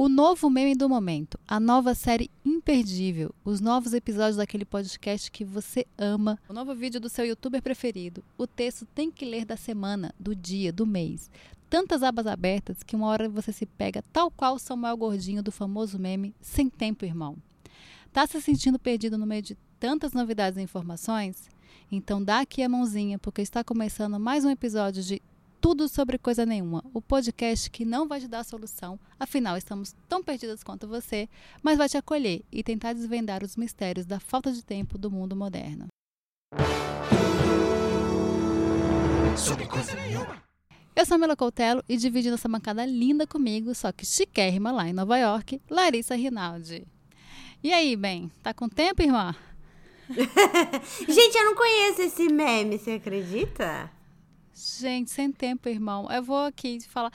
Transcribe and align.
O 0.00 0.08
novo 0.08 0.48
meme 0.48 0.76
do 0.76 0.88
momento, 0.88 1.36
a 1.44 1.58
nova 1.58 1.92
série 1.92 2.30
imperdível, 2.44 3.34
os 3.44 3.60
novos 3.60 3.92
episódios 3.92 4.36
daquele 4.36 4.64
podcast 4.64 5.28
que 5.28 5.44
você 5.44 5.84
ama, 5.98 6.38
o 6.48 6.52
novo 6.52 6.72
vídeo 6.72 7.00
do 7.00 7.08
seu 7.08 7.24
youtuber 7.24 7.60
preferido, 7.60 8.22
o 8.38 8.46
texto 8.46 8.86
tem 8.94 9.10
que 9.10 9.24
ler 9.24 9.44
da 9.44 9.56
semana, 9.56 10.14
do 10.16 10.36
dia, 10.36 10.72
do 10.72 10.86
mês. 10.86 11.28
Tantas 11.68 12.04
abas 12.04 12.28
abertas 12.28 12.84
que 12.84 12.94
uma 12.94 13.08
hora 13.08 13.28
você 13.28 13.52
se 13.52 13.66
pega 13.66 14.00
tal 14.12 14.30
qual 14.30 14.56
Samuel 14.56 14.96
Gordinho 14.96 15.42
do 15.42 15.50
famoso 15.50 15.98
meme 15.98 16.32
Sem 16.40 16.70
Tempo, 16.70 17.04
Irmão. 17.04 17.36
Tá 18.12 18.24
se 18.24 18.40
sentindo 18.40 18.78
perdido 18.78 19.18
no 19.18 19.26
meio 19.26 19.42
de 19.42 19.58
tantas 19.80 20.12
novidades 20.12 20.60
e 20.60 20.62
informações? 20.62 21.50
Então 21.90 22.22
dá 22.22 22.38
aqui 22.38 22.62
a 22.62 22.68
mãozinha, 22.68 23.18
porque 23.18 23.42
está 23.42 23.64
começando 23.64 24.20
mais 24.20 24.44
um 24.44 24.50
episódio 24.50 25.02
de 25.02 25.20
Tudo 25.60 25.88
sobre 25.88 26.18
Coisa 26.18 26.46
Nenhuma, 26.46 26.84
o 26.94 27.02
podcast 27.02 27.68
que 27.68 27.84
não 27.84 28.06
vai 28.06 28.20
te 28.20 28.28
dar 28.28 28.40
a 28.40 28.44
solução, 28.44 28.98
afinal 29.18 29.56
estamos 29.56 29.92
tão 30.08 30.22
perdidas 30.22 30.62
quanto 30.62 30.86
você, 30.86 31.28
mas 31.60 31.76
vai 31.76 31.88
te 31.88 31.96
acolher 31.96 32.42
e 32.52 32.62
tentar 32.62 32.92
desvendar 32.92 33.42
os 33.42 33.56
mistérios 33.56 34.06
da 34.06 34.20
falta 34.20 34.52
de 34.52 34.64
tempo 34.64 34.96
do 34.96 35.10
mundo 35.10 35.34
moderno. 35.34 35.88
Sobre 39.36 39.66
coisa 39.66 39.94
nenhuma. 39.96 40.40
Eu 40.94 41.04
sou 41.04 41.16
a 41.16 41.18
Mila 41.18 41.36
Coutelo 41.36 41.82
e 41.88 41.96
dividindo 41.96 42.36
essa 42.36 42.48
bancada 42.48 42.86
linda 42.86 43.26
comigo, 43.26 43.74
só 43.74 43.90
que 43.90 44.06
chiquérrima 44.06 44.70
lá 44.70 44.88
em 44.88 44.92
Nova 44.92 45.18
York, 45.18 45.60
Larissa 45.68 46.14
Rinaldi. 46.14 46.86
E 47.64 47.72
aí, 47.72 47.96
bem, 47.96 48.30
tá 48.44 48.54
com 48.54 48.68
tempo, 48.68 49.02
irmã? 49.02 49.34
Gente, 50.08 51.36
eu 51.36 51.44
não 51.44 51.56
conheço 51.56 52.02
esse 52.02 52.28
meme, 52.32 52.78
você 52.78 52.92
acredita? 52.92 53.97
Gente, 54.58 55.10
sem 55.10 55.30
tempo, 55.30 55.68
irmão. 55.68 56.10
Eu 56.10 56.22
vou 56.22 56.44
aqui 56.44 56.80
falar. 56.88 57.12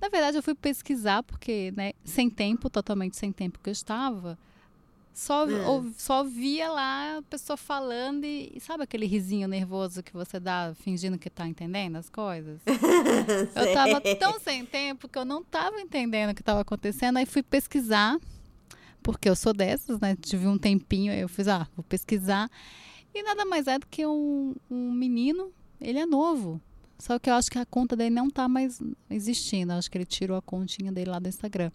Na 0.00 0.08
verdade, 0.08 0.36
eu 0.36 0.42
fui 0.42 0.54
pesquisar, 0.54 1.22
porque, 1.22 1.72
né, 1.76 1.92
sem 2.04 2.28
tempo, 2.28 2.68
totalmente 2.68 3.16
sem 3.16 3.30
tempo 3.32 3.58
que 3.62 3.68
eu 3.68 3.72
estava, 3.72 4.38
só, 5.12 5.48
É. 5.48 5.66
ou- 5.66 5.90
só 5.96 6.24
via 6.24 6.70
lá 6.70 7.18
a 7.18 7.22
pessoa 7.22 7.56
falando 7.56 8.24
e, 8.24 8.52
e 8.54 8.60
sabe 8.60 8.82
aquele 8.84 9.06
risinho 9.06 9.46
nervoso 9.46 10.02
que 10.02 10.12
você 10.12 10.40
dá 10.40 10.72
fingindo 10.82 11.18
que 11.18 11.28
tá 11.28 11.46
entendendo 11.46 11.96
as 11.96 12.08
coisas? 12.08 12.60
Eu 13.54 13.74
tava 13.74 14.00
tão 14.16 14.40
sem 14.40 14.64
tempo 14.64 15.08
que 15.08 15.18
eu 15.18 15.24
não 15.24 15.42
tava 15.44 15.80
entendendo 15.80 16.30
o 16.30 16.34
que 16.34 16.42
tava 16.42 16.60
acontecendo. 16.60 17.18
Aí 17.18 17.26
fui 17.26 17.42
pesquisar, 17.42 18.18
porque 19.02 19.28
eu 19.28 19.36
sou 19.36 19.52
dessas, 19.52 19.98
né? 20.00 20.16
Tive 20.16 20.46
um 20.46 20.56
tempinho, 20.58 21.12
aí 21.12 21.20
eu 21.20 21.28
fiz, 21.28 21.48
ah, 21.48 21.66
vou 21.76 21.84
pesquisar. 21.84 22.50
E 23.14 23.22
nada 23.22 23.44
mais 23.44 23.66
é 23.66 23.78
do 23.78 23.86
que 23.86 24.06
um, 24.06 24.54
um 24.70 24.92
menino, 24.92 25.52
ele 25.80 25.98
é 25.98 26.06
novo. 26.06 26.60
Só 27.00 27.18
que 27.18 27.28
eu 27.30 27.34
acho 27.34 27.50
que 27.50 27.58
a 27.58 27.66
conta 27.66 27.96
dele 27.96 28.10
não 28.10 28.28
tá 28.30 28.48
mais 28.48 28.80
existindo. 29.10 29.72
Eu 29.72 29.78
acho 29.78 29.90
que 29.90 29.98
ele 29.98 30.04
tirou 30.04 30.36
a 30.36 30.42
continha 30.42 30.92
dele 30.92 31.10
lá 31.10 31.18
do 31.18 31.28
Instagram. 31.28 31.70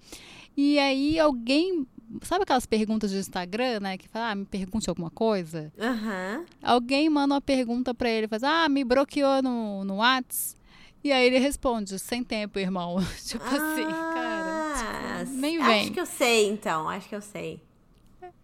E 0.55 0.79
aí 0.79 1.19
alguém. 1.19 1.85
Sabe 2.21 2.43
aquelas 2.43 2.65
perguntas 2.67 3.11
do 3.11 3.17
Instagram, 3.17 3.79
né? 3.79 3.97
Que 3.97 4.07
fala, 4.07 4.31
ah, 4.31 4.35
me 4.35 4.45
pergunte 4.45 4.89
alguma 4.89 5.09
coisa? 5.09 5.73
Aham. 5.79 6.45
Alguém 6.61 7.09
manda 7.09 7.33
uma 7.33 7.41
pergunta 7.41 7.93
pra 7.95 8.09
ele, 8.09 8.27
faz, 8.27 8.43
ah, 8.43 8.69
me 8.69 8.83
bloqueou 8.83 9.41
no, 9.41 9.83
no 9.83 9.97
Whats. 9.97 10.55
E 11.03 11.11
aí 11.11 11.25
ele 11.27 11.39
responde, 11.39 11.99
sem 11.99 12.23
tempo, 12.23 12.57
irmão. 12.59 12.97
tipo 13.25 13.43
assim, 13.43 13.85
cara. 13.85 14.73
Ah, 14.75 15.23
tipo, 15.25 15.37
nem 15.37 15.57
Acho 15.57 15.67
vem. 15.67 15.93
que 15.93 15.99
eu 15.99 16.05
sei, 16.05 16.49
então. 16.49 16.87
Acho 16.89 17.09
que 17.09 17.15
eu 17.15 17.21
sei. 17.21 17.61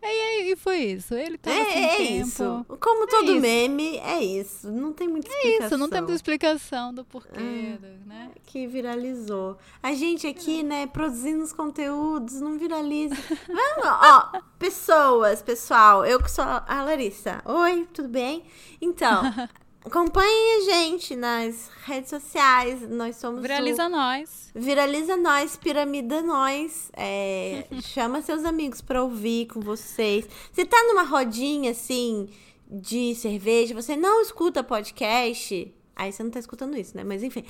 E 0.04 0.52
e 0.52 0.56
foi 0.56 0.80
isso. 0.80 1.14
Ele 1.14 1.38
tava 1.38 1.56
sem 1.56 1.66
É, 1.86 1.94
é 1.94 1.98
tempo. 1.98 2.28
isso. 2.28 2.66
Como 2.80 3.08
todo 3.08 3.32
isso. 3.34 3.42
meme, 3.42 3.98
é 4.00 4.22
isso. 4.24 4.72
Não 4.72 4.92
tem 4.92 5.08
muita 5.08 5.28
É 5.30 5.32
explicação. 5.32 5.68
isso, 5.68 5.78
não 5.78 5.90
tem 5.90 6.02
muita 6.02 6.14
explicação 6.16 6.94
do 6.94 7.06
porquê, 7.06 7.30
Ah. 7.38 7.78
do- 7.78 8.08
né? 8.10 8.32
Que 8.46 8.66
viralizou. 8.68 9.58
A 9.82 9.94
gente 9.94 10.26
aqui, 10.28 10.64
né, 10.64 10.88
produzindo 10.88 11.44
os 11.44 11.54
conteúdos, 11.54 12.42
não 12.42 12.58
viraliza. 12.58 13.16
Vamos, 13.48 13.86
ó, 13.86 14.42
pessoas, 14.58 15.42
pessoal. 15.42 16.04
Eu 16.06 16.22
que 16.22 16.30
sou 16.32 16.44
a 16.44 16.84
Larissa. 16.84 17.42
Oi, 17.46 17.88
tudo 17.94 18.10
bem? 18.10 18.44
Então, 18.82 19.22
acompanhem 19.86 20.58
a 20.58 20.62
gente 20.72 21.16
nas 21.16 21.70
redes 21.86 22.10
sociais. 22.10 22.82
Nós 22.90 23.16
somos 23.18 23.40
o- 23.40 23.42
Viraliza 23.42 23.90
nós. 23.90 24.52
Viraliza 24.54 25.18
nós, 25.18 25.58
piramida 25.58 26.22
nós. 26.22 26.92
É, 26.94 27.66
chama 27.84 28.22
seus 28.22 28.44
amigos 28.46 28.82
pra 28.82 29.04
ouvir 29.04 29.48
com 29.48 29.60
vocês. 29.60 30.28
Você 30.52 30.66
tá 30.66 30.78
numa 30.88 31.04
rodinha 31.04 31.72
assim 31.72 32.30
de 32.70 33.16
cerveja, 33.16 33.74
você 33.76 33.96
não 33.98 34.22
escuta 34.22 34.64
podcast. 34.64 35.74
Aí 35.94 36.12
você 36.12 36.24
não 36.24 36.32
tá 36.32 36.40
escutando 36.40 36.78
isso, 36.78 36.96
né? 36.96 37.04
Mas 37.04 37.22
enfim. 37.22 37.44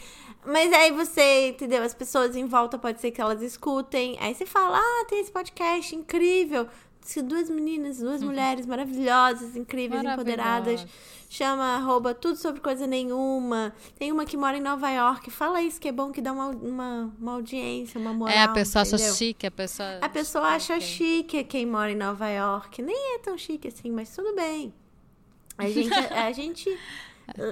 Mas 0.46 0.74
aí 0.74 0.92
você, 0.92 1.50
entendeu? 1.50 1.84
As 1.84 1.94
pessoas 1.94 2.36
em 2.36 2.46
volta 2.48 2.78
pode 2.78 3.00
ser 3.00 3.12
que 3.12 3.22
elas 3.22 3.42
escutem. 3.42 4.18
Aí 4.20 4.34
você 4.34 4.46
fala: 4.46 4.78
Ah, 4.80 5.06
tem 5.08 5.20
esse 5.22 5.32
podcast 5.32 5.96
incrível. 5.96 6.68
Se 7.02 7.22
Duas 7.22 7.50
meninas, 7.50 7.98
duas 7.98 8.22
mulheres 8.22 8.66
maravilhosas, 8.66 9.56
incríveis, 9.56 10.04
empoderadas. 10.04 10.86
Chama 11.30 11.76
arroba 11.76 12.14
tudo 12.14 12.36
sobre 12.36 12.60
coisa 12.60 12.86
nenhuma. 12.86 13.74
Tem 13.98 14.12
uma 14.12 14.26
que 14.26 14.36
mora 14.36 14.58
em 14.58 14.62
Nova 14.62 14.90
York. 14.90 15.32
Fala 15.32 15.62
isso, 15.62 15.80
que 15.80 15.88
é 15.88 15.92
bom 15.92 16.12
que 16.12 16.22
dá 16.22 16.34
uma, 16.34 16.48
uma, 16.48 17.14
uma 17.20 17.32
audiência, 17.34 18.00
uma 18.00 18.14
moral. 18.14 18.36
É, 18.36 18.42
a 18.42 18.50
pessoa 18.50 18.82
acha 18.82 18.96
entendeu? 18.96 19.16
chique, 19.16 19.48
a 19.48 19.52
pessoa. 19.52 19.98
A 20.02 20.10
pessoa 20.10 20.48
acha 20.50 20.80
chique 20.80 21.44
quem 21.46 21.66
mora 21.66 21.92
em 21.92 21.96
Nova 21.96 22.28
York. 22.28 22.82
Nem 22.82 23.16
é 23.16 23.20
tão 23.20 23.38
chique 23.38 23.70
assim, 23.70 23.90
mas 23.92 24.14
tudo 24.14 24.36
bem. 24.36 24.74
A 25.58 25.70
gente, 25.70 25.94
a 25.94 26.32
gente, 26.34 26.80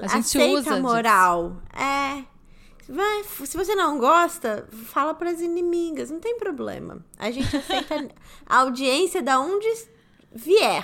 A 0.04 0.08
gente 0.08 0.38
aceita 0.38 0.60
usa 0.60 0.76
a 0.76 0.80
moral. 0.80 1.58
É. 1.74 2.24
Vai, 2.92 3.24
se 3.46 3.56
você 3.56 3.76
não 3.76 4.00
gosta, 4.00 4.68
fala 4.86 5.14
pras 5.14 5.40
inimigas, 5.42 6.10
não 6.10 6.20
tem 6.20 6.38
problema. 6.40 7.06
A 7.20 7.30
gente 7.30 7.56
aceita 7.56 8.10
a 8.48 8.58
audiência 8.58 9.22
da 9.22 9.40
onde 9.40 9.68
vier. 10.34 10.84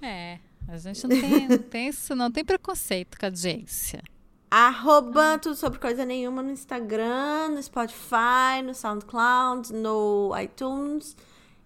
É, 0.00 0.38
a 0.66 0.78
gente 0.78 1.06
não 1.06 1.20
tem, 1.20 1.48
não 1.48 1.58
tem 1.58 1.88
isso, 1.88 2.14
não 2.16 2.30
tem 2.30 2.42
preconceito 2.42 3.18
com 3.18 3.26
a 3.26 3.28
audiência. 3.28 4.02
Arroba 4.50 5.38
tudo 5.38 5.56
sobre 5.56 5.78
coisa 5.78 6.06
nenhuma 6.06 6.42
no 6.42 6.50
Instagram, 6.50 7.48
no 7.50 7.62
Spotify, 7.62 8.62
no 8.64 8.74
SoundCloud, 8.74 9.72
no 9.74 10.32
iTunes. 10.40 11.14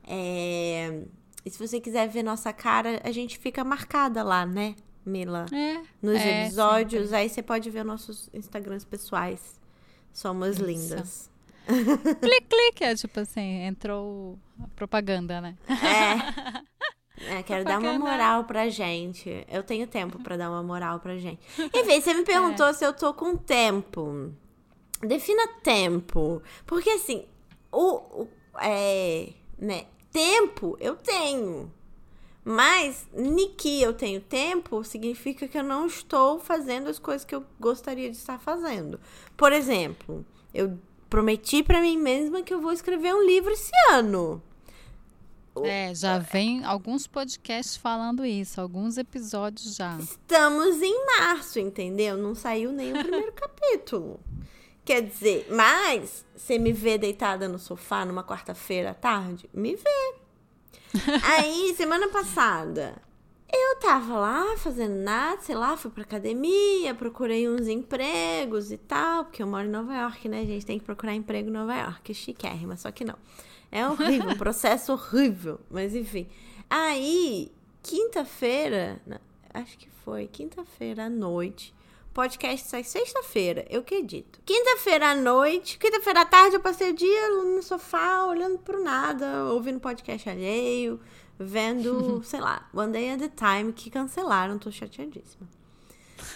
É, 0.05 1.03
E 1.45 1.51
se 1.51 1.59
você 1.59 1.81
quiser 1.81 2.09
ver 2.09 2.23
nossa 2.23 2.53
cara, 2.53 3.01
a 3.05 3.13
gente 3.13 3.39
fica 3.39 3.63
marcada 3.63 4.23
lá, 4.23 4.45
né, 4.45 4.75
Mila? 5.09 5.47
É. 5.53 5.83
Nos 6.03 6.17
é, 6.21 6.45
episódios, 6.45 7.13
aí 7.13 7.29
você 7.29 7.43
pode 7.43 7.69
ver 7.71 7.85
nossos 7.85 8.29
Instagrams 8.33 8.85
pessoais. 8.85 9.59
Somos 10.13 10.57
Isso. 10.57 10.65
lindas. 10.65 11.31
sempre. 11.67 12.15
Clique, 12.15 12.47
clique. 12.49 12.85
É 12.85 12.95
tipo 12.95 13.21
assim, 13.21 13.63
entrou 13.63 14.39
a 14.63 14.69
propaganda, 14.77 15.41
né? 15.41 15.57
É. 15.69 16.69
É, 17.21 17.43
quero 17.43 17.65
dar 17.65 17.81
uma 17.81 17.99
moral 17.99 18.45
pra 18.45 18.69
gente. 18.69 19.45
Eu 19.51 19.65
tenho 19.65 19.89
tempo 19.89 20.23
pra 20.23 20.37
dar 20.37 20.49
uma 20.51 20.63
moral 20.63 21.01
pra 21.01 21.17
gente. 21.19 21.41
Enfim, 21.75 22.01
você 22.01 22.15
me 22.15 22.23
perguntou 22.25 22.69
É. 22.69 22.73
se 22.73 22.85
eu 22.87 22.93
tô 22.93 23.13
com 23.13 23.37
tempo. 23.37 24.33
Defina 25.01 25.49
tempo. 25.65 26.41
Porque 26.65 26.89
assim, 26.91 27.27
o, 27.73 28.23
o- 28.23 28.29
é, 28.61 29.31
né, 29.59 29.87
tempo 30.13 30.77
eu 30.79 30.95
tenho. 30.95 31.73
Mas 32.51 33.07
ni 33.13 33.49
que 33.49 33.83
eu 33.83 33.93
tenho 33.93 34.23
tempo 34.23 34.83
significa 34.83 35.47
que 35.47 35.59
eu 35.59 35.63
não 35.63 35.87
estou 35.87 36.39
fazendo 36.39 36.89
as 36.89 36.99
coisas 36.99 37.23
que 37.23 37.35
eu 37.35 37.45
gostaria 37.61 38.11
de 38.11 38.17
estar 38.17 38.39
fazendo. 38.39 38.99
Por 39.37 39.53
exemplo, 39.53 40.25
eu 40.55 40.79
prometi 41.11 41.63
pra 41.63 41.83
mim 41.83 41.99
mesma 41.99 42.41
que 42.41 42.55
eu 42.55 42.59
vou 42.59 42.73
escrever 42.73 43.15
um 43.15 43.23
livro 43.23 43.53
esse 43.53 43.71
ano. 43.91 44.43
É, 45.63 45.95
já 45.95 46.19
vem 46.19 46.65
alguns 46.65 47.07
podcasts 47.07 47.77
falando 47.77 48.25
isso, 48.25 48.63
alguns 48.63 48.97
episódios 48.97 49.77
já. 49.77 49.99
Estamos 49.99 50.81
em 50.81 51.05
março, 51.05 51.59
entendeu? 51.59 52.17
Não 52.17 52.35
saiu 52.35 52.73
nem 52.73 52.95
o 52.95 52.97
primeiro 53.05 53.33
capítulo. 53.33 54.19
Quer 54.87 55.03
dizer, 55.03 55.49
mas 55.51 56.25
você 56.35 56.59
me 56.59 56.73
vê 56.73 56.97
deitada 56.97 57.47
no 57.47 57.59
sofá 57.59 58.07
numa 58.07 58.25
quarta-feira 58.25 58.93
à 58.93 58.95
tarde? 58.95 59.51
Me 59.53 59.77
vê. 59.77 60.18
Aí, 61.23 61.75
semana 61.77 62.09
passada, 62.09 63.01
eu 63.53 63.77
tava 63.81 64.19
lá 64.19 64.57
fazendo 64.57 64.97
nada, 64.97 65.41
sei 65.41 65.55
lá, 65.55 65.77
fui 65.77 65.91
pra 65.91 66.03
academia, 66.03 66.95
procurei 66.95 67.49
uns 67.49 67.67
empregos 67.67 68.71
e 68.71 68.77
tal, 68.77 69.25
porque 69.25 69.43
eu 69.43 69.47
moro 69.47 69.67
em 69.67 69.71
Nova 69.71 69.95
York, 69.95 70.29
né, 70.29 70.45
gente? 70.45 70.67
Tem 70.67 70.79
que 70.79 70.85
procurar 70.85 71.15
emprego 71.15 71.49
em 71.49 71.53
Nova 71.53 71.75
York, 71.75 72.13
chiquérrima, 72.13 72.77
só 72.77 72.91
que 72.91 73.05
não. 73.05 73.17
É 73.71 73.87
horrível, 73.87 74.31
um 74.31 74.37
processo 74.37 74.93
horrível, 74.93 75.61
mas 75.71 75.95
enfim. 75.95 76.27
Aí, 76.71 77.51
quinta-feira, 77.83 79.01
acho 79.53 79.79
que 79.79 79.89
foi 80.05 80.27
quinta-feira 80.27 81.07
à 81.07 81.11
noite, 81.11 81.75
podcast 82.19 82.69
sai 82.69 82.83
sexta-feira, 82.83 83.65
eu 83.71 83.79
acredito. 83.79 84.41
Quinta-feira 84.45 85.11
à 85.11 85.15
noite, 85.15 85.79
quinta-feira 85.79 86.23
à 86.23 86.25
tarde 86.25 86.57
eu 86.57 86.61
passei 86.61 86.91
o 86.91 86.93
dia 86.93 87.29
no 87.31 87.63
sofá 87.63 88.27
olhando 88.27 88.59
pro 88.59 88.83
nada, 88.83 89.45
ouvindo 89.45 89.79
podcast 89.79 90.29
alheio, 90.29 90.99
vendo, 91.39 92.21
sei 92.27 92.41
lá, 92.41 92.69
One 92.75 92.91
Day 92.91 93.11
at 93.13 93.23
a 93.23 93.29
Time, 93.29 93.73
que 93.73 93.89
cancelaram, 93.89 94.59
tô 94.59 94.69
chateadíssima. 94.69 95.49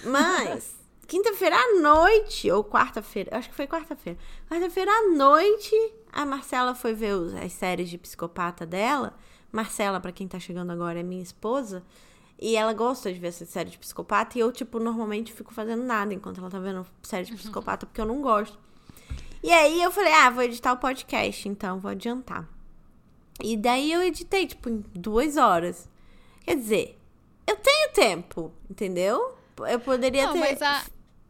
Mas, 0.05 0.77
quinta-feira 1.09 1.57
à 1.57 1.81
noite, 1.81 2.49
ou 2.49 2.63
quarta-feira, 2.63 3.37
acho 3.37 3.49
que 3.49 3.57
foi 3.57 3.67
quarta-feira. 3.67 4.17
Quarta-feira 4.49 4.89
à 4.89 5.09
noite, 5.09 5.75
A 6.13 6.25
Marcela 6.25 6.77
foi 6.77 6.95
ver 6.95 7.17
as 7.45 7.53
séries 7.55 7.91
de 7.91 7.99
psicopata 7.99 8.65
dela. 8.65 9.19
Marcela, 9.51 9.99
pra 9.99 10.13
quem 10.13 10.29
tá 10.29 10.39
chegando 10.39 10.71
agora, 10.71 11.01
é 11.01 11.03
minha 11.03 11.25
esposa. 11.25 11.83
E 12.39 12.57
ela 12.57 12.73
gosta 12.73 13.13
de 13.13 13.19
ver 13.21 13.29
essa 13.29 13.47
série 13.47 13.71
de 13.71 13.79
psicopata. 13.79 14.37
E 14.37 14.41
eu, 14.41 14.51
tipo, 14.51 14.79
normalmente 14.81 15.33
fico 15.33 15.55
fazendo 15.55 15.83
nada 15.85 16.13
enquanto 16.13 16.39
ela 16.39 16.51
tá 16.51 16.59
vendo 16.59 16.85
série 17.03 17.25
de 17.27 17.35
psicopata, 17.37 17.87
porque 17.87 18.01
eu 18.01 18.07
não 18.07 18.21
gosto. 18.21 18.59
E 19.43 19.51
aí 19.53 19.81
eu 19.83 19.91
falei, 19.91 20.13
ah, 20.13 20.31
vou 20.31 20.43
editar 20.43 20.73
o 20.73 20.77
podcast, 20.79 21.49
então 21.49 21.79
vou 21.81 21.91
adiantar. 21.91 22.49
E 23.43 23.57
daí 23.57 23.91
eu 23.93 24.03
editei, 24.03 24.47
tipo, 24.47 24.69
em 24.69 24.85
duas 24.95 25.37
horas. 25.37 25.89
Quer 26.45 26.57
dizer, 26.57 26.99
eu 27.47 27.57
tenho 27.57 27.93
tempo, 27.93 28.53
entendeu? 28.71 29.37
Eu 29.69 29.81
poderia 29.81 30.27
Não, 30.27 30.33
ter 30.35 30.63
a- 30.65 30.85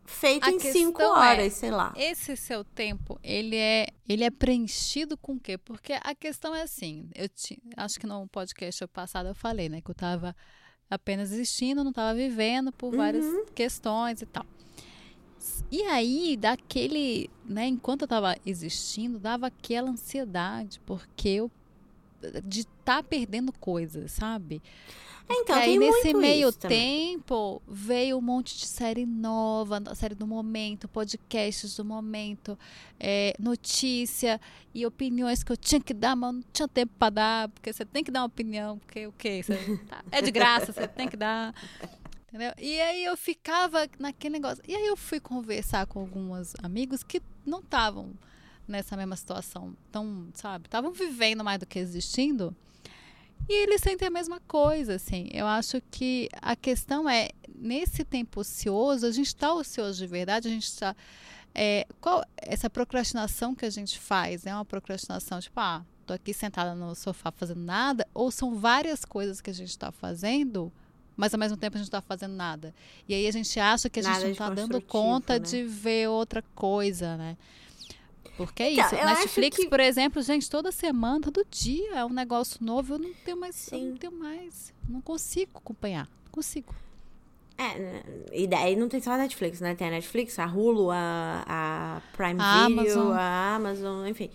feito 0.04 0.44
a 0.46 0.50
em 0.50 0.58
cinco 0.58 1.00
é, 1.00 1.06
horas, 1.06 1.52
sei 1.54 1.70
lá. 1.70 1.92
Esse 1.96 2.36
seu 2.36 2.64
tempo, 2.64 3.18
ele 3.22 3.56
é, 3.56 3.86
ele 4.08 4.24
é 4.24 4.30
preenchido 4.30 5.16
com 5.16 5.34
o 5.34 5.40
quê? 5.40 5.56
Porque 5.56 5.94
a 6.02 6.14
questão 6.14 6.54
é 6.54 6.62
assim, 6.62 7.08
eu 7.14 7.28
ti- 7.28 7.62
acho 7.76 7.98
que 7.98 8.06
no 8.06 8.26
podcast 8.28 8.86
passado 8.88 9.28
eu 9.28 9.34
falei, 9.34 9.68
né, 9.68 9.80
que 9.80 9.90
eu 9.90 9.94
tava 9.94 10.34
apenas 10.92 11.32
existindo, 11.32 11.82
não 11.82 11.92
tava 11.92 12.14
vivendo 12.14 12.70
por 12.70 12.94
várias 12.94 13.24
questões 13.54 14.20
e 14.20 14.26
tal. 14.26 14.44
E 15.70 15.82
aí, 15.84 16.36
daquele, 16.36 17.30
né, 17.44 17.66
enquanto 17.66 18.02
eu 18.02 18.08
tava 18.08 18.36
existindo, 18.44 19.18
dava 19.18 19.46
aquela 19.46 19.90
ansiedade, 19.90 20.78
porque 20.84 21.30
eu 21.30 21.50
de 22.44 22.60
estar 22.60 23.02
perdendo 23.02 23.52
coisas, 23.52 24.12
sabe? 24.12 24.62
É, 25.28 25.34
então, 25.34 25.56
e 25.56 25.60
aí, 25.60 25.78
nesse 25.78 26.14
meio 26.14 26.52
também. 26.52 27.16
tempo, 27.18 27.62
veio 27.66 28.18
um 28.18 28.20
monte 28.20 28.58
de 28.58 28.66
série 28.66 29.06
nova, 29.06 29.80
série 29.94 30.14
do 30.14 30.26
momento, 30.26 30.88
podcasts 30.88 31.76
do 31.76 31.84
momento, 31.84 32.58
é, 32.98 33.34
notícia 33.38 34.40
e 34.74 34.84
opiniões 34.84 35.42
que 35.42 35.52
eu 35.52 35.56
tinha 35.56 35.80
que 35.80 35.94
dar, 35.94 36.16
mas 36.16 36.34
não 36.34 36.42
tinha 36.52 36.68
tempo 36.68 36.92
para 36.98 37.10
dar, 37.10 37.48
porque 37.48 37.72
você 37.72 37.84
tem 37.84 38.02
que 38.02 38.10
dar 38.10 38.20
uma 38.20 38.26
opinião, 38.26 38.78
porque 38.78 39.06
o 39.06 39.12
quê? 39.12 39.42
Tá- 39.88 40.04
é 40.10 40.20
de 40.20 40.30
graça, 40.30 40.72
você 40.72 40.88
tem 40.88 41.08
que 41.08 41.16
dar. 41.16 41.54
Entendeu? 42.28 42.52
E 42.58 42.80
aí 42.80 43.04
eu 43.04 43.16
ficava 43.16 43.86
naquele 43.98 44.34
negócio. 44.34 44.62
E 44.66 44.74
aí 44.74 44.86
eu 44.86 44.96
fui 44.96 45.20
conversar 45.20 45.86
com 45.86 46.00
alguns 46.00 46.54
amigos 46.62 47.02
que 47.02 47.20
não 47.44 47.60
estavam 47.60 48.14
nessa 48.66 48.96
mesma 48.96 49.16
situação. 49.16 49.74
Então, 49.88 50.28
sabe, 50.34 50.66
estavam 50.66 50.92
vivendo 50.92 51.42
mais 51.44 51.58
do 51.58 51.66
que 51.66 51.78
existindo. 51.78 52.54
E 53.48 53.62
eles 53.62 53.80
sentem 53.80 54.06
a 54.06 54.10
mesma 54.10 54.40
coisa, 54.40 54.94
assim. 54.94 55.28
Eu 55.32 55.46
acho 55.46 55.80
que 55.90 56.28
a 56.40 56.54
questão 56.54 57.08
é, 57.08 57.30
nesse 57.54 58.04
tempo 58.04 58.40
ocioso, 58.40 59.06
a 59.06 59.10
gente 59.10 59.28
está 59.28 59.52
ocioso 59.52 59.98
de 59.98 60.06
verdade, 60.06 60.48
a 60.48 60.50
gente 60.50 60.66
está. 60.66 60.94
É, 61.54 61.86
qual 62.00 62.24
essa 62.36 62.70
procrastinação 62.70 63.54
que 63.54 63.64
a 63.64 63.70
gente 63.70 63.98
faz? 63.98 64.46
É 64.46 64.54
uma 64.54 64.64
procrastinação 64.64 65.40
tipo, 65.40 65.58
ah, 65.60 65.84
tô 66.06 66.14
aqui 66.14 66.32
sentada 66.32 66.74
no 66.74 66.94
sofá 66.94 67.30
fazendo 67.30 67.60
nada? 67.60 68.06
Ou 68.14 68.30
são 68.30 68.54
várias 68.54 69.04
coisas 69.04 69.40
que 69.40 69.50
a 69.50 69.52
gente 69.52 69.70
está 69.70 69.92
fazendo, 69.92 70.72
mas 71.16 71.34
ao 71.34 71.40
mesmo 71.40 71.56
tempo 71.56 71.76
a 71.76 71.78
gente 71.78 71.92
não 71.92 71.98
está 71.98 72.00
fazendo 72.00 72.34
nada? 72.34 72.74
E 73.08 73.14
aí 73.14 73.26
a 73.26 73.30
gente 73.30 73.58
acha 73.60 73.90
que 73.90 74.00
a 74.00 74.02
gente 74.02 74.12
Nada 74.12 74.24
não 74.24 74.32
está 74.32 74.50
dando 74.50 74.80
conta 74.80 75.34
né? 75.34 75.40
de 75.40 75.64
ver 75.64 76.08
outra 76.08 76.42
coisa, 76.54 77.16
né? 77.16 77.36
Porque 78.36 78.62
é 78.62 78.72
Então, 78.72 78.86
isso. 78.86 78.94
acho 78.96 79.04
Netflix, 79.20 79.56
que- 79.58 79.68
por 79.68 79.80
exemplo, 79.80 80.22
gente, 80.22 80.48
toda 80.48 80.72
semana, 80.72 81.20
todo 81.20 81.46
dia 81.50 81.94
é 81.96 82.04
um 82.04 82.08
negócio 82.10 82.58
novo. 82.64 82.94
Eu 82.94 82.98
não 82.98 83.12
tenho 83.24 83.36
mais. 83.38 83.54
Sim. 83.54 83.90
não 83.90 83.96
tenho 83.96 84.12
mais. 84.12 84.72
Não 84.88 85.00
consigo 85.00 85.58
acompanhar. 85.58 86.06
Não 86.24 86.32
consigo. 86.32 86.74
É, 87.58 88.02
e 88.32 88.46
daí 88.46 88.74
não 88.74 88.88
tem 88.88 89.00
só 89.00 89.12
a 89.12 89.18
Netflix, 89.18 89.60
né? 89.60 89.74
Tem 89.74 89.86
a 89.86 89.90
Netflix, 89.90 90.38
a 90.38 90.46
Hulu, 90.46 90.90
a, 90.90 91.44
a 91.46 92.00
Prime 92.16 92.40
A 92.40 92.66
Video, 92.68 92.80
Amazon. 92.80 93.12
a 93.12 93.54
Amazon, 93.56 94.06
enfim. 94.06 94.30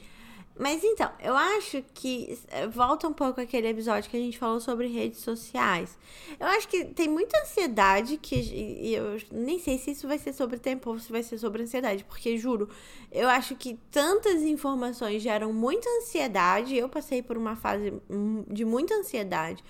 Mas 0.59 0.83
então, 0.83 1.11
eu 1.19 1.35
acho 1.35 1.83
que 1.93 2.37
eh, 2.49 2.67
volta 2.67 3.07
um 3.07 3.13
pouco 3.13 3.39
aquele 3.39 3.67
episódio 3.67 4.09
que 4.09 4.17
a 4.17 4.19
gente 4.19 4.37
falou 4.37 4.59
sobre 4.59 4.87
redes 4.87 5.19
sociais. 5.19 5.97
Eu 6.39 6.47
acho 6.47 6.67
que 6.67 6.85
tem 6.85 7.07
muita 7.07 7.39
ansiedade 7.41 8.17
que 8.17 8.35
e 8.35 8.95
eu 8.95 9.17
nem 9.31 9.59
sei 9.59 9.77
se 9.77 9.91
isso 9.91 10.07
vai 10.07 10.17
ser 10.17 10.33
sobre 10.33 10.57
tempo 10.57 10.89
ou 10.89 10.99
se 10.99 11.11
vai 11.11 11.21
ser 11.21 11.37
sobre 11.37 11.61
ansiedade, 11.61 12.03
porque 12.03 12.37
juro, 12.37 12.69
eu 13.11 13.29
acho 13.29 13.55
que 13.55 13.79
tantas 13.91 14.41
informações 14.41 15.21
geram 15.21 15.53
muita 15.53 15.87
ansiedade. 15.99 16.75
Eu 16.75 16.89
passei 16.89 17.21
por 17.21 17.37
uma 17.37 17.55
fase 17.55 17.93
hum, 18.09 18.43
de 18.47 18.65
muita 18.65 18.95
ansiedade. 18.95 19.63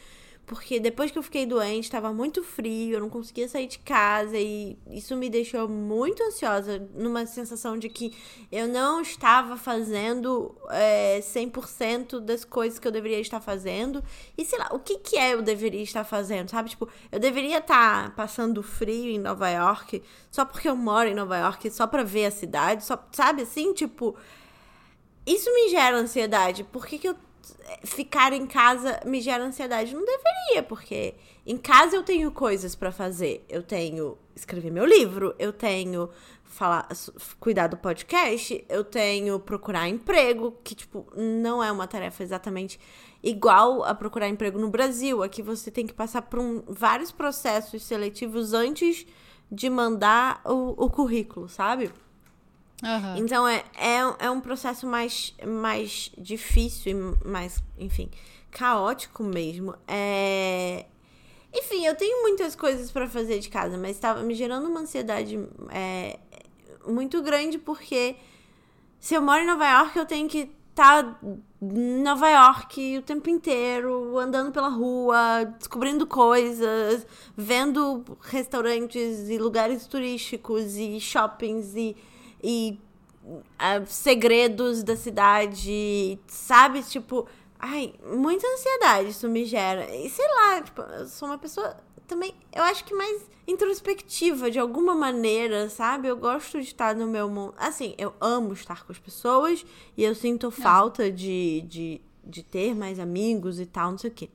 Porque 0.48 0.80
depois 0.80 1.12
que 1.12 1.18
eu 1.18 1.22
fiquei 1.22 1.46
doente, 1.46 1.84
estava 1.84 2.14
muito 2.14 2.42
frio, 2.42 2.94
eu 2.94 3.02
não 3.02 3.10
conseguia 3.10 3.50
sair 3.50 3.68
de 3.68 3.80
casa 3.80 4.38
e 4.38 4.80
isso 4.90 5.14
me 5.14 5.30
deixou 5.30 5.68
muito 5.68 6.24
ansiosa, 6.24 6.88
numa 6.96 7.26
sensação 7.26 7.78
de 7.78 7.90
que 7.90 8.14
eu 8.50 8.66
não 8.66 9.02
estava 9.02 9.58
fazendo 9.58 10.56
é, 10.70 11.20
100% 11.20 12.22
das 12.22 12.46
coisas 12.46 12.80
que 12.80 12.88
eu 12.88 12.94
deveria 12.94 13.20
estar 13.20 13.42
fazendo. 13.42 14.02
E 14.38 14.46
sei 14.46 14.58
lá, 14.58 14.70
o 14.72 14.80
que 14.80 15.00
que 15.00 15.18
é 15.18 15.34
eu 15.34 15.42
deveria 15.42 15.84
estar 15.84 16.06
fazendo, 16.06 16.50
sabe? 16.50 16.70
Tipo, 16.70 16.88
eu 17.12 17.20
deveria 17.20 17.58
estar 17.58 18.16
passando 18.16 18.64
frio 18.64 19.12
em 19.12 19.20
Nova 19.20 19.50
York 19.50 20.02
só 20.32 20.46
porque 20.46 20.70
eu 20.70 20.78
moro 20.78 21.10
em 21.10 21.14
Nova 21.14 21.38
York, 21.38 21.70
só 21.72 21.86
pra 21.86 22.04
ver 22.04 22.26
a 22.28 22.32
cidade, 22.32 22.86
só, 22.86 22.98
sabe 23.12 23.42
assim? 23.42 23.74
Tipo, 23.74 24.16
isso 25.26 25.54
me 25.54 25.68
gera 25.68 25.98
ansiedade. 25.98 26.64
Por 26.64 26.88
que, 26.88 26.98
que 26.98 27.10
eu 27.10 27.18
ficar 27.84 28.34
em 28.34 28.46
casa 28.46 29.00
me 29.06 29.22
gera 29.22 29.44
ansiedade? 29.44 29.94
Não 29.94 30.06
deveria, 30.06 30.64
porque 30.64 31.16
em 31.46 31.58
casa 31.58 31.96
eu 31.96 32.04
tenho 32.04 32.32
coisas 32.32 32.76
pra 32.76 32.92
fazer. 32.92 33.46
Eu 33.48 33.64
tenho 33.64 34.18
escrever 34.36 34.72
meu 34.72 34.86
livro, 34.86 35.36
eu 35.40 35.52
tenho 35.52 36.10
falar, 36.44 36.88
cuidar 37.40 37.68
do 37.68 37.78
podcast, 37.78 38.66
eu 38.70 38.84
tenho 38.84 39.40
procurar 39.40 39.88
emprego, 39.88 40.56
que 40.64 40.74
tipo 40.74 41.06
não 41.16 41.64
é 41.64 41.72
uma 41.72 41.88
tarefa 41.88 42.24
exatamente 42.24 42.80
igual 43.22 43.84
a 43.84 43.94
procurar 43.94 44.30
emprego 44.30 44.60
no 44.60 44.70
Brasil. 44.70 45.24
Aqui 45.24 45.42
você 45.42 45.70
tem 45.70 45.86
que 45.86 45.94
passar 45.94 46.24
por 46.24 46.40
um, 46.40 46.64
vários 46.68 47.12
processos 47.12 47.84
seletivos 47.84 48.54
antes 48.54 49.06
de 49.52 49.70
mandar 49.70 50.42
o, 50.46 50.86
o 50.86 50.90
currículo, 50.90 51.48
sabe? 51.48 51.92
Aham. 52.84 53.18
Então 53.18 53.48
é, 53.48 53.64
é, 53.76 54.26
é 54.26 54.32
um 54.32 54.40
processo 54.40 54.86
mais, 54.86 55.34
mais 55.46 56.12
difícil 56.18 56.92
e 56.92 57.28
mais, 57.28 57.64
enfim, 57.78 58.10
caótico 58.52 59.24
mesmo. 59.24 59.76
É... 59.88 60.86
Enfim, 61.54 61.86
eu 61.86 61.96
tenho 61.96 62.22
muitas 62.22 62.56
coisas 62.56 62.92
pra 62.92 63.08
fazer 63.08 63.40
de 63.40 63.50
casa, 63.50 63.78
mas 63.78 63.92
estava 63.92 64.22
me 64.22 64.36
gerando 64.36 64.68
uma 64.68 64.82
ansiedade 64.82 65.40
é, 65.72 66.20
muito 66.86 67.22
grande 67.22 67.58
porque 67.58 68.16
se 69.00 69.16
eu 69.16 69.22
moro 69.22 69.42
em 69.42 69.48
Nova 69.48 69.68
York, 69.68 69.98
eu 69.98 70.06
tenho 70.06 70.28
que 70.28 70.52
estar 70.70 71.20
em 71.62 72.04
Nova 72.04 72.30
York 72.30 72.98
o 73.00 73.02
tempo 73.02 73.30
inteiro, 73.30 74.20
andando 74.20 74.52
pela 74.52 74.68
rua, 74.68 75.46
descobrindo 75.58 76.06
coisas, 76.06 77.08
vendo 77.36 78.04
restaurantes 78.22 79.30
e 79.30 79.38
lugares 79.40 79.88
turísticos 79.88 80.76
e 80.76 81.00
shoppings 81.00 81.76
e 81.76 81.96
e 82.44 82.80
ah, 83.60 83.86
segredos 83.86 84.84
da 84.84 84.96
cidade, 84.96 86.20
sabe? 86.28 86.82
Tipo, 86.84 87.28
ai, 87.60 87.94
muita 88.06 88.48
ansiedade 88.48 89.10
isso 89.10 89.28
me 89.28 89.46
gera. 89.46 89.94
E 89.96 90.10
sei 90.10 90.26
lá, 90.28 90.62
tipo, 90.62 90.82
eu 90.82 91.08
sou 91.08 91.28
uma 91.28 91.38
pessoa 91.38 91.78
também, 92.08 92.34
eu 92.56 92.64
acho 92.64 92.86
que 92.86 92.94
mais 92.94 93.30
introspectiva 93.48 94.52
de 94.52 94.60
alguma 94.60 94.94
maneira, 94.94 95.70
sabe? 95.70 96.08
Eu 96.08 96.18
gosto 96.18 96.60
de 96.60 96.68
estar 96.68 96.96
no 96.96 97.08
meu 97.08 97.30
mundo. 97.30 97.54
Assim, 97.58 97.96
eu 97.98 98.14
amo 98.20 98.54
estar 98.54 98.86
com 98.86 98.92
as 98.92 99.00
pessoas 99.00 99.66
e 99.96 100.04
eu 100.04 100.14
sinto 100.14 100.52
falta 100.52 101.12
de, 101.12 101.62
de, 101.62 102.02
de 102.24 102.44
ter 102.44 102.76
mais 102.76 103.00
amigos 103.00 103.60
e 103.60 103.66
tal, 103.66 103.92
não 103.92 103.98
sei 103.98 104.10
o 104.10 104.14
quê. 104.14 104.30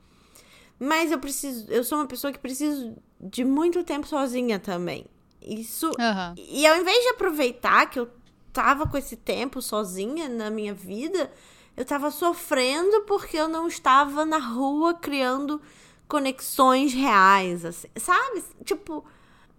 Mas 0.79 1.13
eu 1.13 1.19
preciso, 1.19 1.71
eu 1.71 1.85
sou 1.85 1.99
uma 1.99 2.07
pessoa 2.07 2.33
que 2.33 2.39
preciso 2.39 2.97
de 3.21 3.45
muito 3.45 3.85
tempo 3.85 4.07
sozinha 4.07 4.59
também. 4.59 5.07
Isso 5.45 5.91
Aham. 5.99 6.35
e 6.37 6.67
ao 6.67 6.77
invés 6.77 7.03
de 7.03 7.11
aproveitar 7.11 7.87
que 7.91 7.99
eu 7.99 8.09
tava 8.53 8.87
com 8.87 8.97
esse 8.97 9.17
tempo 9.17 9.63
sozinha 9.63 10.29
na 10.29 10.51
minha 10.51 10.75
vida, 10.75 11.33
eu 11.77 11.85
tava 11.85 12.11
sofrendo 12.11 13.03
porque 13.03 13.37
eu 13.37 13.49
não 13.49 13.67
estava 13.67 14.25
na 14.25 14.39
rua 14.39 14.95
criando 14.95 15.61
conexões 16.07 16.93
reais, 16.93 17.65
assim, 17.65 17.89
sabe? 17.97 18.45
Tipo, 18.65 19.05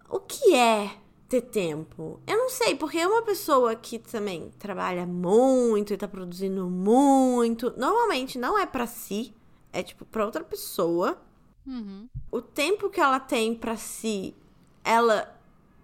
o 0.08 0.20
que 0.20 0.54
é 0.54 0.96
ter 1.28 1.40
tempo? 1.40 2.20
Eu 2.26 2.36
não 2.36 2.48
sei, 2.48 2.76
porque 2.76 2.98
é 2.98 3.08
uma 3.08 3.22
pessoa 3.22 3.74
que 3.74 3.98
também 3.98 4.52
trabalha 4.58 5.04
muito 5.04 5.92
e 5.92 5.96
tá 5.96 6.06
produzindo 6.06 6.70
muito, 6.70 7.74
normalmente 7.76 8.38
não 8.38 8.56
é 8.56 8.64
pra 8.64 8.86
si, 8.86 9.34
é 9.72 9.82
tipo 9.82 10.04
pra 10.04 10.24
outra 10.24 10.44
pessoa. 10.44 11.18
Uhum. 11.66 12.08
O 12.30 12.40
tempo 12.40 12.88
que 12.90 13.00
ela 13.00 13.18
tem 13.18 13.54
pra 13.54 13.76
si, 13.76 14.36
ela 14.84 15.34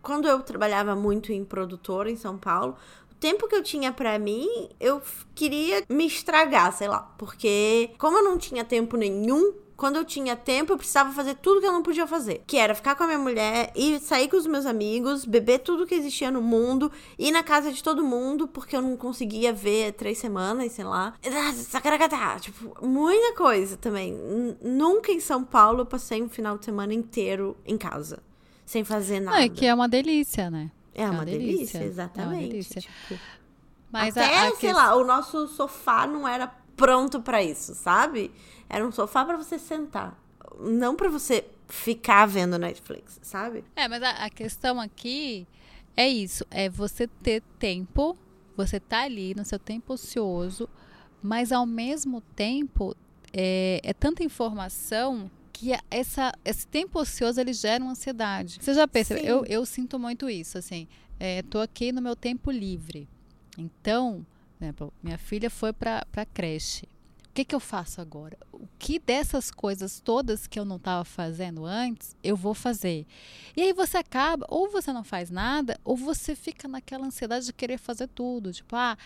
quando 0.02 0.28
eu 0.28 0.40
trabalhava 0.40 0.94
muito 0.94 1.32
em 1.32 1.44
produtora 1.44 2.10
em 2.10 2.16
São 2.16 2.38
Paulo, 2.38 2.76
o 3.10 3.14
tempo 3.14 3.48
que 3.48 3.54
eu 3.54 3.62
tinha 3.62 3.92
pra 3.92 4.18
mim, 4.18 4.68
eu 4.78 5.02
queria 5.34 5.84
me 5.88 6.06
estragar, 6.06 6.72
sei 6.72 6.88
lá, 6.88 7.00
porque 7.18 7.90
como 7.98 8.18
eu 8.18 8.24
não 8.24 8.38
tinha 8.38 8.64
tempo 8.64 8.96
nenhum 8.96 9.54
quando 9.80 9.96
eu 9.96 10.04
tinha 10.04 10.36
tempo, 10.36 10.74
eu 10.74 10.76
precisava 10.76 11.10
fazer 11.10 11.36
tudo 11.36 11.58
que 11.58 11.66
eu 11.66 11.72
não 11.72 11.82
podia 11.82 12.06
fazer. 12.06 12.42
Que 12.46 12.58
era 12.58 12.74
ficar 12.74 12.94
com 12.94 13.04
a 13.04 13.06
minha 13.06 13.18
mulher, 13.18 13.72
e 13.74 13.98
sair 13.98 14.28
com 14.28 14.36
os 14.36 14.46
meus 14.46 14.66
amigos, 14.66 15.24
beber 15.24 15.60
tudo 15.60 15.86
que 15.86 15.94
existia 15.94 16.30
no 16.30 16.42
mundo, 16.42 16.92
ir 17.18 17.30
na 17.30 17.42
casa 17.42 17.72
de 17.72 17.82
todo 17.82 18.04
mundo, 18.04 18.46
porque 18.46 18.76
eu 18.76 18.82
não 18.82 18.94
conseguia 18.94 19.54
ver 19.54 19.94
três 19.94 20.18
semanas, 20.18 20.72
sei 20.72 20.84
lá. 20.84 21.14
Tipo, 22.40 22.86
muita 22.86 23.34
coisa 23.34 23.78
também. 23.78 24.12
Nunca 24.60 25.12
em 25.12 25.18
São 25.18 25.42
Paulo 25.42 25.80
eu 25.80 25.86
passei 25.86 26.20
um 26.20 26.28
final 26.28 26.58
de 26.58 26.66
semana 26.66 26.92
inteiro 26.92 27.56
em 27.64 27.78
casa. 27.78 28.22
Sem 28.70 28.84
fazer 28.84 29.18
nada. 29.18 29.42
É 29.42 29.48
que 29.48 29.66
é 29.66 29.74
uma 29.74 29.88
delícia, 29.88 30.48
né? 30.48 30.70
É, 30.94 31.04
uma, 31.04 31.14
uma 31.14 31.24
delícia, 31.24 31.80
delícia, 31.80 31.82
exatamente. 31.82 32.34
É 32.34 32.38
uma 32.38 32.48
delícia. 32.48 32.80
Tipo, 32.80 33.20
mas 33.90 34.16
até, 34.16 34.32
a, 34.32 34.42
a 34.42 34.50
sei 34.50 34.68
que... 34.68 34.72
lá, 34.72 34.94
o 34.94 35.04
nosso 35.04 35.48
sofá 35.48 36.06
não 36.06 36.28
era 36.28 36.46
pronto 36.76 37.20
para 37.20 37.42
isso, 37.42 37.74
sabe? 37.74 38.30
Era 38.68 38.86
um 38.86 38.92
sofá 38.92 39.24
para 39.24 39.36
você 39.36 39.58
sentar, 39.58 40.16
não 40.60 40.94
para 40.94 41.08
você 41.08 41.44
ficar 41.66 42.26
vendo 42.26 42.56
Netflix, 42.60 43.18
sabe? 43.22 43.64
É, 43.74 43.88
mas 43.88 44.04
a, 44.04 44.10
a, 44.10 44.30
questão 44.30 44.80
aqui 44.80 45.48
é 45.96 46.08
isso, 46.08 46.46
é 46.48 46.70
você 46.70 47.08
ter 47.08 47.42
tempo, 47.58 48.16
você 48.56 48.78
tá 48.78 49.00
ali 49.00 49.34
no 49.34 49.44
seu 49.44 49.58
tempo 49.58 49.94
ocioso, 49.94 50.68
mas 51.20 51.50
ao 51.50 51.66
mesmo 51.66 52.20
tempo 52.36 52.94
é, 53.32 53.80
é 53.82 53.92
tanta 53.92 54.22
informação 54.22 55.28
que 55.60 55.78
essa, 55.90 56.32
esse 56.42 56.66
tempo 56.66 56.98
ocioso 56.98 57.38
ele 57.38 57.52
gera 57.52 57.84
uma 57.84 57.92
ansiedade. 57.92 58.56
Você 58.58 58.72
já 58.72 58.88
percebeu? 58.88 59.22
Eu, 59.22 59.44
eu 59.44 59.66
sinto 59.66 59.98
muito 59.98 60.30
isso, 60.30 60.56
assim. 60.56 60.88
É, 61.18 61.42
tô 61.42 61.58
aqui 61.58 61.92
no 61.92 62.00
meu 62.00 62.16
tempo 62.16 62.50
livre. 62.50 63.06
Então, 63.58 64.24
né, 64.58 64.72
minha 65.02 65.18
filha 65.18 65.50
foi 65.50 65.70
para 65.70 66.06
a 66.16 66.24
creche. 66.24 66.86
O 67.28 67.32
que, 67.34 67.44
que 67.44 67.54
eu 67.54 67.60
faço 67.60 68.00
agora? 68.00 68.38
O 68.50 68.66
que 68.78 68.98
dessas 68.98 69.50
coisas 69.50 70.00
todas 70.00 70.46
que 70.46 70.58
eu 70.58 70.64
não 70.64 70.76
estava 70.76 71.04
fazendo 71.04 71.66
antes, 71.66 72.16
eu 72.24 72.36
vou 72.36 72.54
fazer? 72.54 73.06
E 73.54 73.60
aí 73.60 73.74
você 73.74 73.98
acaba, 73.98 74.46
ou 74.48 74.70
você 74.70 74.94
não 74.94 75.04
faz 75.04 75.30
nada, 75.30 75.78
ou 75.84 75.94
você 75.94 76.34
fica 76.34 76.66
naquela 76.66 77.06
ansiedade 77.06 77.44
de 77.44 77.52
querer 77.52 77.76
fazer 77.76 78.08
tudo. 78.08 78.50
Tipo, 78.50 78.76
ah, 78.76 78.96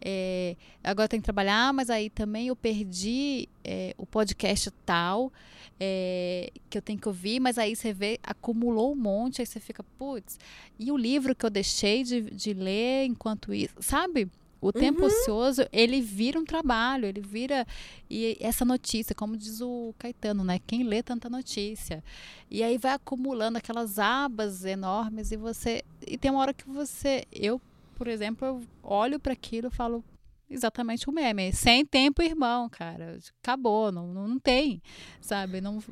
é, 0.00 0.56
agora 0.82 1.08
tenho 1.08 1.20
que 1.20 1.24
trabalhar, 1.24 1.72
mas 1.72 1.90
aí 1.90 2.10
também 2.10 2.48
eu 2.48 2.56
perdi 2.56 3.48
é, 3.64 3.94
o 3.98 4.06
podcast 4.06 4.70
tal 4.84 5.32
é, 5.80 6.50
que 6.68 6.78
eu 6.78 6.82
tenho 6.82 6.98
que 6.98 7.08
ouvir, 7.08 7.40
mas 7.40 7.58
aí 7.58 7.74
você 7.74 7.92
vê, 7.92 8.18
acumulou 8.22 8.92
um 8.92 8.96
monte, 8.96 9.40
aí 9.40 9.46
você 9.46 9.60
fica, 9.60 9.82
putz, 9.96 10.38
e 10.78 10.90
o 10.90 10.96
livro 10.96 11.34
que 11.34 11.46
eu 11.46 11.50
deixei 11.50 12.02
de, 12.02 12.22
de 12.22 12.52
ler 12.52 13.06
enquanto 13.06 13.54
isso, 13.54 13.74
sabe? 13.80 14.28
O 14.60 14.72
tempo 14.72 15.02
uhum. 15.02 15.06
ocioso, 15.06 15.68
ele 15.72 16.00
vira 16.00 16.38
um 16.38 16.44
trabalho, 16.44 17.06
ele 17.06 17.20
vira. 17.20 17.64
E 18.10 18.36
essa 18.40 18.64
notícia, 18.64 19.14
como 19.14 19.36
diz 19.36 19.60
o 19.60 19.94
Caetano, 19.96 20.42
né? 20.42 20.58
Quem 20.66 20.82
lê 20.82 21.00
tanta 21.00 21.30
notícia? 21.30 22.02
E 22.50 22.62
aí 22.64 22.76
vai 22.76 22.92
acumulando 22.92 23.58
aquelas 23.58 24.00
abas 24.00 24.64
enormes 24.64 25.30
e 25.30 25.36
você. 25.36 25.84
E 26.04 26.18
tem 26.18 26.30
uma 26.32 26.40
hora 26.40 26.52
que 26.52 26.68
você. 26.68 27.24
Eu, 27.30 27.60
por 27.98 28.06
exemplo, 28.06 28.46
eu 28.46 28.62
olho 28.80 29.18
para 29.18 29.32
aquilo 29.32 29.66
e 29.66 29.70
falo, 29.70 30.04
exatamente 30.48 31.10
o 31.10 31.12
meme. 31.12 31.52
Sem 31.52 31.84
tempo, 31.84 32.22
irmão, 32.22 32.68
cara. 32.68 33.18
Acabou, 33.42 33.90
não, 33.90 34.06
não, 34.06 34.28
não, 34.28 34.38
tem, 34.38 34.80
sabe? 35.20 35.60
Não... 35.60 35.82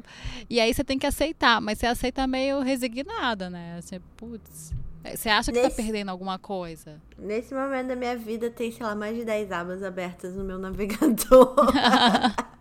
E 0.48 0.60
aí 0.60 0.72
você 0.72 0.84
tem 0.84 0.98
que 0.98 1.06
aceitar, 1.06 1.60
mas 1.60 1.78
você 1.78 1.86
aceita 1.86 2.26
meio 2.26 2.60
resignada, 2.60 3.50
né? 3.50 3.80
Você, 3.82 4.00
putz. 4.16 4.72
É, 5.02 5.16
você 5.16 5.28
acha 5.28 5.50
que 5.50 5.58
tá 5.58 5.64
Nesse... 5.64 5.76
tá 5.76 5.82
perdendo 5.82 6.10
alguma 6.10 6.38
coisa? 6.38 7.02
Nesse 7.18 7.52
momento 7.52 7.88
da 7.88 7.96
minha 7.96 8.16
vida 8.16 8.50
tem, 8.50 8.70
sei 8.70 8.86
lá, 8.86 8.94
mais 8.94 9.16
de 9.16 9.24
10 9.24 9.50
abas 9.50 9.82
abertas 9.82 10.36
no 10.36 10.44
meu 10.44 10.58
navegador. 10.58 11.56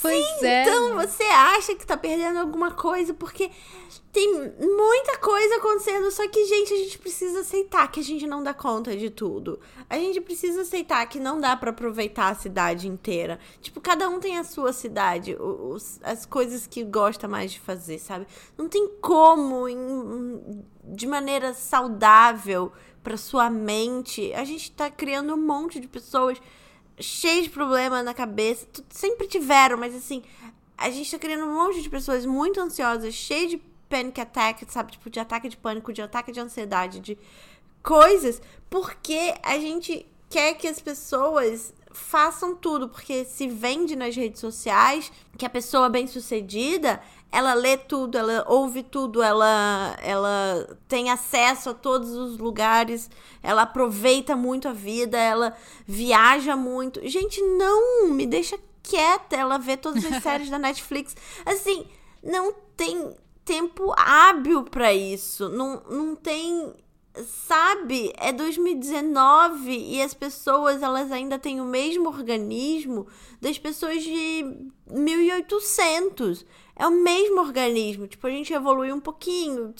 pois 0.00 0.26
Sim, 0.38 0.46
é. 0.46 0.62
Então 0.62 0.94
você 0.94 1.22
acha 1.24 1.74
que 1.74 1.86
tá 1.86 1.96
perdendo 1.96 2.38
alguma 2.38 2.72
coisa 2.72 3.14
porque 3.14 3.50
tem 4.12 4.32
muita 4.32 5.18
coisa 5.18 5.56
acontecendo, 5.56 6.10
só 6.10 6.26
que, 6.26 6.44
gente, 6.46 6.72
a 6.72 6.76
gente 6.78 6.98
precisa 6.98 7.40
aceitar 7.40 7.86
que 7.92 8.00
a 8.00 8.02
gente 8.02 8.26
não 8.26 8.42
dá 8.42 8.54
conta 8.54 8.96
de 8.96 9.10
tudo. 9.10 9.60
A 9.90 9.98
gente 9.98 10.22
precisa 10.22 10.62
aceitar 10.62 11.06
que 11.06 11.20
não 11.20 11.38
dá 11.38 11.54
para 11.54 11.68
aproveitar 11.68 12.30
a 12.30 12.34
cidade 12.34 12.88
inteira. 12.88 13.38
Tipo, 13.60 13.78
cada 13.78 14.08
um 14.08 14.18
tem 14.18 14.38
a 14.38 14.44
sua 14.44 14.72
cidade, 14.72 15.36
os, 15.38 16.00
as 16.02 16.24
coisas 16.24 16.66
que 16.66 16.82
gosta 16.82 17.28
mais 17.28 17.52
de 17.52 17.60
fazer, 17.60 17.98
sabe? 17.98 18.26
Não 18.56 18.70
tem 18.70 18.88
como, 19.02 19.68
em, 19.68 20.64
de 20.82 21.06
maneira 21.06 21.52
saudável 21.52 22.72
para 23.02 23.18
sua 23.18 23.50
mente. 23.50 24.32
A 24.32 24.44
gente 24.44 24.72
tá 24.72 24.90
criando 24.90 25.34
um 25.34 25.46
monte 25.46 25.78
de 25.78 25.88
pessoas 25.88 26.40
cheias 26.98 27.44
de 27.44 27.50
problema 27.50 28.02
na 28.02 28.14
cabeça. 28.14 28.66
Sempre 28.90 29.26
tiveram, 29.26 29.76
mas 29.76 29.94
assim, 29.94 30.22
a 30.76 30.90
gente 30.90 31.10
tá 31.10 31.18
criando 31.18 31.44
um 31.44 31.54
monte 31.54 31.82
de 31.82 31.88
pessoas 31.88 32.26
muito 32.26 32.60
ansiosas, 32.60 33.14
cheias 33.14 33.50
de 33.50 33.58
panic 33.88 34.20
attack, 34.20 34.64
sabe? 34.70 34.92
Tipo, 34.92 35.10
de 35.10 35.20
ataque 35.20 35.48
de 35.48 35.56
pânico, 35.56 35.92
de 35.92 36.02
ataque 36.02 36.32
de 36.32 36.40
ansiedade, 36.40 37.00
de 37.00 37.18
coisas, 37.82 38.42
porque 38.68 39.34
a 39.42 39.58
gente 39.58 40.06
quer 40.28 40.54
que 40.54 40.66
as 40.66 40.80
pessoas 40.80 41.72
façam 41.92 42.54
tudo, 42.54 42.88
porque 42.88 43.24
se 43.24 43.48
vende 43.48 43.96
nas 43.96 44.14
redes 44.14 44.40
sociais 44.40 45.10
que 45.38 45.46
a 45.46 45.50
pessoa 45.50 45.88
bem-sucedida, 45.88 47.00
ela 47.30 47.54
lê 47.54 47.76
tudo, 47.76 48.16
ela 48.16 48.44
ouve 48.48 48.82
tudo, 48.82 49.22
ela 49.22 49.96
ela 50.00 50.78
tem 50.88 51.10
acesso 51.10 51.70
a 51.70 51.74
todos 51.74 52.10
os 52.10 52.38
lugares, 52.38 53.10
ela 53.42 53.62
aproveita 53.62 54.34
muito 54.34 54.68
a 54.68 54.72
vida, 54.72 55.18
ela 55.18 55.56
viaja 55.86 56.56
muito. 56.56 57.00
Gente, 57.08 57.42
não, 57.42 58.08
me 58.08 58.26
deixa 58.26 58.58
quieta, 58.82 59.36
ela 59.36 59.58
vê 59.58 59.76
todas 59.76 60.04
as 60.04 60.20
séries 60.22 60.48
da 60.48 60.58
Netflix. 60.58 61.16
Assim, 61.44 61.86
não 62.22 62.54
tem 62.76 63.14
tempo 63.44 63.94
hábil 63.96 64.64
para 64.64 64.92
isso. 64.92 65.48
Não, 65.48 65.82
não 65.88 66.16
tem. 66.16 66.72
Sabe? 67.24 68.12
É 68.18 68.32
2019 68.32 69.70
e 69.70 70.02
as 70.02 70.12
pessoas 70.12 70.82
elas 70.82 71.10
ainda 71.10 71.38
têm 71.38 71.60
o 71.60 71.64
mesmo 71.64 72.08
organismo 72.08 73.06
das 73.40 73.58
pessoas 73.58 74.02
de 74.02 74.44
1800. 74.90 76.44
É 76.74 76.86
o 76.86 76.90
mesmo 76.90 77.40
organismo. 77.40 78.06
Tipo, 78.06 78.26
a 78.26 78.30
gente 78.30 78.52
evoluiu 78.52 78.94
um 78.94 79.00
pouquinho. 79.00 79.74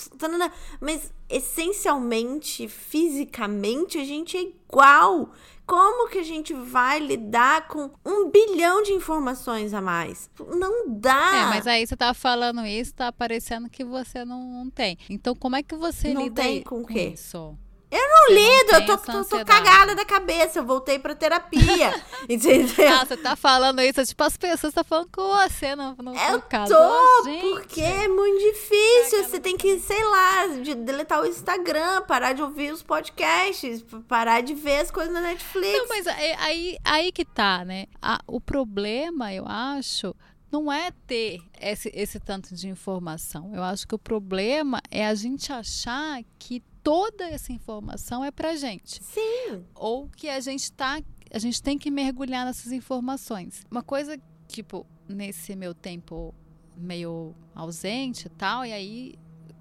Mas 0.81 1.13
essencialmente, 1.29 2.69
fisicamente, 2.69 3.99
a 3.99 4.05
gente 4.05 4.37
é 4.37 4.43
igual. 4.43 5.31
Como 5.67 6.09
que 6.09 6.19
a 6.19 6.23
gente 6.23 6.55
vai 6.55 7.01
lidar 7.01 7.67
com 7.67 7.91
um 8.05 8.31
bilhão 8.31 8.83
de 8.85 8.93
informações 8.93 9.75
a 9.75 9.81
mais? 9.81 10.31
Não 10.39 10.89
dá. 10.89 11.35
É, 11.35 11.45
mas 11.47 11.67
aí 11.67 11.85
você 11.85 11.97
tá 11.97 12.15
falando 12.15 12.65
isso, 12.65 12.95
tá 12.95 13.11
parecendo 13.11 13.69
que 13.69 13.85
você 13.85 14.25
não, 14.25 14.41
não 14.45 14.71
tem. 14.71 14.97
Então, 15.11 15.35
como 15.35 15.57
é 15.57 15.65
que 15.65 15.75
você 15.75 16.15
não 16.15 16.23
lida 16.23 16.41
tem 16.41 16.63
com, 16.63 16.85
com 16.85 16.93
isso? 16.93 17.59
Eu 17.89 18.01
não 18.01 18.35
lido, 18.35 18.73
eu 18.73 18.87
tô, 18.87 18.99
tô, 18.99 19.25
tô, 19.25 19.45
cagada 19.45 19.95
da 19.95 20.05
cabeça, 20.05 20.59
eu 20.59 20.65
voltei 20.65 20.99
pra 20.99 21.15
terapia. 21.15 21.95
entendeu? 22.29 22.89
Ah, 22.93 23.07
você 23.07 23.17
tá 23.17 23.37
falando 23.37 23.81
isso, 23.81 24.05
tipo, 24.05 24.25
as 24.25 24.37
pessoas 24.37 24.73
estão 24.73 24.83
falando 24.83 25.09
com 25.13 25.23
você 25.23 25.77
no, 25.77 25.95
no, 25.95 26.17
eu 26.17 26.33
no 26.33 26.43
caso. 26.43 26.75
tô, 26.75 27.25
gente. 27.25 27.41
porque 27.43 27.81
é 27.81 28.09
muito 28.09 28.41
difícil. 28.41 29.25
Você 29.25 29.39
tem 29.39 29.57
que, 29.57 29.79
sei 29.79 30.03
lá, 30.05 30.47
de 30.63 30.75
deletar 30.75 31.23
o 31.23 31.27
Instagram, 31.27 32.03
parar 32.03 32.33
de 32.33 32.43
ouvir 32.43 32.73
os 32.73 32.83
podcasts, 32.83 33.85
parar 34.09 34.41
de 34.41 34.55
ver 34.55 34.81
as 34.81 34.91
coisas 34.91 35.13
na 35.13 35.21
Netflix. 35.21 35.79
Não, 35.79 35.89
mas 35.89 36.07
aí, 36.09 36.77
aí 36.85 37.13
que 37.13 37.25
tá, 37.25 37.65
né? 37.65 37.87
O 38.27 38.41
problema, 38.41 39.33
eu 39.33 39.45
acho, 39.47 40.13
não 40.51 40.73
é 40.73 40.91
ter 41.07 41.41
esse, 41.61 41.91
esse 41.95 42.19
tanto 42.19 42.53
de 42.53 42.69
informação. 42.69 43.55
Eu 43.55 43.63
acho 43.63 43.87
que 43.87 43.95
o 43.95 43.99
problema 43.99 44.81
é 44.91 45.07
a 45.07 45.15
gente 45.15 45.53
achar 45.53 46.21
que 46.37 46.63
toda 46.87 47.25
essa 47.25 47.53
informação 47.53 48.25
é 48.25 48.31
pra 48.31 48.55
gente. 48.55 49.03
Sim. 49.03 49.65
Ou 49.75 50.09
que 50.09 50.29
a 50.29 50.39
gente 50.39 50.71
tá. 50.71 51.03
A 51.33 51.39
gente 51.41 51.61
tem 51.61 51.77
que 51.77 51.91
mergulhar 51.91 52.47
nessas 52.47 52.71
informações. 52.71 53.67
Uma 53.69 53.83
coisa, 53.83 54.17
tipo, 54.47 54.87
nesse 55.09 55.57
meu 55.57 55.75
tempo 55.75 56.33
meio 56.77 57.35
ausente 57.53 58.29
e 58.29 58.31
tal, 58.31 58.65
e 58.65 58.73
aí 58.73 59.15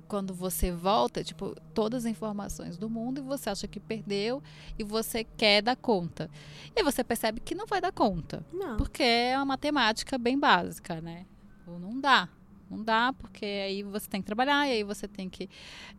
quando 0.08 0.36
você 0.36 0.72
volta, 0.72 1.24
tipo, 1.24 1.56
todas 1.74 2.06
as 2.06 2.12
informações 2.12 2.78
do 2.78 2.88
mundo 2.88 3.22
e 3.22 3.24
você 3.24 3.50
acha 3.50 3.68
que 3.68 3.80
perdeu 3.80 4.44
e 4.78 4.84
você 4.84 5.24
quer 5.24 5.64
dar 5.64 5.76
conta. 5.76 6.30
E 6.76 6.84
você 6.84 7.04
percebe 7.04 7.40
que 7.40 7.56
não 7.56 7.66
vai 7.66 7.82
dar 7.82 7.92
conta. 7.92 8.46
Não. 8.54 8.78
Porque 8.78 9.02
é 9.02 9.36
uma 9.36 9.46
matemática 9.46 10.20
bem 10.20 10.38
básica, 10.38 11.02
né? 11.02 11.26
Ou 11.66 11.80
não 11.80 12.00
dá. 12.00 12.30
Não 12.70 12.84
dá, 12.84 13.14
porque 13.14 13.46
aí 13.46 13.84
você 13.84 14.08
tem 14.10 14.22
que 14.22 14.26
trabalhar, 14.26 14.68
e 14.68 14.72
aí 14.72 14.84
você 14.84 15.08
tem 15.08 15.30
que. 15.30 15.50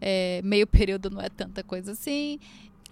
É, 0.01 0.41
meio 0.43 0.67
período 0.69 1.11
não 1.11 1.21
é 1.21 1.29
tanta 1.29 1.63
coisa 1.63 1.93
assim. 1.93 2.39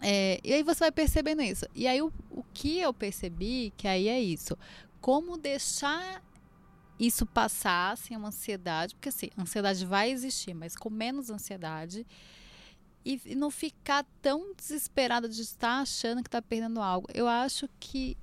É, 0.03 0.41
e 0.45 0.53
aí 0.53 0.63
você 0.63 0.81
vai 0.81 0.93
percebendo 0.93 1.43
isso. 1.43 1.67
E 1.75 1.87
aí 1.87 2.01
o, 2.03 2.13
o 2.31 2.45
que 2.53 2.79
eu 2.79 2.93
percebi, 2.93 3.73
que 3.77 3.89
aí 3.89 4.09
é 4.09 4.21
isso. 4.21 4.57
Como 5.01 5.37
deixar 5.37 6.23
isso 6.99 7.27
passar 7.27 7.97
sem 7.97 8.17
uma 8.17 8.29
ansiedade, 8.29 8.95
porque 8.95 9.09
assim, 9.09 9.31
ansiedade 9.39 9.85
vai 9.85 10.11
existir, 10.11 10.55
mas 10.55 10.77
com 10.77 10.91
menos 10.91 11.31
ansiedade. 11.31 12.07
E, 13.05 13.21
e 13.27 13.35
não 13.35 13.51
ficar 13.51 14.07
tão 14.23 14.55
desesperada 14.55 15.29
de 15.29 15.43
estar 15.43 15.81
achando 15.81 16.23
que 16.23 16.29
está 16.29 16.41
perdendo 16.41 16.81
algo. 16.81 17.07
Eu 17.13 17.29
acho 17.29 17.69
que 17.79 18.17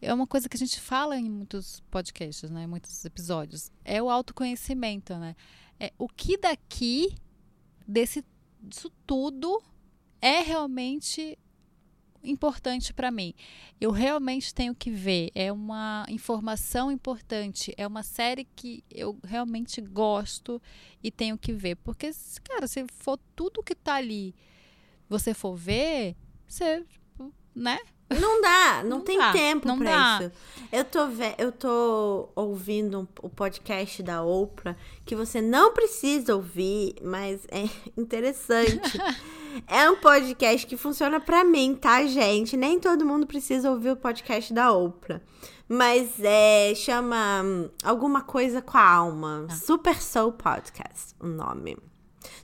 é 0.00 0.12
uma 0.12 0.26
coisa 0.26 0.48
que 0.48 0.56
a 0.56 0.58
gente 0.58 0.80
fala 0.80 1.16
em 1.16 1.28
muitos 1.28 1.80
podcasts, 1.90 2.50
né? 2.50 2.66
Muitos 2.66 3.04
episódios. 3.04 3.70
É 3.84 4.02
o 4.02 4.10
autoconhecimento, 4.10 5.16
né? 5.16 5.34
É 5.78 5.92
o 5.98 6.08
que 6.08 6.36
daqui 6.36 7.14
desse 7.86 8.24
disso 8.60 8.90
tudo 9.06 9.62
é 10.20 10.40
realmente 10.40 11.38
importante 12.22 12.92
para 12.92 13.10
mim. 13.10 13.34
Eu 13.80 13.90
realmente 13.90 14.54
tenho 14.54 14.74
que 14.74 14.90
ver. 14.90 15.30
É 15.34 15.52
uma 15.52 16.04
informação 16.08 16.90
importante. 16.90 17.72
É 17.76 17.86
uma 17.86 18.02
série 18.02 18.44
que 18.44 18.82
eu 18.90 19.18
realmente 19.24 19.80
gosto 19.80 20.60
e 21.02 21.10
tenho 21.10 21.38
que 21.38 21.52
ver. 21.52 21.76
Porque, 21.76 22.10
cara, 22.42 22.66
se 22.66 22.84
for 22.92 23.18
tudo 23.34 23.62
que 23.62 23.74
tá 23.74 23.94
ali, 23.94 24.34
você 25.08 25.32
for 25.32 25.54
ver, 25.54 26.16
você, 26.46 26.84
né? 27.54 27.78
Não 28.08 28.40
dá, 28.40 28.82
não, 28.84 28.98
Não 28.98 29.00
tem 29.00 29.18
dá, 29.18 29.32
tempo 29.32 29.66
não 29.66 29.78
pra 29.78 29.90
dá. 29.90 30.18
isso. 30.24 30.32
Eu 30.70 30.84
tô, 30.84 30.98
eu 31.38 31.52
tô 31.52 32.28
ouvindo 32.36 33.08
o 33.20 33.28
podcast 33.28 34.02
da 34.02 34.22
Oprah, 34.22 34.76
que 35.04 35.16
você 35.16 35.40
não 35.40 35.72
precisa 35.72 36.34
ouvir, 36.34 36.94
mas 37.02 37.44
é 37.50 37.68
interessante. 37.96 38.98
é 39.66 39.90
um 39.90 39.96
podcast 39.96 40.66
que 40.66 40.76
funciona 40.76 41.18
pra 41.18 41.42
mim, 41.44 41.74
tá, 41.74 42.04
gente? 42.06 42.56
Nem 42.56 42.78
todo 42.78 43.04
mundo 43.04 43.26
precisa 43.26 43.70
ouvir 43.70 43.90
o 43.90 43.96
podcast 43.96 44.52
da 44.54 44.72
Oprah. 44.72 45.20
Mas 45.68 46.20
é, 46.20 46.72
chama 46.76 47.42
hum, 47.44 47.68
alguma 47.82 48.20
coisa 48.20 48.62
com 48.62 48.78
a 48.78 48.88
alma. 48.88 49.48
Super 49.50 50.00
Soul 50.00 50.32
Podcast, 50.32 51.12
o 51.20 51.26
nome. 51.26 51.76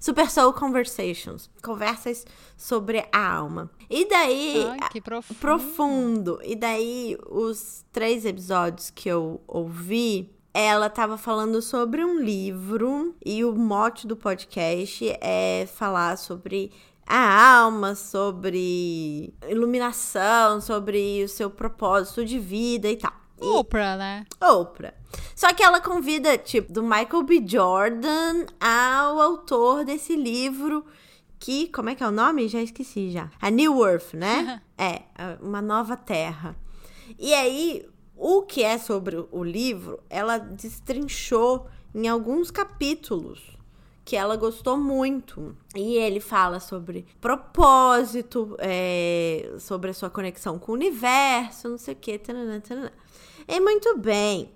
Super 0.00 0.30
Soul 0.30 0.52
Conversations. 0.52 1.50
Conversas 1.62 2.24
sobre 2.56 3.06
a 3.12 3.32
alma. 3.34 3.70
E 3.90 4.08
daí, 4.08 4.64
Ai, 4.80 4.88
que 4.90 5.00
profundo. 5.00 5.38
profundo. 5.38 6.38
E 6.42 6.54
daí, 6.56 7.16
os 7.28 7.84
três 7.92 8.24
episódios 8.24 8.90
que 8.90 9.08
eu 9.08 9.40
ouvi, 9.46 10.30
ela 10.54 10.88
tava 10.90 11.16
falando 11.18 11.60
sobre 11.62 12.04
um 12.04 12.18
livro. 12.20 13.14
E 13.24 13.44
o 13.44 13.54
mote 13.54 14.06
do 14.06 14.16
podcast 14.16 15.08
é 15.20 15.66
falar 15.72 16.16
sobre 16.18 16.70
a 17.06 17.56
alma, 17.60 17.94
sobre 17.94 19.34
iluminação, 19.48 20.60
sobre 20.60 21.22
o 21.24 21.28
seu 21.28 21.50
propósito 21.50 22.24
de 22.24 22.38
vida 22.38 22.88
e 22.88 22.96
tal. 22.96 23.12
E- 23.40 23.44
Oprah, 23.44 23.96
né? 23.96 24.24
Oprah. 24.40 24.94
Só 25.34 25.52
que 25.52 25.62
ela 25.62 25.80
convida, 25.80 26.36
tipo, 26.38 26.72
do 26.72 26.82
Michael 26.82 27.22
B. 27.22 27.42
Jordan 27.46 28.46
ao 28.60 29.20
autor 29.20 29.84
desse 29.84 30.14
livro 30.16 30.84
que, 31.42 31.66
como 31.68 31.90
é 31.90 31.94
que 31.96 32.04
é 32.04 32.06
o 32.06 32.12
nome? 32.12 32.46
Já 32.46 32.62
esqueci 32.62 33.10
já. 33.10 33.28
A 33.40 33.50
New 33.50 33.84
Earth, 33.84 34.14
né? 34.14 34.62
é, 34.78 35.02
uma 35.40 35.60
nova 35.60 35.96
terra. 35.96 36.54
E 37.18 37.34
aí, 37.34 37.84
o 38.16 38.42
que 38.42 38.62
é 38.62 38.78
sobre 38.78 39.26
o 39.30 39.42
livro, 39.42 39.98
ela 40.08 40.38
destrinchou 40.38 41.66
em 41.92 42.06
alguns 42.06 42.52
capítulos 42.52 43.58
que 44.04 44.16
ela 44.16 44.36
gostou 44.36 44.78
muito. 44.78 45.56
E 45.74 45.96
ele 45.96 46.20
fala 46.20 46.60
sobre 46.60 47.04
propósito, 47.20 48.56
é, 48.60 49.52
sobre 49.58 49.90
a 49.90 49.94
sua 49.94 50.10
conexão 50.10 50.60
com 50.60 50.70
o 50.70 50.74
universo, 50.76 51.68
não 51.68 51.78
sei 51.78 51.94
o 51.94 51.96
que. 51.96 52.18
Tanana, 52.18 52.60
tanana. 52.60 52.92
É 53.48 53.58
muito 53.58 53.98
bem. 53.98 54.48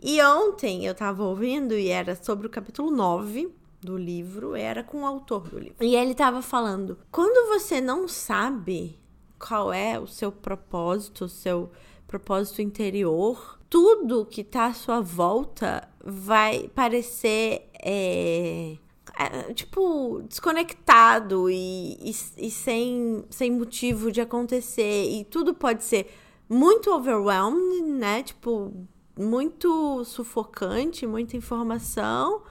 E 0.00 0.22
ontem 0.22 0.84
eu 0.86 0.94
tava 0.94 1.24
ouvindo 1.24 1.74
e 1.74 1.88
era 1.88 2.14
sobre 2.14 2.46
o 2.46 2.50
capítulo 2.50 2.90
9 2.90 3.52
do 3.80 3.96
livro, 3.96 4.54
era 4.54 4.82
com 4.82 5.02
o 5.02 5.06
autor 5.06 5.48
do 5.48 5.58
livro. 5.58 5.76
E 5.80 5.94
ele 5.96 6.14
tava 6.14 6.42
falando: 6.42 6.98
quando 7.10 7.48
você 7.48 7.80
não 7.80 8.06
sabe 8.08 8.98
qual 9.38 9.72
é 9.72 9.98
o 9.98 10.06
seu 10.06 10.32
propósito, 10.32 11.24
o 11.24 11.28
seu 11.28 11.70
propósito 12.06 12.62
interior, 12.62 13.58
tudo 13.68 14.26
que 14.26 14.44
tá 14.44 14.66
à 14.66 14.74
sua 14.74 15.00
volta 15.00 15.88
vai 16.04 16.68
parecer. 16.74 17.68
é, 17.82 18.76
é, 19.18 19.54
tipo, 19.54 20.22
desconectado 20.28 21.48
e, 21.48 21.94
e, 21.94 22.10
e 22.10 22.50
sem, 22.50 23.24
sem 23.30 23.50
motivo 23.50 24.12
de 24.12 24.20
acontecer. 24.20 25.10
E 25.10 25.24
tudo 25.24 25.54
pode 25.54 25.84
ser 25.84 26.10
muito 26.48 26.90
overwhelmed, 26.92 27.82
né? 27.82 28.22
Tipo, 28.22 28.72
muito 29.16 30.04
sufocante, 30.04 31.06
muita 31.06 31.36
informação. 31.36 32.42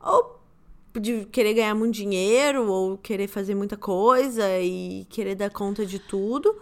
Ou 0.00 0.38
de 0.98 1.26
querer 1.26 1.54
ganhar 1.54 1.74
muito 1.74 1.94
dinheiro, 1.94 2.66
ou 2.70 2.98
querer 2.98 3.28
fazer 3.28 3.54
muita 3.54 3.76
coisa 3.76 4.58
e 4.60 5.04
querer 5.10 5.34
dar 5.34 5.50
conta 5.50 5.84
de 5.86 5.98
tudo. 5.98 6.56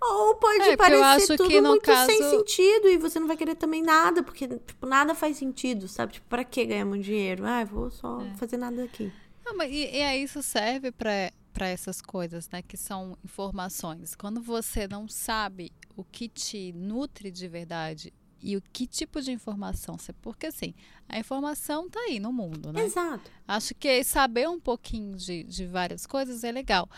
Ou 0.00 0.34
pode 0.34 0.62
É, 0.62 0.76
parecer 0.76 1.36
tudo 1.36 1.48
que 1.48 1.60
muito 1.60 1.86
sem 1.86 2.18
caso- 2.18 2.30
sentido 2.30 2.88
e 2.88 2.98
você 2.98 3.20
não 3.20 3.26
vai 3.28 3.36
querer 3.36 3.54
também 3.54 3.82
nada, 3.82 4.22
porque, 4.22 4.48
tipo, 4.48 4.84
nada 4.86 5.14
faz 5.14 5.36
sentido, 5.36 5.86
sabe? 5.88 6.14
Tipo, 6.14 6.26
pra 6.28 6.42
que 6.44 6.64
ganhar 6.64 6.84
muito 6.84 7.04
dinheiro? 7.04 7.44
Ah, 7.46 7.64
vou 7.64 7.88
só 7.90 8.20
É. 8.20 8.34
fazer 8.36 8.56
nada 8.56 8.82
aqui. 8.82 9.12
Não, 9.44 9.56
mas 9.56 9.70
e, 9.72 9.88
e 9.96 10.02
aí 10.02 10.22
isso 10.22 10.42
serve 10.42 10.90
para 10.92 11.30
para 11.52 11.68
essas 11.68 12.00
coisas, 12.00 12.48
né, 12.50 12.62
que 12.62 12.78
são 12.78 13.14
informações. 13.22 14.14
Quando 14.16 14.40
você 14.40 14.88
não 14.88 15.06
sabe 15.06 15.70
o 15.94 16.02
que 16.02 16.26
te 16.26 16.72
nutre 16.72 17.30
de 17.30 17.46
verdade 17.46 18.10
e 18.42 18.56
o 18.56 18.62
que 18.72 18.86
tipo 18.86 19.20
de 19.20 19.30
informação 19.30 19.96
você, 19.96 20.12
porque 20.12 20.46
assim, 20.46 20.74
a 21.08 21.18
informação 21.18 21.88
tá 21.88 22.00
aí 22.00 22.18
no 22.18 22.32
mundo, 22.32 22.72
né? 22.72 22.82
Exato. 22.82 23.30
Acho 23.46 23.74
que 23.74 24.02
saber 24.02 24.48
um 24.48 24.58
pouquinho 24.58 25.16
de, 25.16 25.44
de 25.44 25.64
várias 25.66 26.06
coisas 26.06 26.42
é 26.42 26.50
legal. 26.50 26.88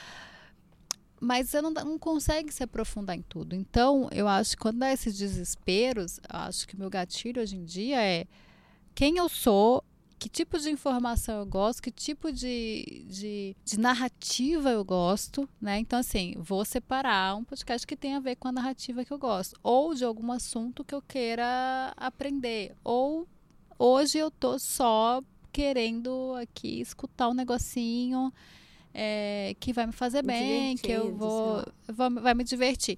Mas 1.20 1.50
você 1.50 1.60
não, 1.60 1.70
não 1.70 1.98
consegue 1.98 2.52
se 2.52 2.62
aprofundar 2.62 3.16
em 3.16 3.22
tudo. 3.22 3.54
Então, 3.54 4.08
eu 4.12 4.26
acho 4.26 4.52
que 4.52 4.56
quando 4.56 4.78
dá 4.78 4.92
esses 4.92 5.16
desesperos, 5.16 6.18
eu 6.18 6.38
acho 6.40 6.66
que 6.66 6.74
o 6.74 6.78
meu 6.78 6.90
gatilho 6.90 7.40
hoje 7.40 7.56
em 7.56 7.64
dia 7.64 8.02
é 8.02 8.26
quem 8.94 9.16
eu 9.18 9.28
sou, 9.28 9.84
que 10.24 10.28
tipo 10.30 10.58
de 10.58 10.70
informação 10.70 11.40
eu 11.40 11.44
gosto, 11.44 11.82
que 11.82 11.90
tipo 11.90 12.32
de, 12.32 13.04
de, 13.10 13.54
de 13.62 13.78
narrativa 13.78 14.70
eu 14.70 14.82
gosto, 14.82 15.46
né? 15.60 15.78
Então, 15.78 15.98
assim, 15.98 16.34
vou 16.38 16.64
separar 16.64 17.36
um 17.36 17.44
podcast 17.44 17.86
que 17.86 17.94
tem 17.94 18.14
a 18.14 18.20
ver 18.20 18.36
com 18.36 18.48
a 18.48 18.52
narrativa 18.52 19.04
que 19.04 19.12
eu 19.12 19.18
gosto. 19.18 19.54
Ou 19.62 19.94
de 19.94 20.02
algum 20.02 20.32
assunto 20.32 20.82
que 20.82 20.94
eu 20.94 21.02
queira 21.02 21.92
aprender. 21.94 22.74
Ou 22.82 23.28
hoje 23.78 24.16
eu 24.16 24.30
tô 24.30 24.58
só 24.58 25.22
querendo 25.52 26.34
aqui 26.40 26.80
escutar 26.80 27.28
um 27.28 27.34
negocinho 27.34 28.32
é, 28.94 29.56
que 29.58 29.72
vai 29.72 29.86
me 29.86 29.92
fazer 29.92 30.22
bem, 30.22 30.76
que 30.76 30.92
eu 30.92 31.16
vou, 31.16 31.62
vou- 31.88 32.22
vai 32.22 32.32
me 32.32 32.44
divertir. 32.44 32.96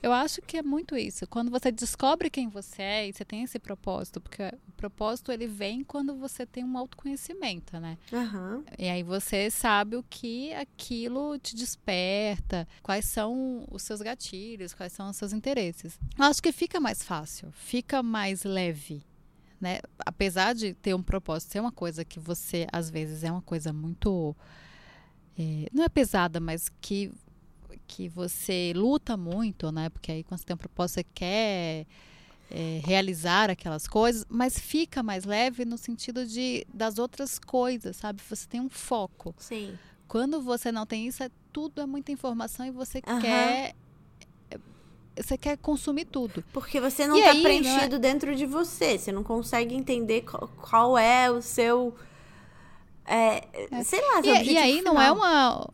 Eu 0.00 0.12
acho 0.12 0.40
que 0.42 0.56
é 0.58 0.62
muito 0.62 0.96
isso. 0.96 1.26
Quando 1.26 1.50
você 1.50 1.72
descobre 1.72 2.30
quem 2.30 2.48
você 2.48 2.82
é 2.82 3.08
e 3.08 3.12
você 3.12 3.24
tem 3.24 3.42
esse 3.42 3.58
propósito, 3.58 4.20
porque 4.20 4.42
o 4.68 4.72
propósito 4.76 5.32
ele 5.32 5.46
vem 5.46 5.82
quando 5.82 6.14
você 6.14 6.46
tem 6.46 6.62
um 6.62 6.76
autoconhecimento, 6.78 7.80
né? 7.80 7.98
Aham. 8.12 8.62
E 8.78 8.88
aí 8.88 9.02
você 9.02 9.50
sabe 9.50 9.96
o 9.96 10.02
que 10.08 10.52
aquilo 10.54 11.38
te 11.38 11.56
desperta, 11.56 12.68
quais 12.82 13.06
são 13.06 13.66
os 13.70 13.82
seus 13.82 14.00
gatilhos, 14.00 14.72
quais 14.74 14.92
são 14.92 15.10
os 15.10 15.16
seus 15.16 15.32
interesses. 15.32 15.98
Eu 16.18 16.24
acho 16.24 16.42
que 16.42 16.52
fica 16.52 16.78
mais 16.78 17.02
fácil, 17.02 17.50
fica 17.52 18.02
mais 18.02 18.44
leve, 18.44 19.02
né? 19.60 19.80
Apesar 20.04 20.54
de 20.54 20.74
ter 20.74 20.94
um 20.94 21.02
propósito, 21.02 21.52
ser 21.52 21.60
uma 21.60 21.72
coisa 21.72 22.04
que 22.04 22.20
você 22.20 22.66
às 22.70 22.90
vezes 22.90 23.24
é 23.24 23.30
uma 23.32 23.42
coisa 23.42 23.72
muito 23.72 24.36
é, 25.38 25.68
não 25.72 25.84
é 25.84 25.88
pesada, 25.88 26.40
mas 26.40 26.68
que 26.80 27.10
que 27.86 28.08
você 28.08 28.72
luta 28.74 29.16
muito, 29.16 29.70
né? 29.70 29.90
Porque 29.90 30.10
aí 30.10 30.24
quando 30.24 30.40
você 30.40 30.46
tem 30.46 30.54
um 30.54 30.58
propósito, 30.58 30.94
você 30.94 31.04
quer 31.14 31.86
é, 32.50 32.80
realizar 32.84 33.50
aquelas 33.50 33.86
coisas, 33.86 34.24
mas 34.28 34.58
fica 34.58 35.02
mais 35.02 35.24
leve 35.24 35.64
no 35.64 35.76
sentido 35.76 36.26
de 36.26 36.66
das 36.72 36.98
outras 36.98 37.38
coisas, 37.38 37.96
sabe? 37.96 38.22
Você 38.28 38.46
tem 38.48 38.60
um 38.60 38.70
foco. 38.70 39.34
Sim. 39.38 39.78
Quando 40.08 40.40
você 40.40 40.70
não 40.70 40.86
tem 40.86 41.06
isso, 41.06 41.22
é, 41.22 41.30
tudo 41.52 41.80
é 41.80 41.86
muita 41.86 42.12
informação 42.12 42.64
e 42.66 42.70
você 42.70 43.02
Aham. 43.06 43.20
quer 43.20 43.74
é, 44.50 44.58
você 45.22 45.36
quer 45.38 45.56
consumir 45.58 46.04
tudo. 46.06 46.44
Porque 46.52 46.80
você 46.80 47.06
não 47.06 47.18
E 47.18 47.22
tá 47.22 47.30
aí, 47.30 47.42
preenchido 47.42 47.98
dentro 47.98 48.34
de 48.34 48.46
você. 48.46 48.98
Você 48.98 49.12
não 49.12 49.22
consegue 49.22 49.74
entender 49.74 50.22
qual, 50.22 50.48
qual 50.60 50.98
é 50.98 51.30
o 51.30 51.40
seu. 51.42 51.94
É, 53.06 53.82
Sei 53.84 54.00
lá, 54.00 54.20
E, 54.22 54.26
e 54.28 54.30
objetivo 54.30 54.58
aí 54.58 54.82
não 54.82 55.00
é 55.00 55.08
final. 55.08 55.16
uma. 55.16 55.70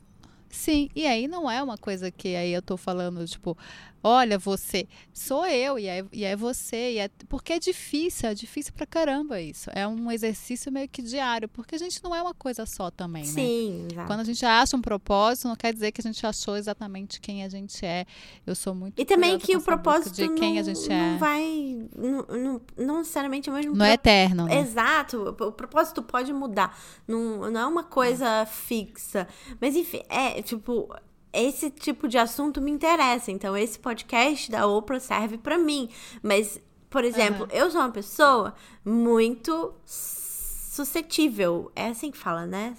Sim, 0.50 0.88
e 0.96 1.06
aí 1.06 1.28
não 1.28 1.48
é 1.50 1.62
uma 1.62 1.78
coisa 1.78 2.10
que 2.10 2.34
aí 2.34 2.52
eu 2.52 2.60
tô 2.60 2.76
falando, 2.76 3.24
tipo, 3.26 3.56
olha, 4.02 4.38
você, 4.38 4.86
sou 5.12 5.46
eu, 5.46 5.78
e 5.78 5.86
é, 5.86 6.04
e 6.12 6.24
é 6.24 6.34
você, 6.36 6.92
e 6.94 6.98
é, 6.98 7.08
porque 7.28 7.52
é 7.54 7.58
difícil, 7.58 8.28
é 8.28 8.34
difícil 8.34 8.72
pra 8.72 8.86
caramba 8.86 9.40
isso. 9.40 9.70
É 9.74 9.86
um 9.86 10.10
exercício 10.10 10.72
meio 10.72 10.88
que 10.88 11.02
diário, 11.02 11.48
porque 11.48 11.74
a 11.74 11.78
gente 11.78 12.02
não 12.02 12.14
é 12.14 12.22
uma 12.22 12.34
coisa 12.34 12.64
só 12.66 12.90
também, 12.90 13.22
né? 13.22 13.28
Sim, 13.28 13.88
exato. 13.90 14.06
Quando 14.06 14.20
a 14.20 14.24
gente 14.24 14.44
acha 14.44 14.76
um 14.76 14.80
propósito, 14.82 15.48
não 15.48 15.56
quer 15.56 15.72
dizer 15.72 15.92
que 15.92 16.00
a 16.00 16.04
gente 16.04 16.24
achou 16.26 16.56
exatamente 16.56 17.20
quem 17.20 17.44
a 17.44 17.48
gente 17.48 17.84
é. 17.84 18.06
Eu 18.46 18.54
sou 18.54 18.74
muito 18.74 19.00
E 19.00 19.04
também 19.04 19.38
que 19.38 19.56
o 19.56 19.60
propósito 19.60 20.14
de 20.14 20.28
quem 20.34 20.54
não, 20.54 20.60
a 20.60 20.62
gente 20.62 20.88
não 20.88 20.96
é. 20.96 21.16
vai. 21.18 21.88
Não, 21.96 22.26
não, 22.26 22.60
não 22.76 22.98
necessariamente 22.98 23.48
é 23.48 23.52
o 23.52 23.54
mesmo 23.56 23.74
Não 23.76 23.84
é 23.84 23.96
pro- 23.96 24.10
eterno, 24.10 24.44
né? 24.46 24.58
Exato, 24.60 25.36
o 25.40 25.52
propósito 25.52 26.02
pode 26.02 26.32
mudar. 26.32 26.78
Não, 27.06 27.50
não 27.50 27.60
é 27.60 27.66
uma 27.66 27.84
coisa 27.84 28.46
fixa. 28.46 29.26
Mas 29.60 29.76
enfim, 29.76 30.02
é 30.08 30.40
tipo. 30.42 30.88
Esse 31.32 31.70
tipo 31.70 32.08
de 32.08 32.18
assunto 32.18 32.60
me 32.60 32.70
interessa. 32.70 33.30
Então, 33.30 33.56
esse 33.56 33.78
podcast 33.78 34.50
da 34.50 34.66
Oprah 34.66 35.00
serve 35.00 35.38
para 35.38 35.58
mim. 35.58 35.88
Mas, 36.22 36.60
por 36.88 37.04
exemplo, 37.04 37.42
uhum. 37.42 37.50
eu 37.52 37.70
sou 37.70 37.80
uma 37.80 37.90
pessoa 37.90 38.54
muito 38.84 39.74
suscetível. 39.84 41.70
É 41.74 41.88
assim 41.88 42.10
que 42.10 42.18
fala, 42.18 42.46
né? 42.46 42.76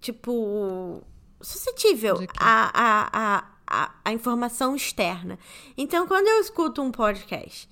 Tipo, 0.00 1.02
suscetível 1.40 2.16
a, 2.38 2.70
a, 2.74 3.08
a, 3.12 3.44
a, 3.66 3.94
a 4.04 4.12
informação 4.12 4.74
externa. 4.74 5.38
Então, 5.76 6.06
quando 6.06 6.28
eu 6.28 6.40
escuto 6.40 6.82
um 6.82 6.90
podcast 6.90 7.68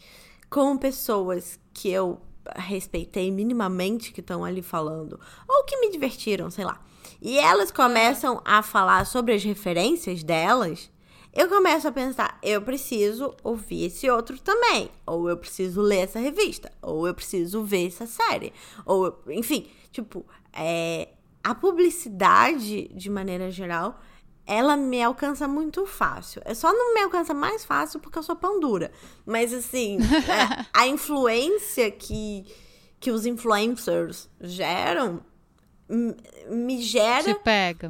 com 0.48 0.76
pessoas 0.76 1.58
que 1.72 1.90
eu 1.90 2.20
respeitei 2.56 3.30
minimamente 3.30 4.12
que 4.12 4.20
estão 4.20 4.44
ali 4.44 4.62
falando, 4.62 5.18
ou 5.48 5.64
que 5.64 5.76
me 5.78 5.90
divertiram, 5.90 6.50
sei 6.50 6.64
lá. 6.64 6.80
E 7.24 7.38
elas 7.38 7.70
começam 7.70 8.42
a 8.44 8.64
falar 8.64 9.06
sobre 9.06 9.32
as 9.32 9.44
referências 9.44 10.24
delas, 10.24 10.90
eu 11.32 11.48
começo 11.48 11.86
a 11.86 11.92
pensar, 11.92 12.36
eu 12.42 12.60
preciso 12.60 13.32
ouvir 13.44 13.84
esse 13.84 14.10
outro 14.10 14.36
também, 14.40 14.90
ou 15.06 15.30
eu 15.30 15.36
preciso 15.36 15.80
ler 15.80 15.98
essa 15.98 16.18
revista, 16.18 16.72
ou 16.82 17.06
eu 17.06 17.14
preciso 17.14 17.62
ver 17.62 17.86
essa 17.86 18.06
série, 18.06 18.52
ou 18.84 19.06
eu, 19.06 19.22
enfim, 19.28 19.68
tipo, 19.92 20.26
é, 20.52 21.10
a 21.44 21.54
publicidade 21.54 22.88
de 22.88 23.08
maneira 23.08 23.52
geral 23.52 24.00
ela 24.44 24.76
me 24.76 25.00
alcança 25.00 25.46
muito 25.46 25.86
fácil. 25.86 26.42
É 26.44 26.52
só 26.52 26.72
não 26.72 26.92
me 26.92 27.02
alcança 27.02 27.32
mais 27.32 27.64
fácil 27.64 28.00
porque 28.00 28.18
eu 28.18 28.24
sou 28.24 28.34
pão 28.34 28.58
dura. 28.58 28.90
Mas 29.24 29.54
assim, 29.54 29.98
é, 30.28 30.66
a 30.74 30.88
influência 30.88 31.88
que, 31.92 32.44
que 32.98 33.12
os 33.12 33.24
influencers 33.24 34.28
geram 34.40 35.22
me 35.88 36.80
gera 36.80 37.38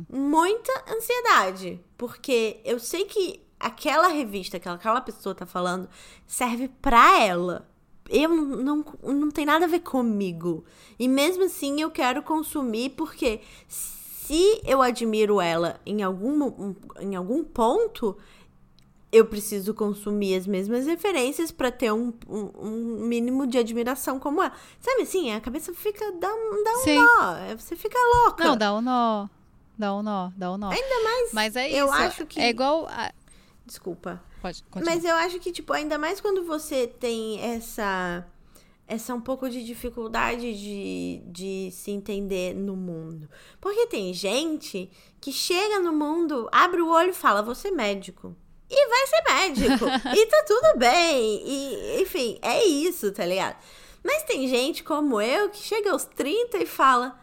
muita 0.08 0.72
ansiedade. 0.88 1.80
Porque 1.96 2.60
eu 2.64 2.78
sei 2.78 3.04
que 3.04 3.42
aquela 3.58 4.08
revista 4.08 4.58
que 4.58 4.68
aquela 4.68 5.00
pessoa 5.00 5.34
tá 5.34 5.46
falando 5.46 5.88
serve 6.26 6.68
pra 6.68 7.20
ela. 7.20 7.68
Eu 8.10 8.28
não, 8.28 8.84
não 9.02 9.30
tem 9.30 9.46
nada 9.46 9.64
a 9.64 9.68
ver 9.68 9.80
comigo. 9.80 10.64
E 10.98 11.06
mesmo 11.06 11.44
assim 11.44 11.80
eu 11.80 11.90
quero 11.90 12.22
consumir 12.22 12.90
porque 12.90 13.40
se 13.68 14.60
eu 14.64 14.82
admiro 14.82 15.40
ela 15.40 15.80
em 15.86 16.02
algum, 16.02 16.74
em 17.00 17.14
algum 17.14 17.44
ponto, 17.44 18.16
eu 19.12 19.26
preciso 19.26 19.74
consumir 19.74 20.36
as 20.36 20.46
mesmas 20.46 20.86
referências 20.86 21.52
para 21.52 21.70
ter 21.70 21.92
um, 21.92 22.14
um, 22.26 22.50
um, 22.58 23.06
mínimo 23.06 23.46
de 23.46 23.58
admiração 23.58 24.18
como 24.18 24.42
ela. 24.42 24.52
Sabe 24.80 25.02
assim, 25.02 25.30
a 25.30 25.40
cabeça 25.40 25.74
fica. 25.74 26.10
dá, 26.12 26.28
dá 26.28 26.34
um 26.34 26.82
Sim. 26.82 26.96
nó. 26.96 27.56
Você 27.58 27.76
fica 27.76 27.98
louca. 28.24 28.42
Não, 28.42 28.56
dá 28.56 28.74
um 28.74 28.80
nó. 28.80 29.28
Dá 29.78 29.94
um 29.94 30.02
nó, 30.02 30.30
dá 30.34 30.52
um 30.52 30.56
nó. 30.56 30.70
Ainda 30.70 31.04
mais. 31.04 31.32
Mas 31.32 31.56
é 31.56 31.68
isso. 31.68 31.76
Eu 31.76 31.92
acho 31.92 32.24
que. 32.24 32.40
É 32.40 32.48
igual. 32.48 32.86
A... 32.88 33.12
Desculpa. 33.66 34.22
Pode 34.40 34.62
continuar. 34.64 34.94
Mas 34.94 35.04
eu 35.04 35.14
acho 35.14 35.38
que, 35.38 35.52
tipo, 35.52 35.72
ainda 35.74 35.98
mais 35.98 36.20
quando 36.20 36.44
você 36.44 36.86
tem 36.86 37.38
essa 37.40 38.26
essa 38.86 39.14
um 39.14 39.20
pouco 39.20 39.48
de 39.48 39.62
dificuldade 39.62 40.52
de, 40.54 41.22
de 41.26 41.70
se 41.70 41.90
entender 41.90 42.54
no 42.54 42.76
mundo. 42.76 43.28
Porque 43.60 43.86
tem 43.86 44.12
gente 44.12 44.90
que 45.20 45.32
chega 45.32 45.78
no 45.78 45.92
mundo, 45.92 46.48
abre 46.50 46.80
o 46.80 46.88
olho 46.88 47.10
e 47.10 47.14
fala: 47.14 47.42
Você 47.42 47.68
é 47.68 47.70
médico. 47.72 48.34
E 48.74 48.88
vai 48.88 49.06
ser 49.06 49.22
médico. 49.34 49.84
e 50.16 50.26
tá 50.26 50.44
tudo 50.46 50.78
bem. 50.78 51.42
E, 51.44 52.02
enfim, 52.02 52.38
é 52.40 52.64
isso, 52.64 53.12
tá 53.12 53.26
ligado? 53.26 53.56
Mas 54.02 54.22
tem 54.24 54.48
gente 54.48 54.82
como 54.82 55.20
eu 55.20 55.50
que 55.50 55.58
chega 55.58 55.92
aos 55.92 56.04
30 56.04 56.58
e 56.58 56.66
fala: 56.66 57.20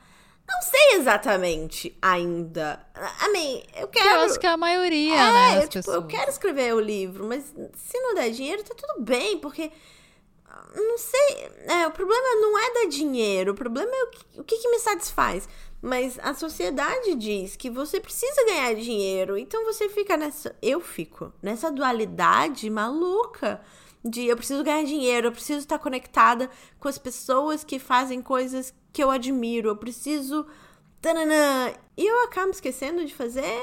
Não 0.48 0.62
sei 0.62 1.00
exatamente 1.00 1.98
ainda. 2.02 2.80
Mean, 3.34 3.62
eu 3.76 3.88
quero. 3.88 4.10
Eu 4.10 4.20
acho 4.22 4.40
que 4.40 4.46
é 4.46 4.52
a 4.52 4.58
maioria, 4.58 5.16
é, 5.16 5.32
né? 5.32 5.64
Eu, 5.64 5.68
tipo, 5.68 5.92
eu 5.92 6.06
quero 6.06 6.30
escrever 6.30 6.74
o 6.74 6.80
livro, 6.80 7.26
mas 7.26 7.46
se 7.76 8.00
não 8.00 8.14
der 8.14 8.30
dinheiro, 8.30 8.64
tá 8.64 8.76
tudo 8.76 9.02
bem, 9.02 9.40
porque 9.40 9.72
não 10.76 10.98
sei. 10.98 11.50
É, 11.68 11.88
o 11.88 11.92
problema 11.92 12.42
não 12.42 12.58
é 12.58 12.74
dar 12.74 12.90
dinheiro, 12.90 13.52
o 13.52 13.56
problema 13.56 13.92
é 13.92 14.04
o 14.04 14.08
que, 14.08 14.40
o 14.40 14.44
que, 14.44 14.58
que 14.58 14.70
me 14.70 14.80
satisfaz. 14.80 15.48
Mas 15.82 16.20
a 16.20 16.34
sociedade 16.34 17.16
diz 17.16 17.56
que 17.56 17.70
você 17.70 18.00
precisa 18.00 18.46
ganhar 18.46 18.76
dinheiro, 18.76 19.38
então 19.38 19.64
você 19.66 19.88
fica 19.88 20.18
nessa. 20.18 20.56
Eu 20.62 20.82
fico 20.82 21.32
nessa 21.42 21.72
dualidade 21.72 22.70
maluca 22.70 23.62
de 24.04 24.26
eu 24.26 24.36
preciso 24.36 24.64
ganhar 24.64 24.84
dinheiro, 24.84 25.28
eu 25.28 25.32
preciso 25.32 25.60
estar 25.60 25.80
conectada 25.80 26.50
com 26.80 26.88
as 26.88 26.98
pessoas 26.98 27.64
que 27.64 27.80
fazem 27.80 28.22
coisas 28.22 28.74
que 28.92 29.04
eu 29.04 29.10
admiro, 29.10 29.70
eu 29.70 29.76
preciso. 29.76 30.46
Tananã, 31.02 31.74
e 31.96 32.06
eu 32.06 32.26
acabo 32.26 32.50
esquecendo 32.50 33.06
de 33.06 33.16
fazer 33.16 33.58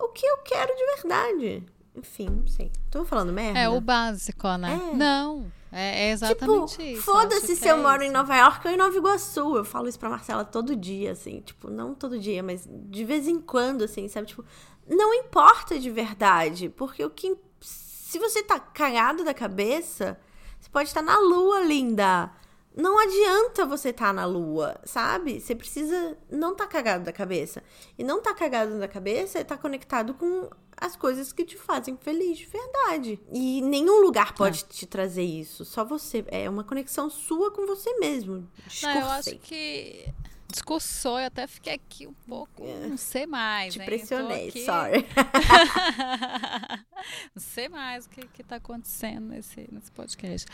o 0.00 0.08
que 0.08 0.24
eu 0.24 0.38
quero 0.38 0.74
de 0.74 0.86
verdade. 0.96 1.66
Enfim, 1.98 2.28
não 2.28 2.46
sei. 2.46 2.70
Tô 2.90 3.04
falando 3.04 3.32
merda? 3.32 3.58
É 3.58 3.68
o 3.68 3.80
básico, 3.80 4.56
né? 4.56 4.80
É. 4.92 4.96
Não. 4.96 5.50
É, 5.70 6.06
é 6.06 6.10
exatamente 6.12 6.70
tipo, 6.70 6.82
isso. 6.82 7.02
Foda-se 7.02 7.56
se 7.56 7.68
é 7.68 7.72
eu 7.72 7.78
moro 7.78 8.02
em 8.02 8.10
Nova 8.10 8.36
York 8.36 8.66
ou 8.66 8.72
em 8.72 8.76
Nova 8.76 8.96
Iguaçu. 8.96 9.56
Eu 9.56 9.64
falo 9.64 9.88
isso 9.88 9.98
pra 9.98 10.08
Marcela 10.08 10.44
todo 10.44 10.74
dia, 10.74 11.12
assim. 11.12 11.40
Tipo, 11.40 11.70
não 11.70 11.94
todo 11.94 12.18
dia, 12.18 12.42
mas 12.42 12.66
de 12.68 13.04
vez 13.04 13.28
em 13.28 13.40
quando, 13.40 13.82
assim, 13.82 14.08
sabe? 14.08 14.28
Tipo, 14.28 14.44
não 14.88 15.12
importa 15.12 15.78
de 15.78 15.90
verdade. 15.90 16.68
Porque 16.68 17.04
o 17.04 17.10
que. 17.10 17.36
Se 17.60 18.18
você 18.18 18.42
tá 18.42 18.58
cagado 18.58 19.24
da 19.24 19.34
cabeça, 19.34 20.18
você 20.58 20.70
pode 20.70 20.88
estar 20.88 21.02
na 21.02 21.18
lua, 21.18 21.60
linda. 21.60 22.30
Não 22.74 22.98
adianta 22.98 23.66
você 23.66 23.90
estar 23.90 24.06
tá 24.06 24.12
na 24.12 24.24
lua, 24.24 24.80
sabe? 24.84 25.40
Você 25.40 25.54
precisa 25.54 26.16
não 26.30 26.54
tá 26.54 26.66
cagado 26.66 27.04
da 27.04 27.12
cabeça. 27.12 27.62
E 27.98 28.04
não 28.04 28.22
tá 28.22 28.32
cagado 28.32 28.78
da 28.78 28.88
cabeça 28.88 29.38
é 29.38 29.42
estar 29.42 29.56
tá 29.56 29.60
conectado 29.60 30.14
com 30.14 30.48
as 30.80 30.96
coisas 30.96 31.32
que 31.32 31.44
te 31.44 31.56
fazem 31.56 31.96
feliz 31.96 32.38
de 32.38 32.46
verdade. 32.46 33.20
E 33.32 33.60
nenhum 33.62 34.00
lugar 34.00 34.34
pode 34.34 34.64
é. 34.64 34.66
te 34.66 34.86
trazer 34.86 35.24
isso. 35.24 35.64
Só 35.64 35.84
você. 35.84 36.24
É 36.28 36.48
uma 36.48 36.64
conexão 36.64 37.10
sua 37.10 37.50
com 37.50 37.66
você 37.66 37.98
mesmo. 37.98 38.48
Não, 38.82 39.00
eu 39.00 39.06
acho 39.06 39.36
que 39.38 40.12
discursou, 40.50 41.20
eu 41.20 41.26
até 41.26 41.46
fiquei 41.46 41.74
aqui 41.74 42.06
um 42.06 42.14
pouco, 42.26 42.64
é. 42.64 42.86
não 42.86 42.96
sei 42.96 43.26
mais. 43.26 43.74
Te 43.74 43.80
hein? 43.80 43.86
pressionei, 43.86 44.50
sorry. 44.50 45.04
não 47.36 47.42
sei 47.42 47.68
mais 47.68 48.06
o 48.06 48.08
que, 48.08 48.26
está 48.40 48.56
acontecendo 48.56 49.28
nesse, 49.28 49.68
nesse 49.70 49.92
podcast. 49.92 50.46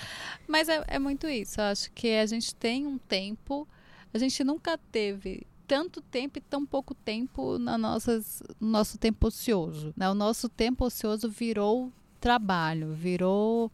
Mas 0.48 0.68
é, 0.68 0.82
é 0.88 0.98
muito 0.98 1.28
isso. 1.28 1.60
Eu 1.60 1.66
acho 1.66 1.92
que 1.92 2.16
a 2.16 2.26
gente 2.26 2.54
tem 2.54 2.86
um 2.86 2.98
tempo, 2.98 3.68
a 4.12 4.18
gente 4.18 4.42
nunca 4.42 4.76
teve 4.90 5.46
tanto 5.66 6.00
tempo 6.00 6.38
e 6.38 6.40
tão 6.40 6.64
pouco 6.64 6.94
tempo 6.94 7.58
na 7.58 7.76
nossas, 7.76 8.42
no 8.60 8.68
nosso 8.68 8.98
tempo 8.98 9.26
ocioso. 9.26 9.92
Né? 9.96 10.08
O 10.08 10.14
nosso 10.14 10.48
tempo 10.48 10.84
ocioso 10.84 11.28
virou 11.28 11.92
trabalho, 12.20 12.92
virou. 12.92 13.70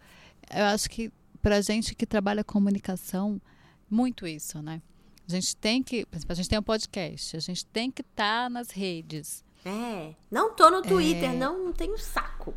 Eu 0.55 0.65
acho 0.67 0.89
que 0.91 1.13
para 1.41 1.61
gente 1.61 1.95
que 1.95 2.07
trabalha 2.07 2.45
comunicação, 2.45 3.41
muito 3.89 4.27
isso, 4.27 4.61
né? 4.63 4.83
A 5.27 5.31
gente 5.31 5.57
tem 5.57 5.83
que, 5.83 6.07
a 6.29 6.35
gente 6.35 6.49
tem 6.49 6.59
um 6.59 6.63
podcast, 6.63 7.37
a 7.37 7.41
gente 7.41 7.65
tem 7.67 7.91
que 7.91 8.03
estar 8.03 8.45
tá 8.45 8.51
nas 8.51 8.71
redes. 8.71 9.45
É, 9.65 10.15
não 10.31 10.55
tô 10.55 10.71
no 10.71 10.83
Twitter, 10.83 11.31
é... 11.31 11.37
não 11.37 11.73
tenho 11.73 11.97
saco. 11.99 12.55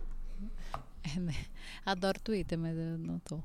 É, 1.03 1.19
né? 1.19 1.35
Adoro 1.85 2.19
Twitter, 2.19 2.57
mas 2.57 2.77
eu 2.77 2.97
não 2.97 3.19
tô. 3.19 3.39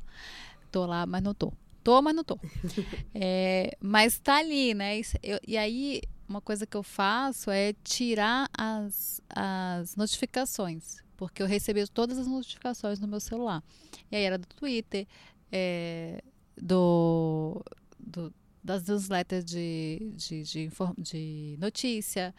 Tô 0.70 0.86
lá, 0.86 1.04
mas 1.06 1.22
não 1.22 1.34
tô. 1.34 1.52
Tô, 1.88 2.02
mas 2.02 2.14
não 2.14 2.22
tô. 2.22 2.38
É, 3.14 3.74
mas 3.80 4.18
tá 4.18 4.36
ali, 4.36 4.74
né? 4.74 5.00
Eu, 5.22 5.40
e 5.46 5.56
aí, 5.56 6.02
uma 6.28 6.38
coisa 6.38 6.66
que 6.66 6.76
eu 6.76 6.82
faço 6.82 7.50
é 7.50 7.72
tirar 7.82 8.46
as, 8.52 9.22
as 9.30 9.96
notificações. 9.96 10.98
Porque 11.16 11.42
eu 11.42 11.46
recebi 11.46 11.88
todas 11.88 12.18
as 12.18 12.26
notificações 12.26 13.00
no 13.00 13.08
meu 13.08 13.20
celular. 13.20 13.64
E 14.12 14.16
aí 14.16 14.22
era 14.22 14.36
do 14.36 14.46
Twitter, 14.48 15.06
é, 15.50 16.22
do, 16.60 17.64
do, 17.98 18.34
das 18.62 18.86
newsletters 18.86 19.42
de, 19.42 20.12
de, 20.14 20.42
de, 20.42 20.70
de 20.98 21.56
notícia, 21.58 22.34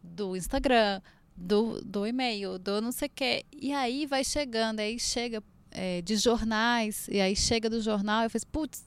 do 0.00 0.36
Instagram, 0.36 1.02
do, 1.36 1.82
do 1.84 2.06
e-mail, 2.06 2.60
do 2.60 2.80
não 2.80 2.92
sei 2.92 3.08
o 3.08 3.12
quê. 3.12 3.44
E 3.52 3.72
aí 3.72 4.06
vai 4.06 4.22
chegando, 4.22 4.78
aí 4.78 5.00
chega 5.00 5.42
é, 5.72 6.02
de 6.02 6.16
jornais, 6.16 7.08
e 7.08 7.20
aí 7.20 7.34
chega 7.34 7.68
do 7.68 7.80
jornal 7.80 8.24
eu 8.24 8.30
falo, 8.30 8.46
putz, 8.52 8.84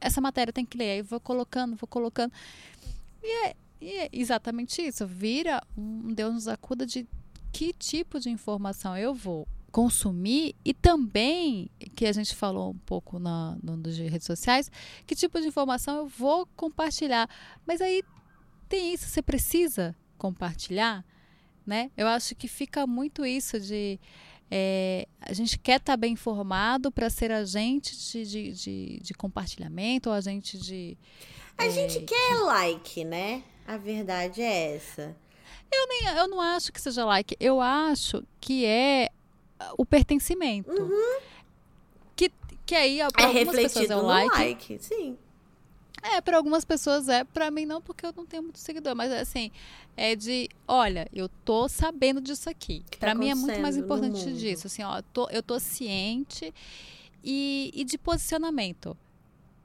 essa 0.00 0.20
matéria 0.20 0.52
tem 0.52 0.64
que 0.64 0.76
ler. 0.76 0.90
Aí 0.90 1.02
vou 1.02 1.20
colocando, 1.20 1.76
vou 1.76 1.88
colocando. 1.88 2.32
E 3.22 3.46
é, 3.46 3.56
e 3.80 3.90
é 3.92 4.08
exatamente 4.12 4.82
isso. 4.82 5.06
Vira 5.06 5.62
um 5.76 6.12
Deus 6.12 6.34
nos 6.34 6.48
acuda 6.48 6.84
de 6.84 7.06
que 7.52 7.72
tipo 7.72 8.20
de 8.20 8.30
informação 8.30 8.96
eu 8.96 9.14
vou 9.14 9.46
consumir 9.70 10.54
e 10.64 10.72
também, 10.72 11.70
que 11.94 12.06
a 12.06 12.12
gente 12.12 12.34
falou 12.34 12.70
um 12.70 12.78
pouco 12.78 13.18
na, 13.18 13.56
no, 13.62 13.76
nas 13.76 13.96
redes 13.96 14.26
sociais, 14.26 14.70
que 15.06 15.14
tipo 15.14 15.40
de 15.40 15.46
informação 15.46 15.96
eu 15.96 16.06
vou 16.08 16.46
compartilhar. 16.56 17.28
Mas 17.66 17.80
aí 17.80 18.02
tem 18.68 18.92
isso, 18.94 19.06
você 19.06 19.22
precisa 19.22 19.94
compartilhar, 20.16 21.04
né? 21.66 21.90
Eu 21.96 22.06
acho 22.08 22.34
que 22.34 22.48
fica 22.48 22.86
muito 22.86 23.24
isso 23.24 23.60
de 23.60 24.00
é, 24.50 25.06
a 25.20 25.32
gente 25.32 25.58
quer 25.58 25.78
estar 25.78 25.92
tá 25.92 25.96
bem 25.96 26.14
informado 26.14 26.90
para 26.90 27.10
ser 27.10 27.30
agente 27.30 27.96
de, 27.96 28.24
de, 28.24 28.52
de, 28.52 29.00
de, 29.00 29.14
compartilhamento 29.14 30.08
ou 30.08 30.14
agente 30.14 30.56
de. 30.56 30.96
A 31.56 31.66
é, 31.66 31.70
gente 31.70 32.00
quer 32.00 32.34
like, 32.44 33.04
né? 33.04 33.42
A 33.66 33.76
verdade 33.76 34.40
é 34.40 34.76
essa. 34.76 35.14
Eu, 35.70 35.86
nem, 35.88 36.16
eu 36.16 36.28
não 36.28 36.40
acho 36.40 36.72
que 36.72 36.80
seja 36.80 37.04
like. 37.04 37.36
Eu 37.38 37.60
acho 37.60 38.24
que 38.40 38.64
é 38.64 39.10
o 39.76 39.84
pertencimento. 39.84 40.70
Que, 42.16 42.32
que 42.64 42.74
aí, 42.74 43.00
É 43.00 43.04
algumas 43.04 43.54
pessoas 43.54 43.90
é 43.90 43.96
o 43.96 44.02
like. 44.02 44.36
like. 44.36 44.78
sim. 44.80 45.18
É, 46.14 46.20
para 46.20 46.36
algumas 46.36 46.64
pessoas 46.64 47.08
é, 47.08 47.24
para 47.24 47.50
mim 47.50 47.66
não, 47.66 47.82
porque 47.82 48.06
eu 48.06 48.12
não 48.16 48.24
tenho 48.24 48.42
muito 48.42 48.58
seguidor, 48.58 48.94
mas 48.94 49.12
assim, 49.12 49.50
é 49.96 50.14
de, 50.14 50.48
olha, 50.66 51.08
eu 51.12 51.28
tô 51.28 51.68
sabendo 51.68 52.20
disso 52.20 52.48
aqui. 52.48 52.82
Tá 52.90 52.98
Para 52.98 53.14
mim 53.14 53.30
é 53.30 53.34
muito 53.34 53.60
mais 53.60 53.76
importante 53.76 54.32
disso, 54.32 54.66
assim, 54.66 54.82
ó, 54.82 54.98
eu 54.98 55.02
tô, 55.02 55.30
eu 55.30 55.42
tô 55.42 55.58
ciente 55.58 56.52
e, 57.22 57.70
e 57.74 57.84
de 57.84 57.98
posicionamento. 57.98 58.96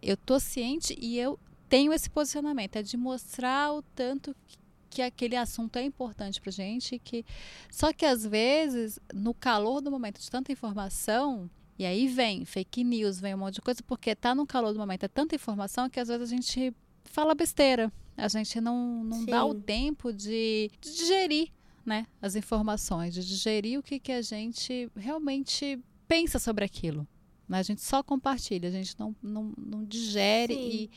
Eu 0.02 0.18
tô 0.18 0.40
ciente 0.40 0.98
e 1.00 1.18
eu 1.18 1.40
tenho 1.70 1.94
esse 1.94 2.10
posicionamento, 2.10 2.76
é 2.76 2.84
de 2.84 2.98
mostrar 2.98 3.74
o 3.74 3.82
tanto 3.82 4.36
que, 4.48 4.58
que 4.90 5.02
aquele 5.02 5.36
assunto 5.36 5.78
é 5.78 5.84
importante 5.84 6.42
pra 6.42 6.52
gente, 6.52 7.00
que 7.00 7.26
só 7.72 7.94
que 7.94 8.06
às 8.06 8.26
vezes, 8.26 9.00
no 9.14 9.34
calor 9.34 9.82
do 9.82 9.90
momento 9.90 10.20
de 10.20 10.30
tanta 10.30 10.52
informação, 10.52 11.50
e 11.78 11.86
aí 11.86 12.08
vem 12.08 12.46
fake 12.46 12.84
news, 12.84 13.20
vem 13.20 13.34
um 13.34 13.40
monte 13.40 13.56
de 13.56 13.62
coisa, 13.62 13.82
porque 13.84 14.16
tá 14.16 14.34
no 14.36 14.46
calor 14.46 14.74
do 14.74 14.80
momento, 14.80 15.04
é 15.04 15.08
tanta 15.08 15.36
informação 15.36 15.90
que 15.90 16.00
às 16.00 16.08
vezes 16.08 16.32
a 16.32 16.36
gente 16.36 16.74
fala 17.06 17.34
besteira. 17.36 17.92
A 18.16 18.28
gente 18.28 18.62
não, 18.62 19.04
não 19.04 19.26
dá 19.26 19.44
o 19.44 19.56
tempo 19.56 20.14
de, 20.14 20.70
de 20.80 20.94
digerir 20.96 21.50
né, 21.84 22.06
as 22.22 22.36
informações, 22.36 23.14
de 23.14 23.26
digerir 23.28 23.80
o 23.80 23.84
que, 23.84 24.00
que 24.00 24.12
a 24.12 24.22
gente 24.22 24.88
realmente 24.96 25.80
pensa 26.08 26.38
sobre 26.38 26.64
aquilo. 26.64 27.08
Né? 27.50 27.58
A 27.58 27.64
gente 27.64 27.82
só 27.82 28.04
compartilha, 28.04 28.70
a 28.70 28.72
gente 28.72 28.98
não, 29.00 29.16
não, 29.22 29.52
não 29.58 29.84
digere 29.84 30.54
Sim. 30.54 30.90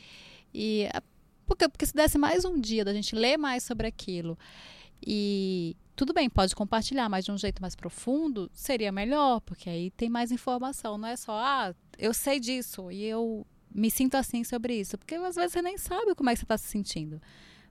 e, 0.53 0.83
e 0.83 0.85
a- 0.93 1.01
porque, 1.47 1.67
porque 1.67 1.85
se 1.87 1.93
desse 1.93 2.17
mais 2.19 2.45
um 2.45 2.59
dia 2.59 2.85
da 2.85 2.93
gente 2.93 3.15
ler 3.15 3.35
mais 3.37 3.63
sobre 3.63 3.87
aquilo 3.87 4.37
e 5.05 5.75
tudo 5.95 6.13
bem, 6.13 6.29
pode 6.29 6.55
compartilhar, 6.55 7.09
mas 7.09 7.25
de 7.25 7.31
um 7.31 7.37
jeito 7.37 7.61
mais 7.61 7.75
profundo 7.75 8.49
seria 8.53 8.91
melhor, 8.91 9.39
porque 9.41 9.69
aí 9.69 9.89
tem 9.91 10.09
mais 10.09 10.31
informação. 10.31 10.97
Não 10.97 11.07
é 11.07 11.15
só, 11.15 11.31
ah, 11.39 11.73
eu 11.97 12.13
sei 12.13 12.39
disso 12.39 12.91
e 12.91 13.03
eu 13.03 13.45
me 13.73 13.89
sinto 13.89 14.15
assim 14.15 14.43
sobre 14.43 14.79
isso. 14.79 14.97
Porque 14.97 15.15
às 15.15 15.35
vezes 15.35 15.51
você 15.53 15.61
nem 15.61 15.77
sabe 15.77 16.13
como 16.15 16.29
é 16.29 16.33
que 16.33 16.39
você 16.39 16.45
está 16.45 16.57
se 16.57 16.67
sentindo. 16.67 17.21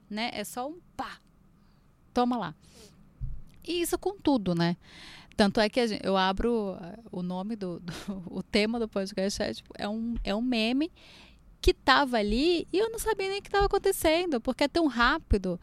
Né? 0.09 0.29
É 0.33 0.43
só 0.43 0.67
um 0.67 0.77
pá, 0.95 1.19
toma 2.13 2.37
lá. 2.37 2.55
E 3.65 3.81
isso 3.81 3.97
com 3.97 4.17
tudo, 4.17 4.53
né? 4.55 4.77
Tanto 5.35 5.59
é 5.59 5.69
que 5.69 5.85
gente- 5.87 6.05
eu 6.05 6.17
abro 6.17 6.77
eh, 6.81 6.99
o 7.11 7.21
nome 7.21 7.55
do, 7.55 7.79
do- 7.79 7.93
o 8.31 8.41
tema 8.41 8.79
do 8.79 8.87
podcast 8.87 9.41
é, 9.41 9.53
tipo, 9.53 9.71
é, 9.77 9.87
um, 9.87 10.15
é 10.23 10.33
um 10.33 10.41
meme 10.41 10.91
que 11.61 11.73
tava 11.73 12.17
ali 12.17 12.67
e 12.73 12.77
eu 12.77 12.89
não 12.89 12.97
sabia 12.99 13.27
nem 13.29 13.39
o 13.39 13.41
que 13.41 13.47
estava 13.49 13.65
acontecendo, 13.65 14.39
porque 14.41 14.63
é 14.63 14.67
tão 14.67 14.87
rápido. 14.87 15.59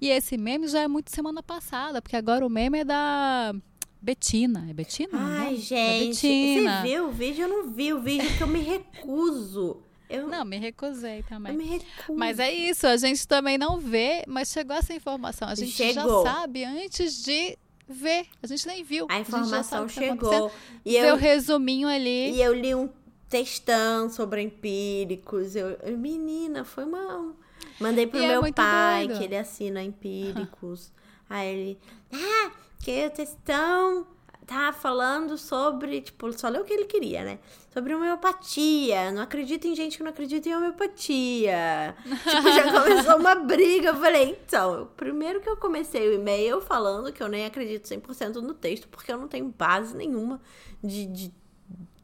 E 0.00 0.08
esse 0.10 0.36
meme 0.36 0.68
já 0.68 0.80
é 0.80 0.88
muito 0.88 1.10
semana 1.10 1.42
passada, 1.42 2.02
porque 2.02 2.16
agora 2.16 2.44
o 2.46 2.50
meme 2.50 2.80
é 2.80 2.84
da 2.84 3.54
Betina. 4.00 4.66
É 4.68 4.72
Betina? 4.74 5.10
Ai, 5.14 5.44
nome? 5.52 5.62
gente. 5.62 6.64
Da 6.64 6.82
Você 6.82 6.88
viu 6.88 7.08
o 7.08 7.12
vídeo? 7.12 7.42
Eu 7.44 7.48
não 7.48 7.70
vi 7.70 7.92
o 7.92 8.00
vídeo 8.00 8.28
porque 8.28 8.42
eu 8.42 8.46
me 8.48 8.60
recuso. 8.60 9.82
Eu, 10.08 10.28
Não, 10.28 10.44
me 10.44 10.56
recusei 10.56 11.18
eu 11.18 11.24
também. 11.24 11.56
me 11.56 11.64
recuso. 11.64 12.16
Mas 12.16 12.38
é 12.38 12.52
isso, 12.52 12.86
a 12.86 12.96
gente 12.96 13.26
também 13.26 13.58
não 13.58 13.80
vê, 13.80 14.22
mas 14.28 14.52
chegou 14.52 14.76
essa 14.76 14.94
informação. 14.94 15.48
A 15.48 15.54
gente 15.56 15.72
Chegou. 15.72 16.24
já 16.24 16.32
sabe 16.32 16.62
antes 16.64 17.24
de 17.24 17.58
ver. 17.88 18.26
A 18.40 18.46
gente 18.46 18.66
nem 18.68 18.84
viu. 18.84 19.06
A 19.10 19.18
informação 19.18 19.86
que 19.88 19.94
tá 19.94 20.00
chegou. 20.00 20.52
E 20.84 20.92
Vê 20.92 21.00
o 21.00 21.04
eu, 21.06 21.16
resuminho 21.16 21.88
ali. 21.88 22.30
e 22.36 22.40
eu 22.40 22.54
li 22.54 22.72
um 22.72 22.88
textão 23.28 24.08
sobre 24.08 24.42
empíricos. 24.42 25.56
Eu, 25.56 25.70
eu- 25.70 25.98
menina, 25.98 26.64
foi 26.64 26.84
uma. 26.84 27.34
Mandei 27.80 28.06
pro 28.06 28.18
E 28.18 28.24
é 28.24 28.28
meu 28.28 28.40
muito 28.42 28.54
pai, 28.54 29.06
doido. 29.06 29.18
que 29.18 29.24
ele 29.24 29.36
assina 29.36 29.82
empíricos. 29.82 30.92
Aí 31.28 31.48
ele. 31.48 31.78
Ah, 32.12 32.50
que 32.82 33.06
o 33.06 33.10
textão 33.10 34.06
tá 34.46 34.72
falando 34.72 35.36
sobre. 35.36 36.00
Tipo, 36.00 36.32
só 36.38 36.48
leu 36.48 36.62
o 36.62 36.64
que 36.64 36.72
ele 36.72 36.84
queria, 36.84 37.24
né? 37.24 37.38
Sobre 37.72 37.94
homeopatia. 37.94 39.10
Não 39.12 39.22
acredito 39.22 39.66
em 39.66 39.74
gente 39.74 39.96
que 39.98 40.02
não 40.02 40.10
acredita 40.10 40.48
em 40.48 40.54
homeopatia. 40.56 41.96
tipo, 42.04 42.52
já 42.52 42.80
começou 42.82 43.16
uma 43.16 43.34
briga. 43.34 43.88
Eu 43.88 43.96
falei, 43.96 44.30
então, 44.30 44.88
primeiro 44.96 45.40
que 45.40 45.48
eu 45.50 45.56
comecei 45.56 46.08
o 46.08 46.14
e-mail 46.14 46.60
falando 46.60 47.12
que 47.12 47.22
eu 47.22 47.28
nem 47.28 47.44
acredito 47.44 47.84
100% 47.84 48.36
no 48.36 48.54
texto, 48.54 48.88
porque 48.88 49.12
eu 49.12 49.18
não 49.18 49.28
tenho 49.28 49.48
base 49.48 49.96
nenhuma 49.96 50.40
de, 50.82 51.06
de 51.06 51.34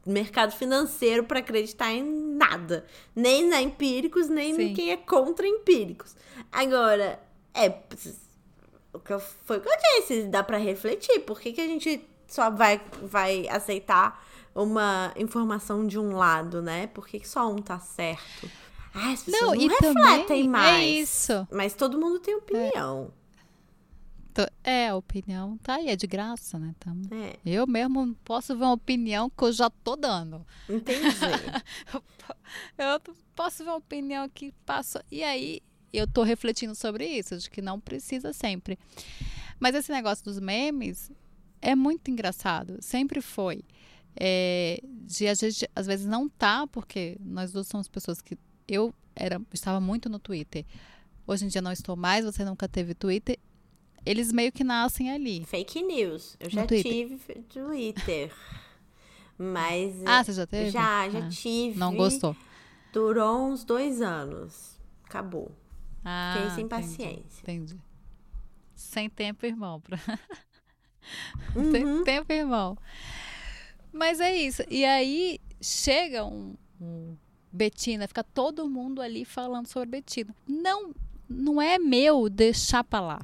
mercado 0.05 0.51
financeiro 0.53 1.23
para 1.23 1.39
acreditar 1.39 1.91
em 1.91 2.03
nada. 2.03 2.85
Nem 3.15 3.47
na 3.47 3.61
empíricos, 3.61 4.29
nem 4.29 4.55
Sim. 4.55 4.61
em 4.61 4.73
quem 4.73 4.91
é 4.91 4.97
contra 4.97 5.47
empíricos. 5.47 6.15
Agora, 6.51 7.19
é. 7.53 7.69
O 8.93 8.99
que 8.99 9.11
eu, 9.11 9.19
foi 9.19 9.57
o 9.57 9.61
que 9.61 9.69
eu 9.69 10.01
disse, 10.01 10.23
dá 10.23 10.43
para 10.43 10.57
refletir. 10.57 11.19
Por 11.21 11.39
que, 11.39 11.51
que 11.53 11.61
a 11.61 11.67
gente 11.67 12.07
só 12.27 12.49
vai, 12.49 12.81
vai 13.01 13.47
aceitar 13.47 14.23
uma 14.53 15.11
informação 15.15 15.87
de 15.87 15.97
um 15.97 16.15
lado, 16.15 16.61
né? 16.61 16.87
Por 16.87 17.07
que, 17.07 17.19
que 17.19 17.27
só 17.27 17.49
um 17.49 17.57
tá 17.57 17.79
certo? 17.79 18.49
Ah, 18.93 19.11
as 19.11 19.23
pessoas 19.23 19.41
não, 19.41 19.55
e 19.55 19.67
refletem 19.67 20.25
também 20.25 20.49
mais. 20.49 20.83
É 20.83 20.85
isso. 20.85 21.47
Mas 21.51 21.73
todo 21.73 21.99
mundo 21.99 22.19
tem 22.19 22.35
opinião. 22.35 23.11
É, 24.63 24.89
a 24.89 24.95
opinião 24.95 25.57
tá 25.57 25.75
aí, 25.75 25.89
é 25.89 25.95
de 25.95 26.07
graça, 26.07 26.57
né? 26.59 26.73
Tamo- 26.79 27.07
É, 27.11 27.37
Eu 27.45 27.67
mesmo 27.67 28.15
posso 28.23 28.55
ver 28.57 28.63
uma 28.63 28.73
opinião 28.73 29.29
que 29.29 29.43
eu 29.43 29.51
já 29.51 29.69
tô 29.69 29.95
dando. 29.95 30.45
entendi. 30.69 31.03
Eu 32.77 33.15
posso 33.35 33.63
ver 33.63 33.69
uma 33.69 33.77
opinião 33.77 34.27
que 34.29 34.51
passa. 34.65 35.03
E 35.11 35.23
aí, 35.23 35.61
eu 35.91 36.07
tô 36.07 36.23
refletindo 36.23 36.75
sobre 36.75 37.05
isso, 37.07 37.37
de 37.37 37.49
que 37.49 37.61
não 37.61 37.79
precisa 37.79 38.31
sempre. 38.33 38.77
Mas 39.59 39.75
esse 39.75 39.91
negócio 39.91 40.23
dos 40.23 40.39
memes 40.39 41.11
é 41.61 41.75
muito 41.75 42.09
engraçado. 42.11 42.77
Sempre 42.81 43.21
foi. 43.21 43.63
É, 44.15 44.79
de 44.83 45.27
a 45.27 45.33
gente, 45.33 45.67
às 45.75 45.87
vezes, 45.87 46.05
não 46.05 46.29
tá, 46.29 46.67
porque 46.67 47.17
nós 47.19 47.51
duas 47.51 47.67
somos 47.67 47.87
pessoas 47.87 48.21
que. 48.21 48.37
Eu 48.67 48.93
era, 49.15 49.41
estava 49.53 49.79
muito 49.79 50.09
no 50.09 50.19
Twitter. 50.19 50.65
Hoje 51.25 51.45
em 51.45 51.47
dia 51.47 51.61
não 51.61 51.71
estou 51.71 51.95
mais, 51.95 52.23
você 52.25 52.43
nunca 52.45 52.67
teve 52.67 52.93
Twitter. 52.93 53.37
Eles 54.05 54.31
meio 54.31 54.51
que 54.51 54.63
nascem 54.63 55.11
ali. 55.11 55.45
Fake 55.45 55.81
news. 55.81 56.35
Eu 56.39 56.49
já 56.49 56.65
Twitter. 56.65 56.91
tive 56.91 57.17
Twitter. 57.49 58.31
Mas. 59.37 59.95
Ah, 60.05 60.23
você 60.23 60.33
já 60.33 60.45
teve? 60.45 60.69
Já, 60.69 61.09
já 61.09 61.19
Ah, 61.25 61.29
tive. 61.29 61.77
Não 61.77 61.95
gostou. 61.95 62.35
Durou 62.91 63.47
uns 63.47 63.63
dois 63.63 64.01
anos. 64.01 64.79
Acabou. 65.05 65.51
Ah, 66.05 66.33
Fiquei 66.35 66.49
sem 66.55 66.65
entendi, 66.65 66.69
paciência. 66.69 67.41
Entendi. 67.41 67.77
Sem 68.75 69.09
tempo, 69.09 69.45
irmão. 69.45 69.79
Pra... 69.81 69.97
Uhum. 71.53 71.71
Sem 71.71 72.03
tempo, 72.05 72.31
irmão. 72.31 72.77
Mas 73.91 74.21
é 74.21 74.33
isso. 74.35 74.63
E 74.69 74.85
aí 74.85 75.37
chega 75.61 76.23
um, 76.23 76.55
um 76.79 77.17
Betina, 77.51 78.07
fica 78.07 78.23
todo 78.23 78.69
mundo 78.69 79.01
ali 79.01 79.25
falando 79.25 79.67
sobre 79.67 79.89
Betina. 79.89 80.33
Não, 80.47 80.93
não 81.27 81.61
é 81.61 81.77
meu 81.77 82.29
deixar 82.29 82.83
pra 82.85 83.01
lá. 83.01 83.21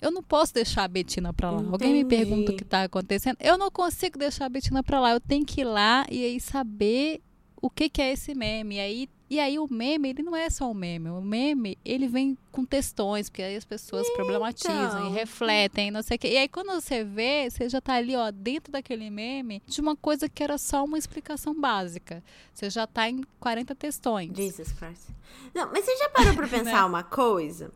Eu 0.00 0.10
não 0.10 0.22
posso 0.22 0.54
deixar 0.54 0.84
a 0.84 0.88
Betina 0.88 1.32
pra 1.32 1.50
lá. 1.50 1.58
Alguém 1.70 1.92
me 1.92 2.00
Entendi. 2.00 2.24
pergunta 2.24 2.52
o 2.52 2.56
que 2.56 2.64
tá 2.64 2.84
acontecendo. 2.84 3.36
Eu 3.40 3.58
não 3.58 3.70
consigo 3.70 4.18
deixar 4.18 4.46
a 4.46 4.48
Betina 4.48 4.82
pra 4.82 4.98
lá. 5.00 5.12
Eu 5.12 5.20
tenho 5.20 5.44
que 5.44 5.60
ir 5.60 5.64
lá 5.64 6.06
e 6.10 6.24
aí 6.24 6.40
saber 6.40 7.20
o 7.60 7.68
que, 7.68 7.88
que 7.90 8.00
é 8.00 8.12
esse 8.12 8.34
meme. 8.34 8.76
E 8.76 8.80
aí, 8.80 9.08
e 9.28 9.38
aí 9.38 9.58
o 9.58 9.68
meme, 9.70 10.08
ele 10.08 10.22
não 10.22 10.34
é 10.34 10.48
só 10.48 10.70
um 10.70 10.74
meme. 10.74 11.10
O 11.10 11.20
meme, 11.20 11.76
ele 11.84 12.08
vem 12.08 12.36
com 12.50 12.64
textões, 12.64 13.28
porque 13.28 13.42
aí 13.42 13.54
as 13.54 13.66
pessoas 13.66 14.08
problematizam 14.14 14.86
Então. 14.86 15.10
e 15.10 15.12
refletem, 15.12 15.90
não 15.90 16.02
sei 16.02 16.16
o 16.16 16.18
quê. 16.18 16.28
E 16.28 16.36
aí 16.38 16.48
quando 16.48 16.72
você 16.72 17.04
vê, 17.04 17.50
você 17.50 17.68
já 17.68 17.78
tá 17.82 17.94
ali, 17.94 18.16
ó, 18.16 18.30
dentro 18.30 18.72
daquele 18.72 19.10
meme, 19.10 19.62
de 19.66 19.80
uma 19.82 19.94
coisa 19.94 20.26
que 20.30 20.42
era 20.42 20.56
só 20.56 20.82
uma 20.82 20.96
explicação 20.96 21.54
básica. 21.60 22.24
Você 22.54 22.70
já 22.70 22.86
tá 22.86 23.08
em 23.10 23.22
40 23.38 23.74
textões. 23.74 24.34
Jesus 24.34 24.72
Christ. 24.72 25.10
Não, 25.54 25.70
mas 25.70 25.84
você 25.84 25.94
já 25.98 26.08
parou 26.08 26.34
pra 26.34 26.48
pensar 26.48 26.86
uma 26.86 27.02
coisa? 27.02 27.70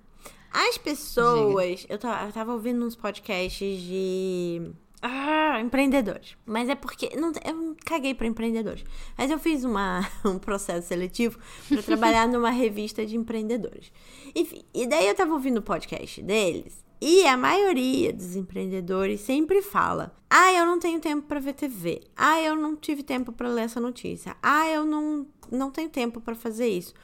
As 0.54 0.78
pessoas. 0.78 1.84
Eu 1.88 1.98
tava, 1.98 2.26
eu 2.28 2.32
tava 2.32 2.52
ouvindo 2.52 2.84
uns 2.84 2.94
podcasts 2.94 3.80
de. 3.82 4.70
Ah, 5.02 5.60
empreendedores. 5.60 6.36
Mas 6.46 6.68
é 6.68 6.76
porque. 6.76 7.10
Não, 7.16 7.32
eu 7.44 7.76
caguei 7.84 8.14
pra 8.14 8.28
empreendedores. 8.28 8.84
Mas 9.18 9.32
eu 9.32 9.38
fiz 9.38 9.64
uma, 9.64 10.08
um 10.24 10.38
processo 10.38 10.86
seletivo 10.86 11.40
pra 11.68 11.82
trabalhar 11.82 12.28
numa 12.28 12.50
revista 12.50 13.04
de 13.04 13.16
empreendedores. 13.16 13.90
Enfim, 14.32 14.62
e 14.72 14.86
daí 14.86 15.08
eu 15.08 15.14
tava 15.16 15.32
ouvindo 15.32 15.58
o 15.58 15.62
podcast 15.62 16.22
deles. 16.22 16.84
E 17.00 17.26
a 17.26 17.36
maioria 17.36 18.12
dos 18.12 18.36
empreendedores 18.36 19.22
sempre 19.22 19.60
fala: 19.60 20.14
Ah, 20.30 20.52
eu 20.52 20.64
não 20.64 20.78
tenho 20.78 21.00
tempo 21.00 21.26
pra 21.26 21.40
ver 21.40 21.54
TV. 21.54 22.00
Ah, 22.16 22.40
eu 22.40 22.54
não 22.54 22.76
tive 22.76 23.02
tempo 23.02 23.32
pra 23.32 23.48
ler 23.48 23.62
essa 23.62 23.80
notícia. 23.80 24.36
Ah, 24.40 24.68
eu 24.68 24.84
não, 24.84 25.26
não 25.50 25.72
tenho 25.72 25.90
tempo 25.90 26.20
pra 26.20 26.36
fazer 26.36 26.68
isso. 26.68 26.94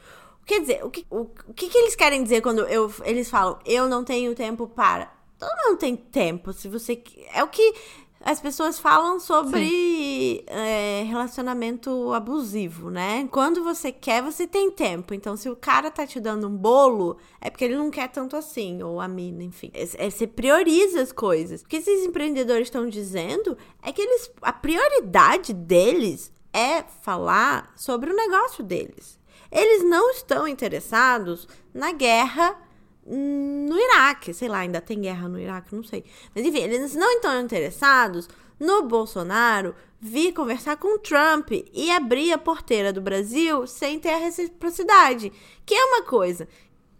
Quer 0.50 0.62
dizer, 0.62 0.84
o 0.84 0.90
que, 0.90 1.06
o, 1.08 1.20
o 1.46 1.54
que, 1.54 1.68
que 1.68 1.78
eles 1.78 1.94
querem 1.94 2.24
dizer 2.24 2.40
quando 2.40 2.62
eu, 2.62 2.92
eles 3.04 3.30
falam 3.30 3.56
eu 3.64 3.88
não 3.88 4.02
tenho 4.02 4.34
tempo 4.34 4.66
para? 4.66 5.08
Todo 5.38 5.48
mundo 5.64 5.78
tem 5.78 5.94
tempo, 5.94 6.52
se 6.52 6.66
você. 6.66 7.00
É 7.32 7.44
o 7.44 7.46
que 7.46 7.72
as 8.20 8.40
pessoas 8.40 8.76
falam 8.76 9.20
sobre 9.20 10.42
é, 10.48 11.04
relacionamento 11.06 12.12
abusivo, 12.12 12.90
né? 12.90 13.28
Quando 13.30 13.62
você 13.62 13.92
quer, 13.92 14.24
você 14.24 14.44
tem 14.44 14.72
tempo. 14.72 15.14
Então, 15.14 15.36
se 15.36 15.48
o 15.48 15.54
cara 15.54 15.88
tá 15.88 16.04
te 16.04 16.18
dando 16.18 16.48
um 16.48 16.56
bolo, 16.56 17.18
é 17.40 17.48
porque 17.48 17.66
ele 17.66 17.76
não 17.76 17.88
quer 17.88 18.08
tanto 18.08 18.36
assim, 18.36 18.82
ou 18.82 19.00
a 19.00 19.06
mina, 19.06 19.44
enfim. 19.44 19.70
É, 19.72 20.06
é, 20.06 20.10
você 20.10 20.26
prioriza 20.26 21.00
as 21.00 21.12
coisas. 21.12 21.62
O 21.62 21.68
que 21.68 21.76
esses 21.76 22.04
empreendedores 22.04 22.66
estão 22.66 22.88
dizendo 22.88 23.56
é 23.84 23.92
que 23.92 24.02
eles. 24.02 24.28
A 24.42 24.52
prioridade 24.52 25.52
deles 25.52 26.32
é 26.52 26.82
falar 26.82 27.72
sobre 27.76 28.10
o 28.10 28.16
negócio 28.16 28.64
deles. 28.64 29.19
Eles 29.50 29.84
não 29.84 30.10
estão 30.10 30.46
interessados 30.46 31.48
na 31.72 31.92
guerra 31.92 32.56
no 33.06 33.78
Iraque. 33.78 34.32
Sei 34.32 34.48
lá, 34.48 34.58
ainda 34.58 34.80
tem 34.80 35.00
guerra 35.00 35.28
no 35.28 35.38
Iraque, 35.38 35.74
não 35.74 35.82
sei. 35.82 36.04
Mas 36.34 36.44
enfim, 36.44 36.58
eles 36.58 36.94
não 36.94 37.10
estão 37.12 37.40
interessados 37.40 38.28
no 38.58 38.82
Bolsonaro 38.82 39.74
vir 40.00 40.32
conversar 40.32 40.76
com 40.76 40.98
Trump 40.98 41.50
e 41.50 41.90
abrir 41.90 42.32
a 42.32 42.38
porteira 42.38 42.92
do 42.92 43.00
Brasil 43.02 43.66
sem 43.66 43.98
ter 44.00 44.10
a 44.10 44.18
reciprocidade. 44.18 45.32
Que 45.66 45.74
é 45.74 45.84
uma 45.84 46.02
coisa 46.02 46.48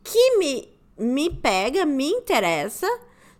que 0.04 0.36
me, 0.38 0.68
me 0.98 1.30
pega, 1.30 1.86
me 1.86 2.10
interessa, 2.10 2.86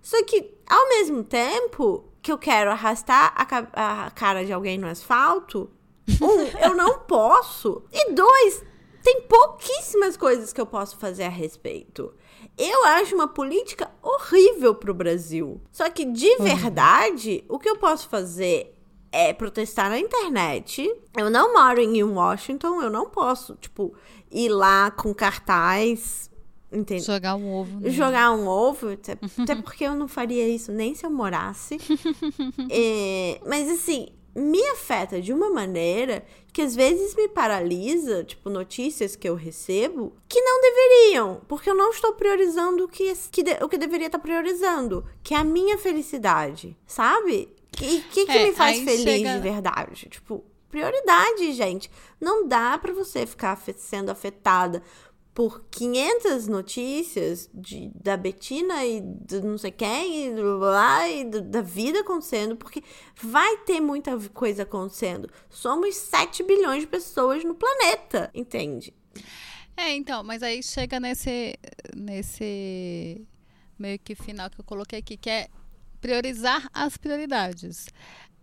só 0.01 0.23
que 0.25 0.55
ao 0.67 0.89
mesmo 0.89 1.23
tempo 1.25 2.05
que 2.23 2.33
eu 2.33 2.39
quero 2.39 2.71
arrastar 2.71 3.35
a, 3.37 4.07
a 4.07 4.11
cara 4.11 4.45
de 4.45 4.53
alguém 4.53 4.79
no 4.79 4.87
asfalto, 4.87 5.71
um, 6.21 6.59
eu 6.65 6.75
não 6.75 7.01
posso. 7.01 7.83
E 7.93 8.13
dois, 8.13 8.65
tem 9.03 9.23
pouquíssimas 9.23 10.17
coisas 10.17 10.53
que 10.53 10.61
eu 10.61 10.67
posso 10.67 10.97
fazer 10.99 11.25
a 11.25 11.29
respeito. 11.29 12.13
Eu 12.57 12.85
acho 12.85 13.15
uma 13.15 13.29
política 13.29 13.91
horrível 14.03 14.75
pro 14.75 14.95
Brasil. 14.95 15.61
Só 15.71 15.89
que, 15.91 16.05
de 16.05 16.27
uhum. 16.27 16.45
verdade, 16.45 17.45
o 17.49 17.59
que 17.59 17.69
eu 17.69 17.77
posso 17.77 18.09
fazer 18.09 18.77
é 19.13 19.33
protestar 19.33 19.91
na 19.91 19.99
internet. 19.99 20.89
Eu 21.17 21.31
não 21.31 21.53
moro 21.53 21.81
em 21.81 22.03
Washington, 22.03 22.83
eu 22.83 22.91
não 22.91 23.09
posso, 23.09 23.57
tipo, 23.57 23.95
ir 24.31 24.49
lá 24.49 24.91
com 24.91 25.13
cartaz. 25.15 26.31
Entende? 26.73 27.03
Jogar 27.03 27.35
um 27.35 27.53
ovo. 27.53 27.81
Né? 27.81 27.91
Jogar 27.91 28.31
um 28.33 28.47
ovo, 28.47 28.91
até, 28.91 29.13
até, 29.43 29.57
porque 29.57 29.85
eu 29.85 29.95
não 29.95 30.07
faria 30.07 30.49
isso 30.49 30.71
nem 30.71 30.95
se 30.95 31.05
eu 31.05 31.11
morasse. 31.11 31.79
é, 32.71 33.41
mas 33.47 33.69
assim, 33.69 34.09
me 34.35 34.63
afeta 34.69 35.21
de 35.21 35.33
uma 35.33 35.51
maneira 35.51 36.25
que 36.53 36.63
às 36.63 36.75
vezes 36.75 37.15
me 37.15 37.29
paralisa, 37.29 38.25
tipo, 38.25 38.51
notícias 38.51 39.15
que 39.17 39.29
eu 39.29 39.35
recebo, 39.35 40.13
que 40.29 40.41
não 40.41 40.61
deveriam, 40.61 41.41
porque 41.49 41.71
eu 41.71 41.75
não 41.75 41.91
estou 41.91 42.13
priorizando 42.15 42.85
o 42.85 42.89
que, 42.89 43.13
que 43.31 43.43
de, 43.43 43.53
o 43.63 43.69
que 43.69 43.79
deveria 43.79 44.07
estar 44.07 44.19
priorizando, 44.19 45.05
que 45.23 45.35
é 45.35 45.39
a 45.39 45.45
minha 45.45 45.79
felicidade, 45.79 46.77
sabe? 46.87 47.55
O 47.73 47.77
que, 47.77 48.01
que, 48.03 48.27
que 48.27 48.33
é, 48.33 48.47
me 48.47 48.53
faz 48.53 48.79
feliz 48.81 49.03
chega... 49.03 49.35
de 49.35 49.41
verdade? 49.41 50.09
Tipo, 50.09 50.45
prioridade, 50.71 51.53
gente. 51.53 51.91
Não 52.21 52.47
dá 52.47 52.79
para 52.79 52.93
você 52.93 53.27
ficar 53.27 53.61
sendo 53.77 54.11
afetada 54.11 54.83
por 55.35 55.65
500 55.71 56.49
notícias 56.49 57.49
de, 57.55 57.91
da 57.95 58.17
Betina 58.17 58.85
e 58.85 59.01
do 59.01 59.43
não 59.43 59.59
sei 59.59 59.71
quem 59.71 60.27
e, 60.27 60.35
lá, 60.35 61.09
e 61.09 61.25
do, 61.25 61.41
da 61.41 61.63
vida 61.63 62.01
acontecendo, 62.01 62.57
porque 62.57 62.83
vai 63.17 63.59
ter 63.59 63.81
muita 63.81 64.19
coisa 64.31 64.65
acontecendo. 64.65 65.31
Somos 65.49 65.95
7 65.97 66.43
bilhões 66.43 66.83
de 66.83 66.89
pessoas 66.89 67.45
no 67.45 67.55
planeta, 67.55 68.31
entende? 68.35 68.93
É, 69.77 69.95
então, 69.95 70.23
mas 70.23 70.43
aí 70.43 70.63
chega 70.63 70.99
nesse, 70.99 71.57
nesse 71.97 73.27
meio 73.79 73.99
que 73.99 74.15
final 74.15 74.51
que 74.51 74.61
eu 74.61 74.65
coloquei 74.65 74.99
aqui, 74.99 75.17
que 75.17 75.31
é 75.31 75.49
priorizar 76.01 76.69
as 76.73 76.97
prioridades. 76.97 77.87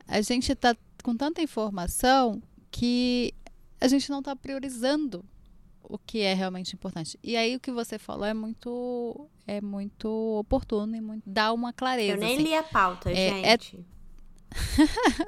A 0.08 0.22
gente 0.22 0.56
tá 0.56 0.76
com 1.04 1.16
tanta 1.16 1.42
informação 1.42 2.42
que 2.72 3.34
a 3.80 3.88
gente 3.88 4.10
não 4.10 4.20
está 4.20 4.36
priorizando 4.36 5.24
o 5.90 5.98
que 5.98 6.22
é 6.22 6.34
realmente 6.34 6.74
importante. 6.76 7.18
E 7.24 7.36
aí 7.36 7.56
o 7.56 7.60
que 7.60 7.72
você 7.72 7.98
falou 7.98 8.26
é 8.26 8.34
muito 8.34 9.30
é 9.46 9.62
muito 9.62 10.08
oportuno 10.40 10.96
e 10.96 11.02
muito, 11.02 11.24
dá 11.26 11.54
uma 11.54 11.72
clareza. 11.72 12.14
Eu 12.14 12.20
nem 12.20 12.36
assim. 12.36 12.44
li 12.44 12.56
a 12.56 12.64
pauta, 12.64 13.10
é, 13.10 13.14
é 13.14 13.52
gente. 13.52 13.86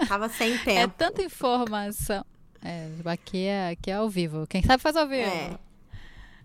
É... 0.01 0.05
Tava 0.07 0.29
sem 0.29 0.57
tempo. 0.59 0.79
É 0.79 0.87
tanta 0.87 1.21
informação. 1.21 2.25
É, 2.61 2.89
aqui 3.05 3.45
é, 3.45 3.69
aqui 3.69 3.89
é 3.89 3.95
ao 3.95 4.09
vivo. 4.09 4.45
Quem 4.47 4.61
sabe 4.61 4.83
faz 4.83 4.95
ao 4.95 5.07
vivo. 5.07 5.29
É. 5.29 5.59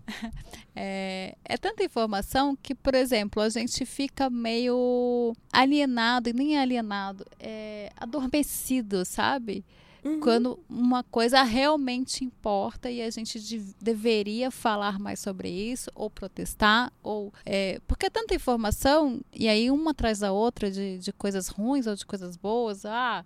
É, 0.77 1.37
é, 1.45 1.55
tanta 1.55 1.85
informação 1.85 2.53
que, 2.53 2.75
por 2.75 2.93
exemplo, 2.93 3.41
a 3.41 3.47
gente 3.47 3.85
fica 3.85 4.29
meio 4.29 5.33
alienado, 5.53 6.29
e 6.29 6.33
nem 6.33 6.57
alienado, 6.57 7.25
é 7.39 7.89
adormecido, 7.95 9.05
sabe? 9.05 9.63
Uhum. 10.05 10.19
Quando 10.19 10.59
uma 10.69 11.03
coisa 11.03 11.41
realmente 11.41 12.23
importa 12.23 12.91
e 12.91 13.01
a 13.01 13.09
gente 13.09 13.39
de, 13.39 13.73
deveria 13.81 14.51
falar 14.51 14.99
mais 14.99 15.19
sobre 15.19 15.49
isso, 15.49 15.89
ou 15.95 16.11
protestar, 16.11 16.93
ou. 17.01 17.33
É, 17.43 17.81
porque 17.87 18.05
é 18.05 18.09
tanta 18.11 18.35
informação, 18.35 19.19
e 19.33 19.47
aí 19.47 19.71
uma 19.71 19.91
atrás 19.91 20.19
da 20.19 20.31
outra 20.31 20.69
de, 20.69 20.99
de 20.99 21.11
coisas 21.11 21.47
ruins 21.47 21.87
ou 21.87 21.95
de 21.95 22.05
coisas 22.05 22.37
boas. 22.37 22.85
Ah, 22.85 23.25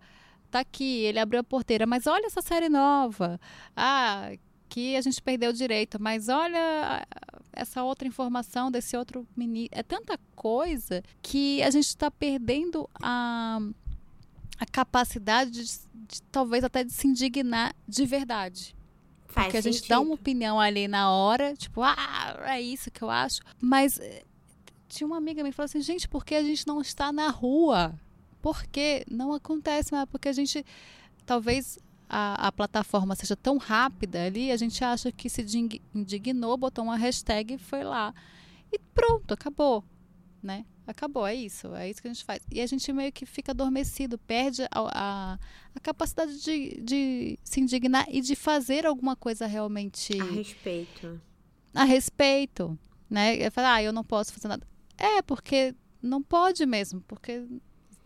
tá 0.50 0.62
aqui, 0.62 1.04
ele 1.04 1.20
abriu 1.20 1.42
a 1.42 1.44
porteira, 1.44 1.86
mas 1.86 2.08
olha 2.08 2.28
essa 2.28 2.42
série 2.42 2.70
nova. 2.70 3.38
Ah, 3.76 4.32
que 4.70 4.96
a 4.96 5.02
gente 5.02 5.22
perdeu 5.22 5.50
o 5.50 5.54
direito, 5.54 6.02
mas 6.02 6.30
olha 6.30 7.06
essa 7.52 7.84
outra 7.84 8.08
informação 8.08 8.72
desse 8.72 8.96
outro 8.96 9.28
ministro. 9.36 9.78
É 9.78 9.84
tanta 9.84 10.18
coisa 10.34 11.04
que 11.22 11.62
a 11.62 11.70
gente 11.72 11.88
está 11.88 12.10
perdendo 12.10 12.90
a, 13.02 13.60
a 14.60 14.66
capacidade 14.66 15.52
de 15.52 15.90
de, 16.10 16.22
talvez 16.24 16.64
até 16.64 16.84
de 16.84 16.92
se 16.92 17.08
indignar 17.08 17.76
de 17.88 18.06
verdade. 18.06 18.76
Faz 19.28 19.46
Porque 19.46 19.58
a 19.58 19.62
gente 19.62 19.88
dá 19.88 20.00
uma 20.00 20.16
opinião 20.16 20.60
ali 20.60 20.88
na 20.88 21.12
hora, 21.12 21.56
tipo, 21.56 21.84
ah, 21.84 22.40
é 22.46 22.60
isso 22.60 22.90
que 22.90 23.04
eu 23.04 23.10
acho. 23.10 23.42
Mas 23.62 24.00
eh, 24.00 24.24
tinha 24.88 25.06
uma 25.06 25.18
amiga 25.18 25.44
me 25.44 25.52
falou 25.52 25.66
assim, 25.66 25.82
gente, 25.82 26.10
por 26.10 26.26
que 26.26 26.34
a 26.34 26.44
gente 26.44 26.66
não 26.66 26.82
está 26.82 27.12
na 27.12 27.30
rua? 27.30 27.94
Por 28.42 28.66
que 28.66 29.06
não 29.10 29.34
acontece? 29.34 29.92
Mas 29.92 30.06
porque 30.10 30.30
a 30.30 30.34
gente, 30.34 30.66
talvez 31.28 31.78
a, 32.10 32.48
a, 32.48 32.52
plataforma 32.52 33.16
seja 33.16 33.36
tão 33.36 33.58
rápida 33.58 34.26
ali, 34.26 34.52
a 34.52 34.58
gente 34.58 34.84
acha 34.84 35.12
que 35.12 35.30
se 35.30 35.46
indignou, 35.94 36.58
botou 36.58 36.84
uma 36.84 36.98
hashtag 36.98 37.54
e 37.54 37.58
foi 37.60 37.84
lá. 37.84 38.14
E 38.72 38.80
pronto, 38.80 39.32
acabou, 39.32 39.84
né? 40.42 40.66
Acabou, 40.90 41.28
é 41.28 41.36
isso, 41.36 41.76
é 41.76 41.88
isso 41.88 42.02
que 42.02 42.08
a 42.08 42.12
gente 42.12 42.26
faz. 42.26 42.42
E 42.52 42.60
a 42.60 42.66
gente 42.66 42.92
meio 42.92 43.12
que 43.12 43.24
fica 43.24 43.52
adormecido, 43.52 44.18
perde 44.18 44.64
a, 44.64 44.70
a, 44.74 45.40
a 45.76 45.80
capacidade 45.80 46.44
de, 46.44 46.82
de 46.82 47.40
se 47.44 47.62
indignar 47.62 48.08
e 48.10 48.20
de 48.22 48.36
fazer 48.36 48.88
alguma 48.88 49.16
coisa 49.16 49.46
realmente. 49.46 50.20
A 50.20 50.24
respeito. 50.24 51.22
A 51.76 51.84
respeito. 51.84 52.80
Né? 53.08 53.36
Eu 53.36 53.52
falo, 53.52 53.68
ah, 53.68 53.84
eu 53.84 53.94
não 53.94 54.04
posso 54.04 54.34
fazer 54.34 54.48
nada. 54.48 54.66
É, 54.98 55.22
porque 55.22 55.76
não 56.02 56.24
pode 56.24 56.66
mesmo, 56.66 57.02
porque 57.02 57.46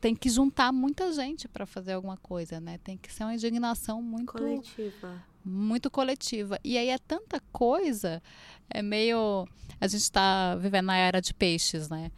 tem 0.02 0.14
que 0.14 0.30
juntar 0.30 0.74
muita 0.74 1.14
gente 1.14 1.48
para 1.48 1.66
fazer 1.66 1.94
alguma 1.94 2.18
coisa, 2.18 2.60
né? 2.60 2.80
Tem 2.84 2.98
que 2.98 3.14
ser 3.14 3.24
uma 3.24 3.34
indignação 3.34 4.02
muito 4.02 4.34
coletiva. 4.34 5.24
Muito 5.46 5.90
coletiva. 5.90 6.60
E 6.66 6.78
aí 6.78 6.90
é 6.90 6.98
tanta 6.98 7.40
coisa, 7.54 8.22
é 8.70 8.82
meio 8.82 9.48
a 9.80 9.88
gente 9.88 10.02
está 10.02 10.58
vivendo 10.58 10.88
na 10.88 10.98
era 10.98 11.22
de 11.22 11.34
peixes, 11.34 11.88
né? 11.88 12.12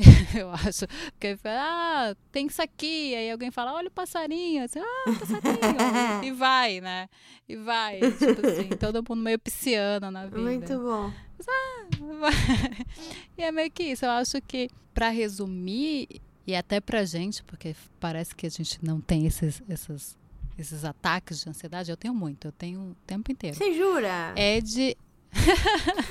eu 0.38 0.50
acho. 0.50 0.86
Porque 1.12 1.38
ah, 1.44 2.14
tem 2.32 2.46
isso 2.46 2.62
aqui. 2.62 3.14
Aí 3.14 3.30
alguém 3.30 3.50
fala, 3.50 3.72
olha 3.74 3.88
o 3.88 3.90
passarinho. 3.90 4.64
Assim, 4.64 4.80
ah, 4.80 5.04
passarinho. 5.18 6.24
e 6.24 6.32
vai, 6.32 6.80
né? 6.80 7.08
E 7.48 7.56
vai. 7.56 8.00
Tipo 8.00 8.46
assim, 8.46 8.68
todo 8.78 9.04
mundo 9.08 9.22
meio 9.22 9.38
pisciano 9.38 10.10
na 10.10 10.26
vida. 10.26 10.38
Muito 10.38 10.78
bom. 10.78 11.12
Mas, 11.38 11.46
ah, 11.48 12.84
e 13.36 13.42
é 13.42 13.52
meio 13.52 13.70
que 13.70 13.84
isso. 13.84 14.04
Eu 14.04 14.10
acho 14.10 14.40
que, 14.42 14.68
para 14.94 15.08
resumir, 15.08 16.20
e 16.46 16.54
até 16.54 16.80
pra 16.80 17.04
gente, 17.04 17.42
porque 17.44 17.74
parece 17.98 18.34
que 18.34 18.46
a 18.46 18.50
gente 18.50 18.78
não 18.84 19.00
tem 19.00 19.26
esses, 19.26 19.62
esses, 19.68 20.18
esses 20.58 20.84
ataques 20.84 21.40
de 21.40 21.48
ansiedade, 21.48 21.90
eu 21.90 21.96
tenho 21.96 22.14
muito, 22.14 22.48
eu 22.48 22.52
tenho 22.52 22.80
o 22.80 22.96
tempo 23.06 23.30
inteiro. 23.30 23.56
Você 23.56 23.74
jura? 23.74 24.32
É 24.36 24.60
de 24.60 24.96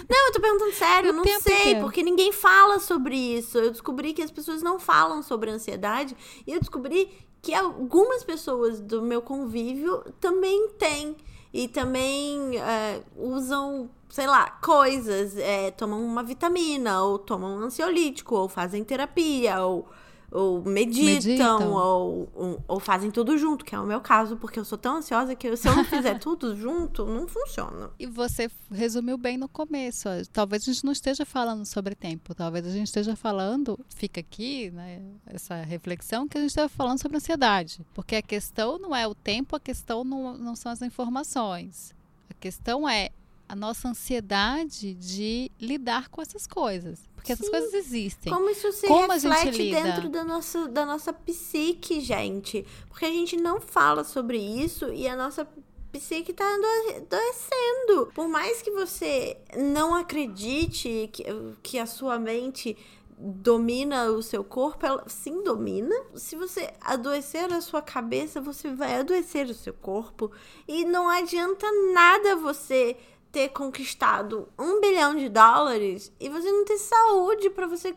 não, 0.09 0.27
eu 0.27 0.33
tô 0.33 0.39
perguntando 0.39 0.73
sério, 0.73 1.09
eu 1.09 1.13
não 1.13 1.23
sei, 1.23 1.55
inteiro. 1.55 1.81
porque 1.81 2.01
ninguém 2.01 2.31
fala 2.31 2.79
sobre 2.79 3.15
isso. 3.15 3.57
Eu 3.57 3.71
descobri 3.71 4.13
que 4.13 4.21
as 4.21 4.31
pessoas 4.31 4.61
não 4.61 4.79
falam 4.79 5.21
sobre 5.21 5.49
ansiedade 5.49 6.15
e 6.47 6.53
eu 6.53 6.59
descobri 6.59 7.11
que 7.41 7.53
algumas 7.53 8.23
pessoas 8.23 8.79
do 8.79 9.01
meu 9.01 9.21
convívio 9.21 10.03
também 10.19 10.69
têm 10.77 11.15
e 11.53 11.67
também 11.67 12.57
é, 12.57 13.01
usam, 13.15 13.89
sei 14.09 14.27
lá, 14.27 14.49
coisas, 14.61 15.37
é, 15.37 15.71
tomam 15.71 16.03
uma 16.03 16.23
vitamina 16.23 17.03
ou 17.03 17.17
tomam 17.17 17.57
um 17.57 17.61
ansiolítico 17.61 18.35
ou 18.35 18.47
fazem 18.47 18.83
terapia 18.83 19.61
ou 19.61 19.87
ou 20.31 20.63
meditam, 20.63 21.59
Meditam. 21.59 21.73
Ou, 21.73 22.29
ou, 22.33 22.63
ou 22.67 22.79
fazem 22.79 23.09
tudo 23.09 23.37
junto, 23.37 23.65
que 23.65 23.75
é 23.75 23.79
o 23.79 23.85
meu 23.85 24.01
caso, 24.01 24.37
porque 24.37 24.59
eu 24.59 24.65
sou 24.65 24.77
tão 24.77 24.97
ansiosa 24.97 25.35
que 25.35 25.55
se 25.55 25.67
eu 25.67 25.75
não 25.75 25.83
fizer 25.83 26.17
tudo 26.19 26.55
junto, 26.55 27.05
não 27.05 27.27
funciona. 27.27 27.91
E 27.99 28.05
você 28.05 28.49
resumiu 28.71 29.17
bem 29.17 29.37
no 29.37 29.47
começo. 29.47 30.07
Talvez 30.31 30.63
a 30.63 30.71
gente 30.71 30.83
não 30.83 30.91
esteja 30.91 31.25
falando 31.25 31.65
sobre 31.65 31.95
tempo, 31.95 32.35
talvez 32.35 32.65
a 32.65 32.71
gente 32.71 32.87
esteja 32.87 33.15
falando, 33.15 33.79
fica 33.89 34.19
aqui, 34.19 34.69
né, 34.71 35.01
essa 35.25 35.55
reflexão, 35.55 36.27
que 36.27 36.37
a 36.37 36.41
gente 36.41 36.51
esteja 36.51 36.69
falando 36.69 37.01
sobre 37.01 37.17
ansiedade. 37.17 37.81
Porque 37.93 38.15
a 38.15 38.21
questão 38.21 38.77
não 38.77 38.95
é 38.95 39.07
o 39.07 39.15
tempo, 39.15 39.55
a 39.55 39.59
questão 39.59 40.03
não, 40.03 40.37
não 40.37 40.55
são 40.55 40.71
as 40.71 40.81
informações. 40.81 41.93
A 42.29 42.33
questão 42.33 42.87
é 42.87 43.09
a 43.49 43.55
nossa 43.55 43.89
ansiedade 43.89 44.93
de 44.93 45.51
lidar 45.59 46.07
com 46.09 46.21
essas 46.21 46.45
coisas. 46.45 47.08
Porque 47.19 47.33
essas 47.33 47.45
Sim. 47.45 47.51
coisas 47.51 47.73
existem. 47.73 48.31
Como 48.33 48.49
isso 48.49 48.71
se 48.71 48.87
Como 48.87 49.11
reflete 49.11 49.71
dentro 49.71 50.09
da 50.09 50.23
nossa, 50.23 50.67
da 50.67 50.85
nossa 50.85 51.11
psique, 51.13 51.99
gente? 51.99 52.65
Porque 52.87 53.05
a 53.05 53.09
gente 53.09 53.35
não 53.37 53.59
fala 53.59 54.03
sobre 54.03 54.37
isso 54.37 54.91
e 54.93 55.07
a 55.07 55.15
nossa 55.15 55.47
psique 55.91 56.33
tá 56.33 56.45
ado- 56.45 56.95
adoecendo. 56.97 58.11
Por 58.13 58.27
mais 58.27 58.61
que 58.61 58.71
você 58.71 59.37
não 59.57 59.93
acredite 59.93 61.09
que, 61.11 61.23
que 61.61 61.77
a 61.79 61.85
sua 61.85 62.17
mente 62.17 62.77
domina 63.17 64.09
o 64.11 64.23
seu 64.23 64.43
corpo, 64.43 64.85
ela 64.85 65.03
sim 65.09 65.43
domina. 65.43 65.93
Se 66.15 66.35
você 66.37 66.71
adoecer 66.79 67.51
a 67.51 67.59
sua 67.59 67.81
cabeça, 67.81 68.39
você 68.39 68.73
vai 68.73 68.95
adoecer 68.95 69.47
o 69.47 69.53
seu 69.53 69.73
corpo. 69.73 70.31
E 70.67 70.85
não 70.85 71.09
adianta 71.09 71.67
nada 71.93 72.37
você 72.37 72.95
ter 73.31 73.49
conquistado 73.49 74.47
um 74.57 74.81
bilhão 74.81 75.15
de 75.15 75.29
dólares 75.29 76.11
e 76.19 76.29
você 76.29 76.51
não 76.51 76.65
ter 76.65 76.77
saúde 76.79 77.49
pra 77.51 77.67
você 77.67 77.95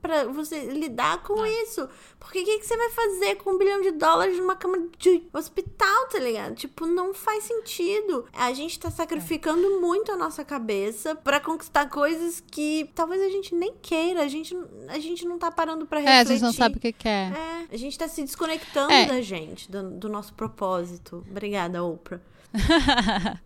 para 0.00 0.24
você 0.24 0.60
lidar 0.72 1.22
com 1.22 1.44
isso. 1.44 1.86
Porque 2.18 2.40
o 2.40 2.44
que, 2.44 2.58
que 2.60 2.66
você 2.66 2.76
vai 2.76 2.90
fazer 2.90 3.36
com 3.36 3.50
um 3.50 3.58
bilhão 3.58 3.82
de 3.82 3.90
dólares 3.92 4.38
numa 4.38 4.56
cama 4.56 4.88
de 4.98 5.28
hospital, 5.32 6.08
tá 6.10 6.18
ligado? 6.18 6.54
Tipo, 6.54 6.86
não 6.86 7.12
faz 7.12 7.44
sentido. 7.44 8.24
A 8.32 8.52
gente 8.54 8.78
tá 8.80 8.90
sacrificando 8.90 9.80
muito 9.80 10.10
a 10.10 10.16
nossa 10.16 10.44
cabeça 10.44 11.14
pra 11.14 11.38
conquistar 11.38 11.90
coisas 11.90 12.40
que 12.40 12.90
talvez 12.94 13.20
a 13.22 13.28
gente 13.28 13.54
nem 13.54 13.74
queira. 13.82 14.22
A 14.22 14.28
gente, 14.28 14.56
a 14.88 14.98
gente 14.98 15.26
não 15.26 15.38
tá 15.38 15.50
parando 15.50 15.86
pra 15.86 16.00
É, 16.00 16.02
refletir. 16.02 16.20
a 16.20 16.32
gente 16.34 16.42
não 16.42 16.52
sabe 16.52 16.78
o 16.78 16.80
que 16.80 16.92
quer. 16.92 17.32
É, 17.36 17.66
a 17.70 17.76
gente 17.76 17.98
tá 17.98 18.08
se 18.08 18.22
desconectando 18.22 18.90
É. 18.92 19.04
da 19.06 19.20
gente, 19.20 19.70
do, 19.70 19.90
do 19.90 20.08
nosso 20.08 20.32
propósito. 20.34 21.24
Obrigada, 21.30 21.84
Oprah. 21.84 22.20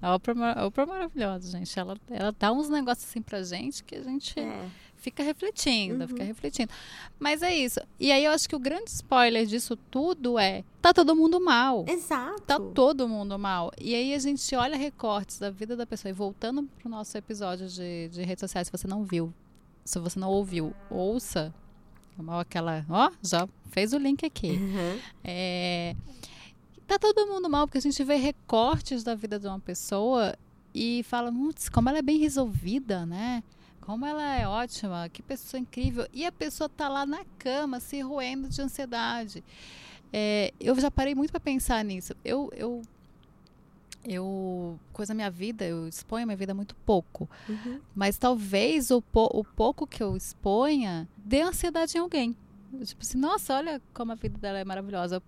A 0.00 0.14
Oprah, 0.14 0.34
é 0.56 0.58
a 0.60 0.66
Oprah 0.66 0.82
é 0.84 0.86
maravilhosa, 0.86 1.50
gente. 1.50 1.78
Ela, 1.78 1.96
ela 2.10 2.34
dá 2.38 2.52
uns 2.52 2.68
negócios 2.68 3.08
assim 3.08 3.22
pra 3.22 3.42
gente 3.42 3.82
que 3.84 3.94
a 3.96 4.02
gente 4.02 4.38
É. 4.38 4.66
fica 4.96 5.22
refletindo, 5.22 6.02
Uhum. 6.02 6.08
fica 6.08 6.22
refletindo. 6.24 6.70
Mas 7.18 7.42
é 7.42 7.54
isso. 7.54 7.80
E 7.98 8.10
aí 8.12 8.24
eu 8.24 8.32
acho 8.32 8.48
que 8.48 8.56
o 8.56 8.58
grande 8.58 8.90
spoiler 8.90 9.46
disso 9.46 9.76
tudo 9.90 10.38
é: 10.38 10.62
tá 10.80 10.92
todo 10.92 11.14
mundo 11.16 11.40
mal. 11.40 11.84
Exato. 11.88 12.40
Tá 12.42 12.58
todo 12.60 13.08
mundo 13.08 13.38
mal. 13.38 13.70
E 13.80 13.94
aí 13.94 14.14
a 14.14 14.18
gente 14.18 14.54
olha 14.54 14.76
recortes 14.76 15.38
da 15.38 15.50
vida 15.50 15.76
da 15.76 15.86
pessoa. 15.86 16.10
E 16.10 16.12
voltando 16.14 16.62
pro 16.78 16.88
nosso 16.88 17.16
episódio 17.16 17.68
de, 17.68 18.08
de 18.08 18.22
redes 18.22 18.40
sociais, 18.40 18.66
se 18.68 18.72
você 18.72 18.86
não 18.86 19.04
viu, 19.04 19.32
se 19.84 19.98
você 19.98 20.18
não 20.18 20.28
ouviu, 20.28 20.74
ouça. 20.90 21.52
Aquela, 22.38 22.84
ó, 22.90 23.10
já 23.22 23.48
fez 23.70 23.94
o 23.94 23.98
link 23.98 24.26
aqui. 24.26 24.50
Uhum. 24.50 24.98
É, 25.24 25.96
tá 26.90 26.98
todo 26.98 27.26
mundo 27.26 27.48
mal, 27.48 27.66
porque 27.66 27.78
a 27.78 27.82
gente 27.82 28.02
vê 28.02 28.16
recortes 28.16 29.02
da 29.04 29.14
vida 29.14 29.38
de 29.38 29.46
uma 29.46 29.60
pessoa 29.60 30.34
e 30.74 31.02
fala, 31.04 31.30
putz, 31.32 31.68
como 31.68 31.88
ela 31.88 31.98
é 31.98 32.02
bem 32.02 32.18
resolvida, 32.18 33.06
né? 33.06 33.42
Como 33.80 34.04
ela 34.06 34.36
é 34.36 34.46
ótima, 34.46 35.08
que 35.08 35.22
pessoa 35.22 35.60
incrível. 35.60 36.06
E 36.12 36.24
a 36.24 36.30
pessoa 36.32 36.68
tá 36.68 36.88
lá 36.88 37.04
na 37.06 37.24
cama, 37.38 37.80
se 37.80 38.00
roendo 38.00 38.48
de 38.48 38.60
ansiedade. 38.62 39.42
É, 40.12 40.52
eu 40.60 40.78
já 40.80 40.90
parei 40.90 41.14
muito 41.14 41.30
para 41.30 41.40
pensar 41.40 41.84
nisso. 41.84 42.14
Eu, 42.24 42.52
eu, 42.54 42.82
eu, 44.04 44.78
coisa 44.92 45.14
minha 45.14 45.30
vida, 45.30 45.64
eu 45.64 45.88
exponho 45.88 46.24
a 46.24 46.26
minha 46.26 46.36
vida 46.36 46.54
muito 46.54 46.74
pouco. 46.86 47.28
Uhum. 47.48 47.80
Mas 47.94 48.18
talvez 48.18 48.90
o, 48.90 49.02
po- 49.02 49.30
o 49.32 49.44
pouco 49.44 49.86
que 49.86 50.02
eu 50.02 50.16
exponha 50.16 51.08
dê 51.16 51.42
ansiedade 51.42 51.96
em 51.96 52.00
alguém. 52.00 52.36
Tipo 52.84 53.02
assim, 53.02 53.18
nossa, 53.18 53.56
olha 53.56 53.82
como 53.92 54.12
a 54.12 54.14
vida 54.14 54.38
dela 54.38 54.58
é 54.58 54.64
maravilhosa. 54.64 55.22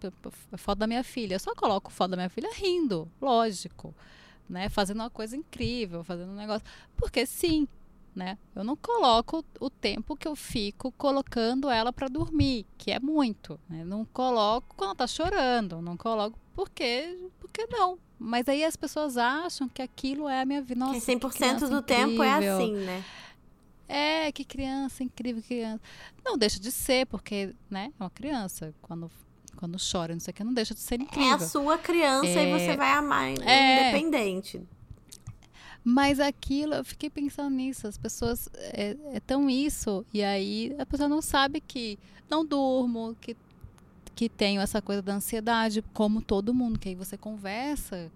A 0.53 0.57
foto 0.57 0.79
da 0.79 0.87
minha 0.87 1.03
filha. 1.03 1.35
Eu 1.35 1.41
só 1.41 1.55
coloco 1.55 1.91
foto 1.91 2.13
da 2.13 2.17
minha 2.17 2.31
filha 2.31 2.51
rindo, 2.55 3.09
lógico. 3.21 3.95
Né? 4.49 4.69
Fazendo 4.69 5.01
uma 5.01 5.11
coisa 5.11 5.37
incrível, 5.37 6.05
fazendo 6.05 6.31
um 6.31 6.37
negócio. 6.37 6.67
Porque 6.97 7.27
sim, 7.27 7.67
né? 8.15 8.39
Eu 8.55 8.63
não 8.63 8.77
coloco 8.77 9.45
o 9.59 9.71
tempo 9.71 10.17
que 10.17 10.29
eu 10.29 10.37
fico 10.37 10.93
colocando 10.93 11.69
ela 11.69 11.93
para 11.93 12.09
dormir, 12.09 12.67
que 12.79 12.91
é 12.91 13.01
muito. 13.01 13.59
Né? 13.69 13.85
Não 13.85 14.05
coloco 14.05 14.75
quando 14.77 14.91
ela 14.91 14.97
tá 14.97 15.07
chorando. 15.07 15.81
Não 15.81 15.97
coloco 15.97 16.39
porque, 16.55 17.19
porque 17.41 17.67
não. 17.71 17.99
Mas 18.19 18.49
aí 18.49 18.65
as 18.65 18.77
pessoas 18.77 19.17
acham 19.17 19.69
que 19.69 19.83
aquilo 19.83 20.29
é 20.29 20.43
a 20.43 20.45
minha 20.45 20.63
vida. 20.63 20.79
Nossa, 20.79 21.01
que 21.01 21.19
100% 21.19 21.33
criança 21.33 21.69
do 21.69 21.83
tempo 21.83 22.23
é 22.23 22.29
incrível. 22.29 22.57
assim, 22.57 22.73
né? 22.73 23.05
É, 23.89 24.31
que 24.33 24.45
criança, 24.45 25.03
incrível 25.05 25.43
criança. 25.43 25.81
Não 26.25 26.39
deixa 26.39 26.59
de 26.59 26.71
ser, 26.73 27.07
porque, 27.07 27.55
né, 27.71 27.93
é 27.99 28.03
uma 28.03 28.11
criança. 28.11 28.73
Quando, 28.81 29.11
quando 29.57 29.77
chora, 29.79 30.13
não 30.15 30.21
sei 30.21 30.33
o 30.33 30.35
que, 30.35 30.45
não 30.45 30.55
deixa 30.55 30.73
de 30.75 30.81
ser 30.81 30.99
É 31.01 31.03
incrível. 31.05 31.35
a 31.35 31.39
sua 31.39 31.77
criança 31.79 32.27
e 32.27 32.51
É. 32.51 32.59
você 32.59 32.77
vai 32.77 32.91
amar 32.93 33.29
É. 33.47 33.91
independente. 33.91 34.63
Mas 35.85 36.21
aquilo, 36.21 36.75
eu 36.75 36.85
fiquei 36.85 37.11
pensando 37.11 37.51
nisso. 37.55 37.87
As 37.89 37.99
pessoas 37.99 38.49
é, 38.55 38.97
é 39.15 39.21
tão 39.21 39.51
isso, 39.51 40.07
e 40.15 40.23
aí 40.23 40.75
a 40.79 40.87
pessoa 40.87 41.09
não 41.09 41.21
sabe 41.21 41.61
que 41.61 41.99
não 42.31 42.45
durmo, 42.47 43.17
que, 43.21 43.37
que 44.15 44.29
tenho 44.29 44.61
essa 44.61 44.81
coisa 44.81 45.03
da 45.03 45.15
ansiedade, 45.15 45.83
como 45.93 46.23
todo 46.23 46.55
mundo, 46.55 46.79
que 46.79 46.89
aí 46.91 46.95
você 46.95 47.19
conversa. 47.19 48.11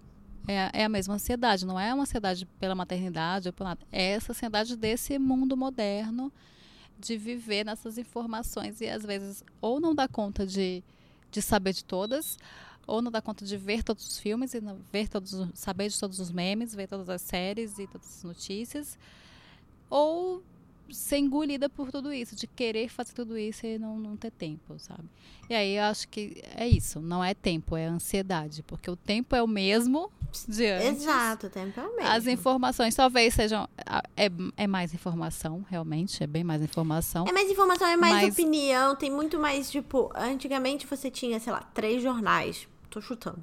É, 0.49 0.61
a- 0.65 0.71
é 0.73 0.85
a 0.85 0.89
mesma 0.89 1.15
ansiedade, 1.15 1.67
não 1.67 1.79
é 1.79 1.93
uma 1.93 2.03
ansiedade 2.05 2.47
pela 2.61 2.75
maternidade 2.75 3.49
ou 3.49 3.53
por 3.53 3.65
nada. 3.65 3.81
É 3.91 4.13
essa 4.13 4.33
ansiedade 4.33 4.77
desse 4.77 5.19
mundo 5.19 5.57
moderno 5.57 6.33
de 6.99 7.17
viver 7.19 7.65
nessas 7.65 7.99
informações 7.99 8.81
e 8.81 8.89
às 8.89 9.05
vezes 9.05 9.45
ou 9.61 9.81
não 9.81 9.95
dá 9.95 10.07
conta 10.09 10.47
de, 10.47 10.83
de 11.31 11.43
saber 11.43 11.73
de 11.73 11.85
todas, 11.85 12.39
ou 12.87 13.03
não 13.03 13.11
dá 13.11 13.21
conta 13.21 13.45
de 13.45 13.57
ver 13.57 13.83
todos 13.83 14.07
os 14.07 14.19
filmes 14.19 14.55
e 14.55 14.63
ver 14.93 15.09
todos, 15.09 15.33
os- 15.35 15.49
saber 15.55 15.89
de 15.91 15.99
todos 15.99 16.21
os 16.21 16.31
memes, 16.31 16.75
ver 16.75 16.87
todas 16.87 17.09
as 17.09 17.21
séries 17.23 17.79
e 17.79 17.87
todas 17.87 18.19
as 18.19 18.23
notícias, 18.25 18.97
ou 19.91 20.43
ser 20.91 21.19
engolida 21.19 21.69
por 21.69 21.91
tudo 21.91 22.13
isso, 22.13 22.35
de 22.37 22.47
querer 22.47 22.89
fazer 22.89 23.13
tudo 23.13 23.37
isso 23.37 23.67
e 23.67 23.79
não, 23.79 23.99
não 23.99 24.17
ter 24.17 24.31
tempo, 24.31 24.79
sabe? 24.79 25.05
E 25.49 25.55
aí 25.55 25.77
eu 25.77 25.85
acho 25.85 26.09
que 26.09 26.43
é 26.55 26.67
isso, 26.67 27.01
não 27.01 27.23
é 27.23 27.35
tempo, 27.35 27.77
é 27.77 27.87
ansiedade, 27.87 28.63
porque 28.63 28.91
o 28.91 28.97
tempo 28.97 29.35
é 29.35 29.43
o 29.43 29.47
mesmo 29.47 30.11
de 30.49 30.67
antes. 30.67 31.03
Exato, 31.03 31.47
o 31.47 31.51
tempo 31.51 31.79
é 31.81 31.83
o 31.85 31.97
mesmo. 31.97 32.11
As 32.11 32.27
informações 32.27 32.95
talvez 32.95 33.35
sejam. 33.35 33.69
É, 34.17 34.31
é 34.57 34.67
mais 34.67 34.93
informação, 34.93 35.65
realmente, 35.69 36.23
é 36.23 36.27
bem 36.27 36.45
mais 36.45 36.63
informação. 36.63 37.25
É 37.29 37.33
mais 37.33 37.51
informação, 37.51 37.87
é 37.87 37.97
mais 37.97 38.15
Mas- 38.15 38.35
opinião, 38.35 38.97
tem 38.97 39.11
muito 39.11 39.39
mais, 39.39 39.71
tipo, 39.71 40.11
antigamente 40.15 40.87
você 40.87 41.11
tinha, 41.11 41.39
sei 41.41 41.53
lá, 41.53 41.61
três 41.75 42.03
jornais. 42.03 42.67
Tô 42.91 43.01
chutando. 43.01 43.43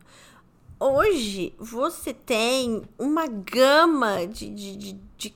Hoje 0.79 1.53
você 1.57 2.13
tem 2.13 2.81
uma 2.99 3.25
gama 3.27 4.27
de, 4.27 4.49
de, 4.49 4.75
de, 4.75 4.93
de 5.17 5.33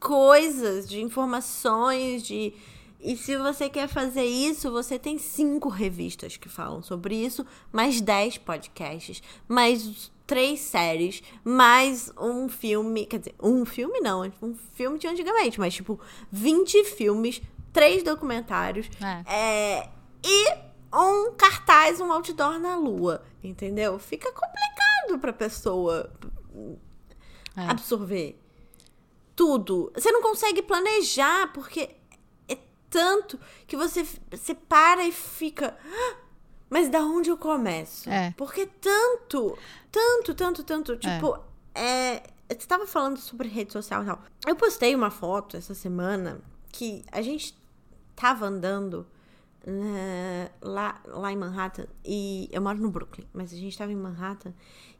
coisas, 0.00 0.88
de 0.88 1.00
informações, 1.00 2.22
de. 2.22 2.52
E 3.00 3.16
se 3.16 3.36
você 3.36 3.68
quer 3.68 3.88
fazer 3.88 4.24
isso, 4.24 4.70
você 4.70 4.98
tem 4.98 5.18
cinco 5.18 5.68
revistas 5.68 6.36
que 6.36 6.48
falam 6.48 6.82
sobre 6.82 7.14
isso, 7.14 7.46
mais 7.72 8.00
dez 8.00 8.36
podcasts, 8.38 9.22
mais 9.46 10.10
três 10.26 10.60
séries, 10.60 11.22
mais 11.44 12.10
um 12.18 12.48
filme. 12.48 13.06
Quer 13.06 13.18
dizer, 13.20 13.34
um 13.40 13.64
filme 13.64 14.00
não, 14.00 14.22
um 14.42 14.54
filme 14.74 14.98
de 14.98 15.06
antigamente, 15.06 15.60
mas 15.60 15.74
tipo, 15.74 16.00
20 16.32 16.84
filmes, 16.84 17.40
três 17.72 18.02
documentários, 18.02 18.88
É. 19.00 19.32
é, 19.32 19.88
e 20.24 20.48
um 20.92 21.32
cartaz, 21.36 22.00
um 22.00 22.10
outdoor 22.10 22.58
na 22.58 22.74
lua, 22.76 23.22
entendeu? 23.44 23.98
Fica 23.98 24.32
complicado 24.32 25.20
pra 25.20 25.32
pessoa 25.32 26.10
É. 27.56 27.62
absorver 27.68 28.40
tudo. 29.36 29.92
Você 29.94 30.10
não 30.10 30.22
consegue 30.22 30.62
planejar, 30.62 31.52
porque 31.52 31.90
é 32.48 32.56
tanto 32.90 33.38
que 33.66 33.76
você, 33.76 34.04
você 34.30 34.54
para 34.54 35.04
e 35.06 35.12
fica. 35.12 35.76
"Ah, 35.84 36.16
Mas 36.68 36.88
da 36.88 37.00
onde 37.04 37.30
eu 37.30 37.36
começo? 37.36 38.10
É. 38.10 38.34
Porque 38.36 38.66
tanto, 38.66 39.56
tanto, 39.92 40.34
tanto, 40.34 40.64
tanto. 40.64 40.96
Tipo, 40.96 41.38
é. 41.74 42.22
Você 42.48 42.66
tava 42.66 42.86
falando 42.86 43.18
sobre 43.18 43.46
rede 43.48 43.72
social 43.72 44.02
e 44.02 44.06
tal. 44.06 44.22
Eu 44.46 44.56
postei 44.56 44.94
uma 44.94 45.10
foto 45.10 45.56
essa 45.56 45.74
semana 45.74 46.40
que 46.72 47.04
a 47.12 47.20
gente 47.22 47.56
tava 48.16 48.46
andando 48.46 49.06
né, 49.66 50.50
lá, 50.60 51.00
lá 51.06 51.32
em 51.32 51.36
Manhattan. 51.36 51.86
E 52.04 52.48
eu 52.52 52.62
moro 52.62 52.78
no 52.78 52.90
Brooklyn, 52.90 53.26
mas 53.32 53.52
a 53.52 53.56
gente 53.56 53.76
tava 53.76 53.92
em 53.92 53.96
Manhattan. 53.96 54.52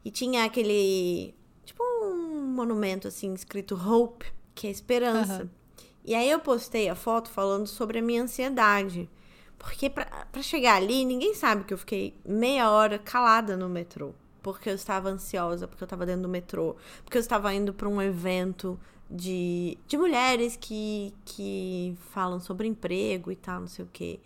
E 0.03 0.11
tinha 0.11 0.43
aquele. 0.45 1.33
Tipo 1.65 1.83
um 1.83 2.16
monumento 2.47 3.07
assim, 3.07 3.33
escrito 3.33 3.75
Hope, 3.75 4.25
que 4.55 4.67
é 4.67 4.71
esperança. 4.71 5.33
Aham. 5.33 5.49
E 6.05 6.15
aí 6.15 6.29
eu 6.29 6.39
postei 6.39 6.87
a 6.87 6.95
foto 6.95 7.29
falando 7.29 7.67
sobre 7.67 7.99
a 7.99 8.01
minha 8.01 8.23
ansiedade. 8.23 9.09
Porque 9.57 9.89
pra, 9.89 10.05
pra 10.31 10.41
chegar 10.41 10.75
ali, 10.75 11.03
ninguém 11.03 11.33
sabe 11.33 11.63
que 11.65 11.73
eu 11.73 11.77
fiquei 11.77 12.15
meia 12.25 12.71
hora 12.71 12.97
calada 12.97 13.57
no 13.57 13.67
metrô. 13.67 14.13
Porque 14.41 14.69
eu 14.69 14.75
estava 14.75 15.09
ansiosa, 15.09 15.67
porque 15.67 15.83
eu 15.83 15.85
estava 15.85 16.05
dentro 16.05 16.21
do 16.21 16.29
metrô, 16.29 16.75
porque 17.03 17.17
eu 17.17 17.21
estava 17.21 17.53
indo 17.53 17.73
para 17.73 17.89
um 17.89 18.01
evento 18.01 18.79
de, 19.09 19.77
de 19.87 19.97
mulheres 19.97 20.55
que, 20.55 21.13
que 21.25 21.95
falam 22.11 22.39
sobre 22.39 22.67
emprego 22.67 23.31
e 23.31 23.35
tal, 23.35 23.61
não 23.61 23.67
sei 23.67 23.83
o 23.83 23.89
quê. 23.91 24.19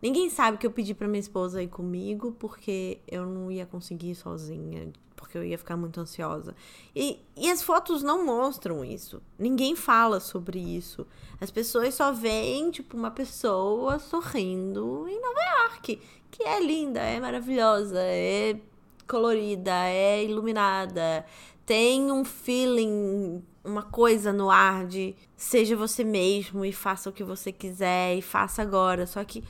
Ninguém 0.00 0.28
sabe 0.28 0.58
que 0.58 0.66
eu 0.66 0.70
pedi 0.70 0.92
para 0.94 1.08
minha 1.08 1.20
esposa 1.20 1.62
ir 1.62 1.68
comigo 1.68 2.36
porque 2.38 2.98
eu 3.08 3.24
não 3.26 3.50
ia 3.50 3.64
conseguir 3.64 4.10
ir 4.10 4.14
sozinha, 4.14 4.92
porque 5.24 5.38
eu 5.38 5.44
ia 5.44 5.56
ficar 5.56 5.76
muito 5.76 5.98
ansiosa. 5.98 6.54
E, 6.94 7.18
e 7.34 7.50
as 7.50 7.62
fotos 7.62 8.02
não 8.02 8.26
mostram 8.26 8.84
isso. 8.84 9.22
Ninguém 9.38 9.74
fala 9.74 10.20
sobre 10.20 10.58
isso. 10.60 11.06
As 11.40 11.50
pessoas 11.50 11.94
só 11.94 12.12
veem, 12.12 12.70
tipo, 12.70 12.94
uma 12.94 13.10
pessoa 13.10 13.98
sorrindo 13.98 15.08
em 15.08 15.18
Nova 15.18 15.40
York, 15.40 15.98
que 16.30 16.42
é 16.42 16.60
linda, 16.60 17.00
é 17.00 17.18
maravilhosa, 17.18 17.98
é 17.98 18.60
colorida, 19.08 19.72
é 19.86 20.22
iluminada, 20.22 21.24
tem 21.64 22.12
um 22.12 22.22
feeling, 22.22 23.42
uma 23.64 23.82
coisa 23.82 24.30
no 24.30 24.50
ar 24.50 24.86
de 24.86 25.16
seja 25.34 25.74
você 25.74 26.04
mesmo 26.04 26.66
e 26.66 26.72
faça 26.72 27.08
o 27.08 27.12
que 27.12 27.24
você 27.24 27.50
quiser 27.50 28.16
e 28.16 28.20
faça 28.20 28.60
agora. 28.60 29.06
Só 29.06 29.24
que 29.24 29.42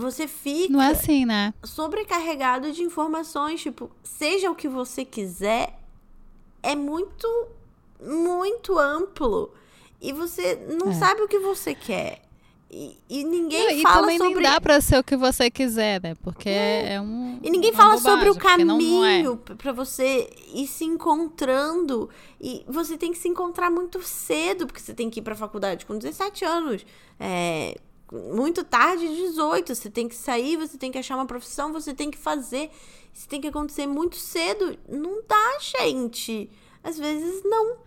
você 0.00 0.26
fica 0.26 0.72
Não 0.72 0.82
é 0.82 0.88
assim, 0.90 1.24
né? 1.24 1.52
sobrecarregado 1.62 2.72
de 2.72 2.82
informações, 2.82 3.60
tipo, 3.60 3.90
seja 4.02 4.50
o 4.50 4.54
que 4.54 4.68
você 4.68 5.04
quiser, 5.04 5.78
é 6.62 6.74
muito, 6.74 7.26
muito 8.02 8.78
amplo. 8.78 9.52
E 10.00 10.12
você 10.12 10.56
não 10.82 10.90
É. 10.92 10.94
sabe 10.94 11.22
o 11.22 11.28
que 11.28 11.38
você 11.38 11.74
quer. 11.74 12.22
E, 12.72 12.96
e 13.08 13.24
ninguém 13.24 13.64
Não, 13.64 13.70
e 13.72 13.82
fala 13.82 14.00
também 14.02 14.18
sobre. 14.18 14.34
nem 14.34 14.42
dá 14.44 14.60
pra 14.60 14.80
ser 14.80 14.98
o 15.00 15.02
que 15.04 15.16
você 15.16 15.50
quiser, 15.50 16.00
né? 16.00 16.14
Porque 16.22 16.48
é, 16.48 17.00
um. 17.00 17.40
E 17.42 17.50
ninguém 17.50 17.72
fala 17.72 17.96
bobagem, 17.96 18.10
sobre 18.12 18.30
o 18.30 18.34
é. 18.34 18.38
caminho 18.38 19.36
pra 19.58 19.72
você 19.72 20.30
ir 20.54 20.68
se 20.68 20.84
encontrando. 20.84 22.08
E 22.40 22.64
você 22.68 22.96
tem 22.96 23.10
que 23.10 23.18
se 23.18 23.28
encontrar 23.28 23.70
muito 23.72 24.00
cedo, 24.04 24.66
porque 24.68 24.80
você 24.80 24.94
tem 24.94 25.10
que 25.10 25.18
ir 25.18 25.22
pra 25.22 25.34
faculdade 25.34 25.84
com 25.84 25.98
17 25.98 26.44
anos. 26.44 26.86
É, 27.18 27.76
muito 28.12 28.64
tarde, 28.64 29.06
18. 29.08 29.74
Você 29.74 29.90
tem 29.90 30.08
que 30.08 30.14
sair, 30.14 30.56
você 30.56 30.76
tem 30.76 30.90
que 30.90 30.98
achar 30.98 31.14
uma 31.16 31.26
profissão, 31.26 31.72
você 31.72 31.94
tem 31.94 32.10
que 32.10 32.18
fazer. 32.18 32.70
Isso 33.12 33.28
tem 33.28 33.40
que 33.40 33.48
acontecer 33.48 33.86
muito 33.86 34.16
cedo. 34.16 34.78
Não 34.88 35.22
dá, 35.26 35.58
gente. 35.60 36.50
Às 36.82 36.98
vezes 36.98 37.42
não. 37.44 37.78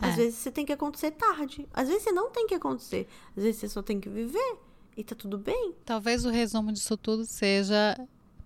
Às 0.00 0.14
É. 0.14 0.16
vezes 0.16 0.34
você 0.38 0.50
tem 0.50 0.66
que 0.66 0.72
acontecer 0.72 1.12
tarde. 1.12 1.66
Às 1.72 1.88
vezes 1.88 2.02
você 2.02 2.12
não 2.12 2.30
tem 2.30 2.46
que 2.46 2.54
acontecer. 2.54 3.06
Às 3.36 3.42
vezes 3.44 3.60
você 3.60 3.68
só 3.68 3.82
tem 3.82 4.00
que 4.00 4.08
viver. 4.08 4.56
E 4.96 5.02
tá 5.04 5.14
tudo 5.14 5.38
bem. 5.38 5.74
Talvez 5.84 6.24
o 6.24 6.28
resumo 6.30 6.72
disso 6.72 6.96
tudo 6.96 7.24
seja 7.24 7.96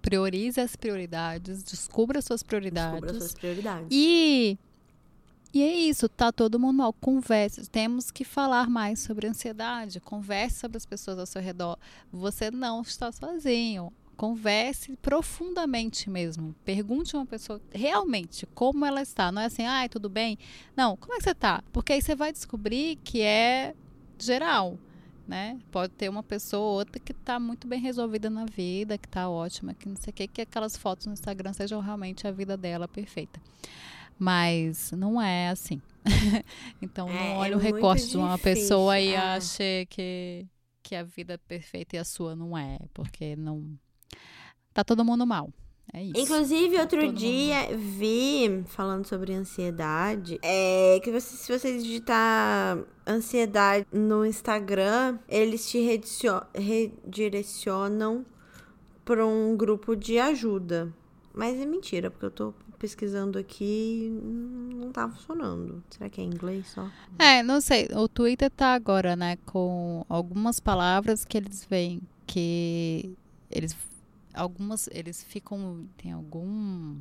priorize 0.02 0.60
as 0.60 0.76
prioridades, 0.76 1.64
descubra 1.64 2.22
suas 2.22 2.40
prioridades. 2.42 3.00
Descubra 3.00 3.18
suas 3.20 3.34
prioridades. 3.34 3.88
E 3.90 4.56
e 5.53 5.62
é 5.62 5.74
isso, 5.74 6.09
tá 6.09 6.30
todo 6.30 6.59
mundo 6.59 6.76
mal. 6.76 6.92
Converse. 6.92 7.68
Temos 7.70 8.11
que 8.11 8.24
falar 8.24 8.68
mais 8.68 9.01
sobre 9.01 9.26
ansiedade. 9.26 10.01
Converse 10.01 10.59
sobre 10.59 10.76
as 10.76 10.84
pessoas 10.84 11.18
ao 11.18 11.26
seu 11.26 11.40
redor. 11.40 11.78
Você 12.12 12.51
não 12.51 12.82
está 12.82 13.11
sozinho. 13.11 13.92
Converse 14.16 14.97
profundamente 14.97 16.09
mesmo. 16.09 16.55
Pergunte 16.64 17.16
uma 17.16 17.26
pessoa 17.26 17.61
realmente 17.70 18.47
como 18.55 18.84
ela 18.84 19.03
está. 19.03 19.30
Não 19.30 19.42
é 19.42 19.47
assim, 19.47 19.64
ai, 19.64 19.88
tudo 19.88 20.09
bem? 20.09 20.38
Não, 20.74 20.97
como 20.97 21.14
é 21.14 21.18
que 21.18 21.24
você 21.24 21.34
tá? 21.34 21.62
Porque 21.72 21.92
aí 21.92 22.03
você 22.03 22.14
vai 22.14 22.32
descobrir 22.32 22.97
que 22.97 23.20
é 23.20 23.74
geral. 24.18 24.78
Né? 25.28 25.59
Pode 25.72 25.92
ter 25.92 26.09
uma 26.09 26.22
pessoa 26.22 26.62
ou 26.62 26.78
outra 26.78 27.01
que 27.01 27.12
está 27.12 27.40
muito 27.40 27.66
bem 27.66 27.80
resolvida 27.80 28.30
na 28.30 28.44
vida, 28.44 28.97
que 28.97 29.09
está 29.09 29.28
ótima, 29.28 29.74
que 29.74 29.88
não 29.88 29.97
sei 29.97 30.12
o 30.12 30.14
que, 30.14 30.28
que 30.28 30.42
aquelas 30.42 30.76
fotos 30.76 31.07
no 31.07 31.12
Instagram 31.12 31.53
sejam 31.53 31.80
realmente 31.80 32.28
a 32.28 32.30
vida 32.30 32.57
dela 32.57 32.86
perfeita. 32.86 33.40
Mas 34.18 34.92
não 34.92 35.20
é 35.20 35.48
assim. 35.50 35.80
então 36.80 37.08
É, 37.08 37.12
não 37.12 37.20
é 37.20 37.36
olhe 37.36 37.54
o 37.54 37.58
muito 37.60 37.74
recorte 37.74 38.08
de 38.08 38.16
uma 38.16 38.38
pessoa 38.38 38.98
e 38.98 39.08
é. 39.08 39.16
ache 39.16 39.86
que, 39.90 40.46
que 40.82 40.94
a 40.94 41.02
vida 41.02 41.34
é 41.34 41.36
perfeita 41.36 41.96
e 41.96 41.98
a 41.98 42.04
sua 42.04 42.34
não 42.34 42.56
é. 42.56 42.78
Porque 42.94 43.36
não. 43.36 43.78
Tá 44.72 44.82
todo 44.84 45.04
mundo 45.04 45.26
mal. 45.26 45.52
É 45.92 46.02
isso. 46.02 46.18
Inclusive, 46.18 46.78
outro 46.78 46.98
todo 46.98 47.06
mundo- 47.08 47.18
dia 47.18 47.76
vi, 47.76 48.64
falando 48.66 49.06
sobre 49.06 49.32
ansiedade, 49.32 50.38
é 50.42 50.98
que 51.02 51.12
você, 51.12 51.36
se 51.36 51.58
você 51.58 51.78
digitar 51.78 52.78
ansiedade 53.06 53.86
no 53.92 54.26
Instagram, 54.26 55.18
eles 55.28 55.70
te 55.70 55.78
redirecionam 56.54 58.26
para 59.04 59.24
um 59.24 59.56
grupo 59.56 59.94
de 59.94 60.18
ajuda. 60.18 60.92
Mas 61.32 61.58
é 61.60 61.66
mentira, 61.66 62.10
porque 62.10 62.26
eu 62.26 62.30
tô 62.30 62.54
pesquisando 62.78 63.38
aqui 63.38 64.08
não 64.74 64.92
tá 64.92 65.08
funcionando. 65.08 65.82
Será 65.90 66.08
que 66.08 66.20
é 66.20 66.24
em 66.24 66.28
inglês 66.28 66.68
só? 66.68 66.90
É, 67.18 67.42
não 67.42 67.60
sei. 67.60 67.88
O 67.94 68.08
Twitter 68.08 68.50
tá 68.50 68.74
agora, 68.74 69.16
né, 69.16 69.36
com 69.46 70.04
algumas 70.08 70.60
palavras 70.60 71.24
que 71.24 71.36
eles 71.36 71.64
veem 71.68 72.00
que 72.26 73.16
eles 73.50 73.76
algumas 74.34 74.88
eles 74.92 75.22
ficam 75.22 75.86
tem 75.96 76.12
algum 76.12 76.96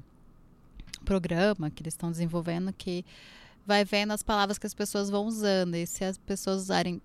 programa 1.04 1.70
que 1.70 1.84
eles 1.84 1.94
estão 1.94 2.12
desenvolvendo 2.12 2.72
que 2.72 3.04
vai 3.66 3.84
vendo 3.84 4.12
as 4.12 4.24
palavras 4.24 4.58
que 4.58 4.68
as 4.68 4.74
pessoas 4.74 5.10
vão 5.10 5.26
usando 5.26 5.76
e 5.76 5.86
se 5.86 6.06
as 6.06 6.18
pessoas 6.18 6.64
usarem 6.64 7.02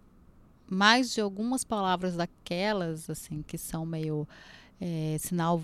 mais 0.69 1.13
de 1.13 1.21
algumas 1.21 1.65
palavras 1.65 2.15
daquelas 2.15 3.11
assim 3.11 3.43
que 3.43 3.59
são 3.59 3.85
meio 3.85 4.29
é, 4.81 5.17
sinal 5.19 5.63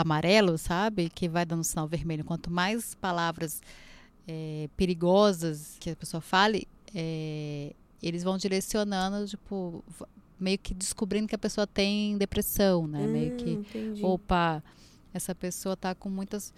amarelo, 0.00 0.56
sabe? 0.58 1.08
Que 1.08 1.28
vai 1.28 1.44
dando 1.44 1.64
sinal 1.64 1.86
vermelho. 1.88 2.24
Quanto 2.24 2.50
mais 2.50 2.94
palavras 2.94 3.60
é, 4.28 4.68
perigosas 4.76 5.76
que 5.80 5.90
a 5.90 5.96
pessoa 5.96 6.20
fale, 6.20 6.66
é, 6.94 7.72
eles 8.02 8.22
vão 8.22 8.36
direcionando, 8.36 9.26
tipo, 9.26 9.84
meio 10.38 10.58
que 10.58 10.74
descobrindo 10.74 11.28
que 11.28 11.34
a 11.34 11.38
pessoa 11.38 11.66
tem 11.66 12.16
depressão, 12.18 12.86
né? 12.86 13.06
meio 13.06 13.36
que, 13.36 13.50
Hum, 13.50 13.60
entendi. 13.60 14.04
opa, 14.04 14.62
essa 15.14 15.34
pessoa 15.34 15.76
tá 15.76 15.94
com 15.94 16.08
muitas. 16.10 16.52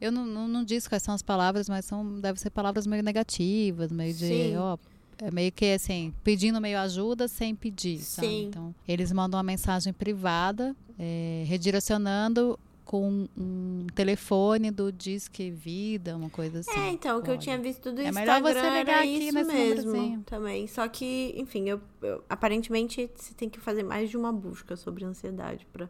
Eu 0.00 0.10
não, 0.10 0.24
não, 0.24 0.48
não 0.48 0.64
disse 0.64 0.88
quais 0.88 1.02
são 1.02 1.14
as 1.14 1.22
palavras, 1.22 1.68
mas 1.68 1.84
são 1.84 2.20
devem 2.20 2.36
ser 2.40 2.50
palavras 2.50 2.86
meio 2.86 3.02
negativas, 3.02 3.92
meio 3.92 4.14
de, 4.14 4.26
Sim. 4.26 4.56
ó, 4.56 4.78
é 5.18 5.30
meio 5.30 5.52
que 5.52 5.72
assim, 5.74 6.12
pedindo 6.24 6.58
meio 6.60 6.78
ajuda 6.78 7.28
sem 7.28 7.54
pedir, 7.54 7.98
sabe? 7.98 8.26
Sim. 8.28 8.46
Então, 8.46 8.74
eles 8.88 9.12
mandam 9.12 9.36
uma 9.36 9.44
mensagem 9.44 9.92
privada, 9.92 10.74
é, 10.98 11.44
redirecionando 11.46 12.58
com 12.90 13.28
um 13.38 13.86
telefone 13.94 14.72
do 14.72 14.90
Disque 14.90 15.48
Vida, 15.48 16.16
uma 16.16 16.28
coisa 16.28 16.58
assim. 16.58 16.76
É, 16.76 16.90
então, 16.90 17.20
o 17.20 17.22
que 17.22 17.30
eu 17.30 17.38
tinha 17.38 17.56
visto 17.56 17.92
do 17.92 18.00
É 18.00 18.08
Instagram 18.08 18.40
melhor 18.40 18.42
você 18.42 18.60
ligar 18.62 18.78
era 18.80 18.98
aqui 18.98 19.08
isso 19.28 19.32
nesse 19.38 19.52
mesmo 19.52 20.22
também. 20.24 20.66
Só 20.66 20.88
que, 20.88 21.32
enfim, 21.36 21.68
eu, 21.68 21.80
eu- 22.02 22.24
aparentemente 22.28 23.08
você 23.14 23.32
tem 23.32 23.48
que 23.48 23.60
fazer 23.60 23.84
mais 23.84 24.10
de 24.10 24.16
uma 24.16 24.32
busca 24.32 24.74
sobre 24.74 25.04
ansiedade 25.04 25.64
pra, 25.72 25.88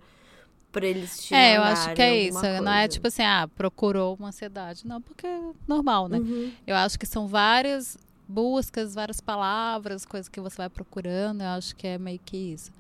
pra 0.71 0.87
eles 0.87 1.25
te 1.25 1.35
É, 1.35 1.57
eu 1.57 1.63
acho 1.63 1.95
que 1.95 2.03
é 2.03 2.25
isso. 2.25 2.37
alguma 2.37 2.61
Não 2.61 2.73
é 2.73 2.79
coisa. 2.81 2.89
tipo 2.93 3.07
assim, 3.07 3.23
ah, 3.23 3.49
procurou 3.57 4.15
uma 4.17 4.29
ansiedade. 4.29 4.87
Não, 4.87 5.01
porque 5.01 5.27
é 5.27 5.41
normal, 5.67 6.07
né? 6.07 6.19
Uhum. 6.19 6.53
Eu 6.67 6.77
acho 6.77 6.99
que 6.99 7.07
são 7.07 7.27
várias 7.27 7.97
buscas, 8.29 8.95
várias 8.95 9.23
palavras, 9.23 10.05
coisas 10.05 10.29
que 10.29 10.39
você 10.39 10.59
vai 10.59 10.69
procurando. 10.69 11.41
Eu 11.41 11.49
acho 11.49 11.75
que 11.75 11.87
é 11.87 11.97
meio 11.97 12.21
que 12.23 12.37
isso. 12.37 12.71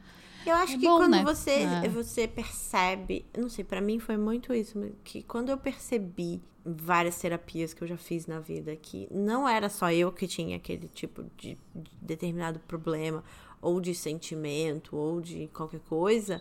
Eu 0.47 0.55
acho 0.55 0.75
É 0.75 0.79
que 0.79 0.85
bom, 0.87 0.97
quando 0.99 1.13
né? 1.13 1.23
você, 1.25 1.51
É. 1.51 1.89
você 1.89 2.27
percebe, 2.27 3.27
não 3.37 3.49
sei, 3.49 3.65
pra 3.65 3.81
mim 3.81 3.99
foi 3.99 4.17
muito 4.17 4.53
isso, 4.55 4.79
que 5.05 5.23
quando 5.23 5.51
eu 5.51 5.59
percebi 5.59 6.41
várias 6.65 7.19
terapias 7.19 7.73
que 7.73 7.83
eu 7.83 7.89
já 7.89 7.97
fiz 7.97 8.27
na 8.27 8.39
vida 8.39 8.77
que 8.77 9.09
não 9.11 9.49
era 9.49 9.69
só 9.71 9.91
eu 9.91 10.13
que 10.13 10.27
tinha 10.29 10.57
aquele 10.57 10.89
tipo 10.89 11.25
de, 11.37 11.57
de 11.75 11.91
determinado 12.03 12.59
problema 12.61 13.25
ou 13.63 13.81
de 13.81 13.95
sentimento 13.95 14.95
ou 14.97 15.21
de 15.21 15.49
qualquer 15.55 15.81
coisa, 15.81 16.41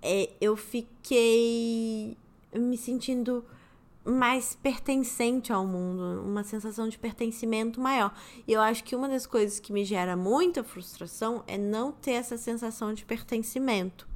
é, 0.00 0.30
eu 0.40 0.56
fiquei 0.56 2.16
me 2.54 2.76
sentindo 2.76 3.44
mais 4.04 4.54
pertencente 4.54 5.52
ao 5.52 5.66
mundo, 5.66 6.22
uma 6.24 6.42
sensação 6.42 6.88
de 6.88 6.98
pertencimento 6.98 7.80
maior. 7.80 8.12
E 8.46 8.52
eu 8.52 8.60
acho 8.60 8.82
que 8.82 8.96
uma 8.96 9.08
das 9.08 9.26
coisas 9.26 9.60
que 9.60 9.72
me 9.72 9.84
gera 9.84 10.16
muita 10.16 10.64
frustração 10.64 11.44
é 11.46 11.56
não 11.56 11.92
ter 11.92 12.12
essa 12.12 12.36
sensação 12.36 12.92
de 12.92 13.04
pertencimento, 13.04 14.08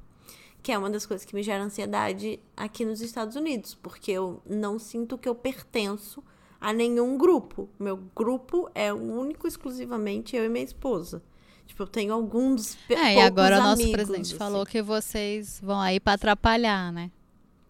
que 0.62 0.72
é 0.72 0.78
uma 0.78 0.90
das 0.90 1.06
coisas 1.06 1.24
que 1.24 1.34
me 1.34 1.42
gera 1.42 1.62
ansiedade 1.62 2.40
aqui 2.56 2.84
nos 2.84 3.00
Estados 3.00 3.36
Unidos, 3.36 3.74
porque 3.74 4.10
eu 4.10 4.42
não 4.44 4.78
sinto 4.78 5.16
que 5.16 5.28
eu 5.28 5.34
pertenço 5.34 6.22
a 6.60 6.72
nenhum 6.72 7.16
grupo. 7.16 7.68
Meu 7.78 7.96
grupo 8.14 8.68
é 8.74 8.92
único 8.92 9.46
exclusivamente 9.46 10.34
eu 10.34 10.44
e 10.44 10.48
minha 10.48 10.64
esposa. 10.64 11.22
Tipo, 11.66 11.82
eu 11.82 11.86
tenho 11.86 12.14
alguns 12.14 12.78
É, 12.88 13.16
e 13.16 13.20
agora 13.20 13.58
o 13.58 13.62
nosso 13.62 13.90
presidente 13.90 14.26
assim. 14.28 14.36
falou 14.36 14.64
que 14.64 14.80
vocês 14.80 15.60
vão 15.62 15.80
aí 15.80 15.98
pra 15.98 16.12
atrapalhar, 16.14 16.92
né? 16.92 17.10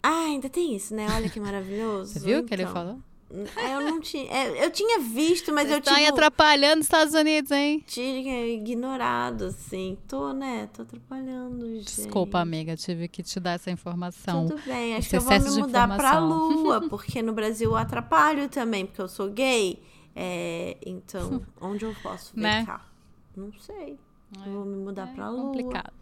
Ah, 0.09 0.25
ainda 0.25 0.47
tem 0.49 0.75
isso, 0.75 0.93
né? 0.95 1.05
Olha 1.15 1.29
que 1.29 1.39
maravilhoso. 1.39 2.13
Você 2.13 2.19
viu 2.19 2.39
o 2.39 2.43
que 2.45 2.53
ele 2.53 2.63
Então, 2.63 2.73
falou? 2.73 2.99
Eu 3.29 3.81
não 3.81 3.99
tinha. 3.99 4.23
é, 4.31 4.65
Eu 4.65 4.71
tinha 4.71 4.99
visto, 5.01 5.51
mas 5.53 5.69
eu 5.69 5.81
Tá 5.81 5.91
aí 5.95 6.05
tipo, 6.05 6.13
atrapalhando 6.15 6.79
os 6.79 6.85
Estados 6.85 7.13
Unidos, 7.13 7.51
hein? 7.51 7.83
tinha 7.85 8.45
ignorado, 8.47 9.45
assim. 9.47 9.97
Tô, 10.07 10.31
né? 10.31 10.69
Tô 10.73 10.83
atrapalhando, 10.83 11.65
gente. 11.75 11.93
Desculpa, 11.93 12.39
amiga, 12.39 12.77
tive 12.77 13.09
que 13.09 13.21
te 13.21 13.37
dar 13.37 13.51
essa 13.55 13.69
informação. 13.69 14.47
Tudo 14.47 14.61
bem, 14.65 14.95
acho 14.95 15.09
que 15.09 15.17
eu 15.17 15.21
vou 15.21 15.39
me 15.39 15.49
mudar 15.59 15.93
pra 15.97 16.19
lua, 16.19 16.81
porque 16.89 17.21
no 17.21 17.33
Brasil 17.33 17.71
eu 17.71 17.75
atrapalho 17.75 18.47
também, 18.47 18.85
porque 18.85 19.01
eu 19.01 19.09
sou 19.09 19.29
gay. 19.29 19.77
É, 20.15 20.77
então, 20.85 21.41
onde 21.59 21.83
eu 21.83 21.93
posso 22.01 22.31
Né? 22.39 22.61
ficar? 22.61 22.89
Não 23.35 23.51
sei. 23.59 23.99
Eu 24.45 24.53
vou 24.53 24.63
me 24.65 24.77
mudar 24.77 25.09
É 25.09 25.13
pra 25.15 25.29
lua. 25.29 25.41
complicado. 25.43 25.93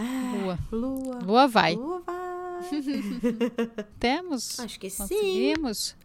Ah, 0.00 0.32
Lua. 0.42 0.58
Lua. 0.72 1.18
Lua 1.24 1.46
vai. 1.46 1.74
Lua 1.76 2.00
vai. 2.04 2.35
Temos? 3.98 4.58
Acho 4.60 4.78
que 4.78 4.90
sim. 4.90 4.98
Conseguimos? 4.98 5.96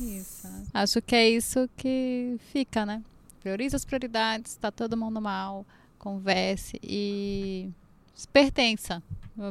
Isso. 0.00 0.48
Acho 0.72 1.02
que 1.02 1.14
é 1.14 1.30
isso 1.30 1.68
que 1.76 2.36
fica, 2.52 2.84
né? 2.84 3.02
Prioriza 3.40 3.76
as 3.76 3.84
prioridades, 3.84 4.56
tá 4.56 4.70
todo 4.70 4.96
mundo 4.96 5.20
mal, 5.20 5.64
converse 5.98 6.78
e 6.82 7.70
pertença. 8.32 9.02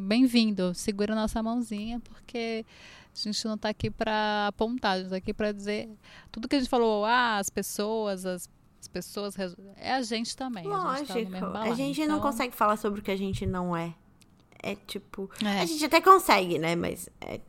Bem-vindo, 0.04 0.74
segura 0.74 1.14
nossa 1.14 1.42
mãozinha, 1.44 2.00
porque 2.00 2.66
a 3.14 3.18
gente 3.18 3.46
não 3.46 3.58
tá 3.58 3.70
aqui 3.70 3.92
pra 3.92 4.48
apontar, 4.48 4.94
a 4.94 5.00
gente 5.00 5.10
tá 5.12 5.16
aqui 5.16 5.34
pra 5.34 5.52
dizer 5.52 5.90
tudo 6.32 6.48
que 6.48 6.56
a 6.56 6.60
gente 6.60 6.70
falou, 6.70 7.06
ah, 7.06 7.38
as 7.38 7.50
pessoas, 7.50 8.26
as, 8.26 8.50
as 8.82 8.88
pessoas, 8.88 9.36
é 9.78 9.94
a 9.94 10.02
gente 10.02 10.36
também. 10.36 10.66
a 10.66 10.96
gente 10.98 11.32
tá 11.32 11.48
Lógico. 11.48 11.72
a 11.72 11.76
gente 11.76 12.00
não 12.00 12.18
então, 12.18 12.32
consegue 12.32 12.56
falar 12.56 12.78
sobre 12.78 13.00
o 13.00 13.04
que 13.04 13.12
a 13.12 13.16
gente 13.16 13.46
não 13.46 13.76
é. 13.78 13.94
É 14.62 14.76
tipo. 14.76 15.30
É. 15.44 15.62
A 15.62 15.66
gente 15.66 15.84
até 15.86 16.02
consegue, 16.02 16.58
né? 16.58 16.76
Mas. 16.76 17.10
É... 17.22 17.40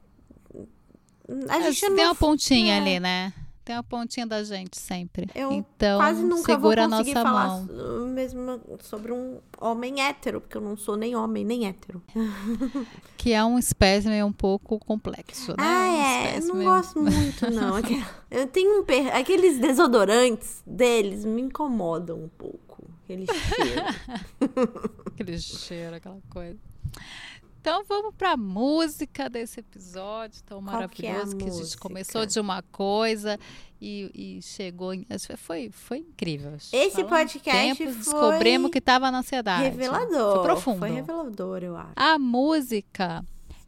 A 1.49 1.61
gente 1.61 1.81
Tem 1.81 1.91
não. 1.91 2.05
uma 2.05 2.15
pontinha 2.15 2.75
é. 2.75 2.79
ali, 2.79 3.01
né? 3.01 3.33
Tem 3.65 3.75
uma 3.75 3.83
pontinha 3.83 4.25
da 4.25 4.45
gente 4.45 4.79
sempre. 4.79 5.27
Eu 5.35 5.51
então, 5.51 5.99
quase 5.99 6.23
nunca 6.23 6.53
segura 6.55 6.87
vou 6.87 6.95
a 6.95 6.99
conseguir 6.99 7.15
nossa 7.15 7.29
falar 7.29 7.49
mão. 7.67 8.07
mesmo 8.07 8.61
sobre 8.81 9.11
um 9.11 9.41
homem 9.61 10.01
hétero, 10.01 10.41
porque 10.41 10.57
eu 10.57 10.61
não 10.61 10.77
sou 10.77 10.97
nem 10.97 11.17
homem 11.17 11.45
nem 11.45 11.67
hétero. 11.67 12.01
Que 13.17 13.33
é 13.33 13.45
um 13.45 13.59
espécime 13.59 14.23
um 14.23 14.31
pouco 14.33 14.79
complexo, 14.79 15.51
né? 15.51 15.57
Ah, 15.59 15.89
Um 15.89 16.01
é. 16.01 16.39
Eu 16.39 16.55
não 16.55 16.63
gosto 16.63 17.01
muito, 17.03 17.51
não. 17.51 17.73
Eu 18.31 18.47
tenho 18.47 18.79
um. 18.81 18.85
per- 18.85 19.13
Aqueles 19.17 19.59
desodorantes 19.59 20.63
deles 20.65 21.25
me 21.25 21.43
incomodam 21.43 22.23
um 22.23 22.29
pouco. 22.29 22.89
Aquele 23.03 23.27
cheiro. 23.27 23.83
Aquele 25.13 25.39
cheiro, 25.41 25.97
aquela 25.97 26.19
coisa. 26.31 26.57
Então 27.61 27.83
vamos 27.85 28.15
pra 28.15 28.37
música 28.37 29.29
desse 29.29 29.59
episódio 29.59 30.41
tão 30.45 30.63
Qual 30.63 30.89
que 30.89 31.05
é 31.05 31.11
a 31.11 31.15
maravilhoso 31.15 31.37
que, 31.37 31.49
a 31.49 31.51
gente 31.51 31.77
começou 31.79 32.25
de 32.25 32.39
uma 32.39 32.63
coisa 32.63 33.41
e, 33.81 34.37
e 34.39 34.43
chegou 34.43 34.95
em. 34.95 35.05
Foi, 35.37 35.69
foi 35.73 35.99
incrível. 35.99 36.55
Esse 36.55 36.91
Falando 36.91 37.09
podcast 37.09 37.61
tempo, 37.77 37.93
foi 37.93 37.93
descobrimos 38.03 38.71
que 38.71 38.79
estava 38.79 39.11
na 39.11 39.19
ansiedade. 39.19 39.65
Revelador. 39.65 40.35
Foi 40.35 40.43
profundo. 40.45 40.79
Foi 40.79 40.91
revelador, 40.91 41.65
eu 41.65 41.77
acho. 41.77 41.93
A 41.97 42.17
música 42.21 43.25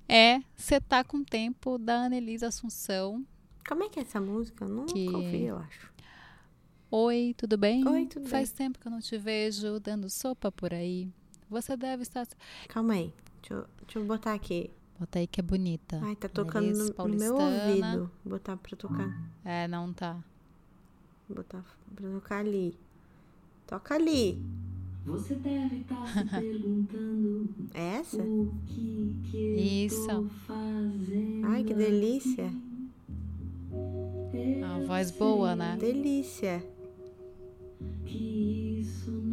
é 0.08 0.42
Cê 0.54 0.80
Tá 0.80 1.02
Com 1.02 1.24
Tempo, 1.24 1.76
da 1.76 2.04
Annelise 2.04 2.44
Assunção. 2.44 3.26
Como 3.68 3.82
é 3.82 3.88
que 3.88 3.98
é 3.98 4.02
essa 4.02 4.20
música? 4.20 4.64
Eu 4.64 4.68
nunca 4.68 4.92
Que- 4.92 5.08
ouvi, 5.08 5.42
eu 5.44 5.58
acho. 5.58 5.92
Oi, 6.90 7.34
tudo 7.36 7.58
bem? 7.58 7.86
Oi, 7.86 8.06
tudo 8.06 8.28
Faz 8.28 8.52
tempo 8.52 8.78
que 8.78 8.86
eu 8.86 8.92
não 8.92 9.00
te 9.00 9.18
vejo 9.18 9.80
dando 9.80 10.08
sopa 10.08 10.52
por 10.52 10.72
aí. 10.72 11.10
Você 11.50 11.76
deve 11.76 12.02
estar. 12.02 12.26
Calma 12.68 12.94
aí. 12.94 13.12
Deixa 13.40 13.54
eu, 13.54 13.64
deixa 13.84 13.98
eu 13.98 14.04
botar 14.04 14.34
aqui. 14.34 14.70
Bota 14.98 15.18
aí 15.20 15.26
que 15.26 15.40
é 15.40 15.42
bonita. 15.42 16.00
Ai, 16.02 16.16
tá 16.16 16.28
tocando 16.28 16.66
no, 16.76 17.08
no 17.08 17.16
meu 17.16 17.36
ouvido. 17.36 18.10
Botar 18.24 18.56
pra 18.56 18.76
tocar. 18.76 19.30
É, 19.44 19.68
não 19.68 19.92
tá. 19.92 20.18
Botar 21.28 21.64
pra 21.94 22.10
tocar 22.10 22.38
ali. 22.40 22.76
Toca 23.66 23.94
ali. 23.94 24.42
Você 25.06 25.34
deve 25.36 25.76
estar 25.76 26.06
se 26.06 26.24
perguntando 26.28 27.48
É 27.72 27.96
essa? 27.98 28.20
o 28.22 28.52
que, 28.66 29.16
que 29.30 29.36
eu 29.36 29.56
Isso. 29.86 30.06
tô 30.06 30.24
fazendo. 30.46 31.46
Ai, 31.46 31.64
que 31.64 31.72
delícia. 31.74 32.52
É 34.34 34.64
Uma 34.64 34.80
voz 34.86 35.10
boa, 35.10 35.54
né? 35.56 35.76
Delícia. 35.78 36.62
Que 38.04 38.80
isso 38.80 39.10
não. 39.10 39.27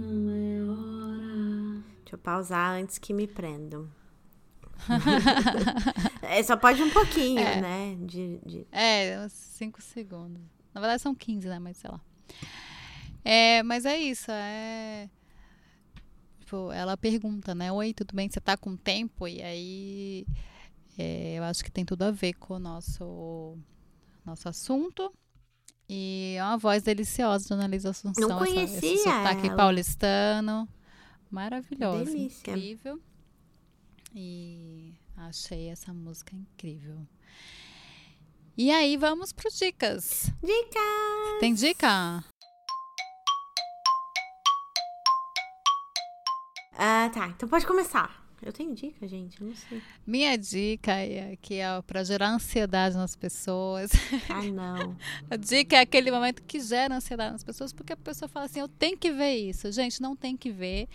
Deixa 2.15 2.29
eu 2.29 2.33
pausar 2.33 2.71
antes 2.75 2.97
que 2.97 3.13
me 3.13 3.27
prendam. 3.27 3.89
é, 6.21 6.41
só 6.43 6.55
pode 6.57 6.81
um 6.81 6.89
pouquinho, 6.89 7.39
É. 7.39 7.61
né? 7.61 7.97
De, 8.01 8.39
de... 8.45 8.67
É, 8.71 9.19
uns 9.25 9.31
5 9.31 9.81
segundos. 9.81 10.41
Na 10.73 10.81
verdade 10.81 11.01
são 11.01 11.15
15, 11.15 11.47
né? 11.47 11.59
Mas 11.59 11.77
sei 11.77 11.89
lá. 11.89 11.99
É, 13.23 13.63
mas 13.63 13.85
é 13.85 13.97
isso, 13.97 14.29
é. 14.29 15.09
Tipo, 16.39 16.71
ela 16.71 16.95
pergunta, 16.95 17.55
né? 17.55 17.71
Oi, 17.71 17.93
tudo 17.93 18.13
bem? 18.15 18.29
Você 18.29 18.39
tá 18.39 18.55
com 18.55 18.75
tempo? 18.75 19.27
E 19.27 19.41
aí 19.41 20.25
é, 20.97 21.35
eu 21.39 21.43
acho 21.43 21.63
que 21.63 21.71
tem 21.71 21.83
tudo 21.85 22.03
a 22.03 22.11
ver 22.11 22.33
com 22.33 22.55
o 22.55 22.59
nosso, 22.59 23.57
nosso 24.25 24.47
assunto. 24.47 25.11
E 25.89 26.35
é 26.37 26.43
uma 26.43 26.57
voz 26.57 26.83
deliciosa 26.83 27.47
de 27.47 27.53
Annalise 27.53 27.87
Assunção. 27.87 28.27
Não 28.27 28.43
essa- 28.43 28.53
conhecia 28.53 28.93
esse 28.93 29.03
sotaque 29.03 29.47
ela. 29.47 29.55
paulistano. 29.55 30.67
Maravilhosa. 31.35 32.05
Delícia. 32.05 32.51
Incrível. 32.51 33.01
E 34.15 34.93
achei 35.17 35.67
essa 35.67 35.93
música 35.93 36.33
incrível. 36.33 37.05
E 38.57 38.71
aí, 38.71 38.95
vamos 38.95 39.33
para 39.33 39.49
dicas. 39.49 40.31
Dica! 40.41 40.79
Tem 41.41 41.53
dica? 41.53 42.23
Ah, 46.71 47.11
tá. 47.13 47.27
Então 47.27 47.49
pode 47.49 47.67
começar. 47.67 48.24
Eu 48.41 48.51
tenho 48.53 48.73
dica, 48.75 49.07
gente. 49.07 49.41
Eu 49.41 49.47
não 49.47 49.55
sei. 49.55 49.81
Minha 50.05 50.37
dica 50.37 50.91
é 50.93 51.35
que 51.41 51.55
é 51.55 51.81
para 51.81 52.03
gerar 52.03 52.29
ansiedade 52.29 52.95
nas 52.95 53.15
pessoas. 53.15 53.91
Ah, 54.29 54.41
não. 54.43 54.97
A 55.29 55.35
dica 55.35 55.77
é 55.77 55.79
aquele 55.79 56.11
momento 56.11 56.43
que 56.43 56.59
gera 56.59 56.95
ansiedade 56.95 57.31
nas 57.31 57.43
pessoas, 57.43 57.71
porque 57.71 57.93
a 57.93 57.97
pessoa 57.97 58.27
fala 58.27 58.45
assim: 58.45 58.59
eu 58.59 58.67
tenho 58.67 58.97
que 58.97 59.11
ver 59.11 59.35
isso. 59.35 59.71
Gente, 59.71 60.01
não 60.01 60.15
tem 60.15 60.35
que 60.35 60.51
ver. 60.51 60.87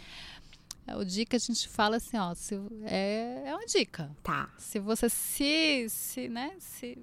É 0.86 0.96
O 0.96 1.04
dica 1.04 1.36
a 1.36 1.40
gente 1.40 1.68
fala 1.68 1.96
assim: 1.96 2.16
ó, 2.16 2.34
se, 2.34 2.54
é, 2.84 3.44
é 3.46 3.54
uma 3.54 3.66
dica. 3.66 4.10
Tá. 4.22 4.50
Se 4.58 4.78
você 4.78 5.08
se, 5.08 5.88
se, 5.88 6.28
né, 6.28 6.52
se 6.58 6.98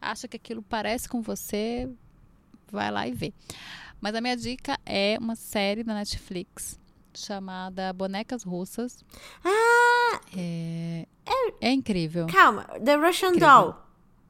acha 0.00 0.28
que 0.28 0.36
aquilo 0.36 0.62
parece 0.62 1.08
com 1.08 1.22
você, 1.22 1.88
vai 2.70 2.90
lá 2.90 3.06
e 3.06 3.12
vê. 3.12 3.32
Mas 4.00 4.14
a 4.14 4.20
minha 4.20 4.36
dica 4.36 4.78
é 4.84 5.16
uma 5.18 5.36
série 5.36 5.84
da 5.84 5.94
Netflix 5.94 6.81
chamada 7.14 7.92
Bonecas 7.92 8.42
Russas. 8.42 9.04
Ah, 9.44 10.20
É, 10.36 11.06
é 11.60 11.70
incrível. 11.72 12.26
calma. 12.26 12.64
The 12.84 12.94
Russian 12.96 13.28
Incrível. 13.30 13.48
Doll, 13.48 13.76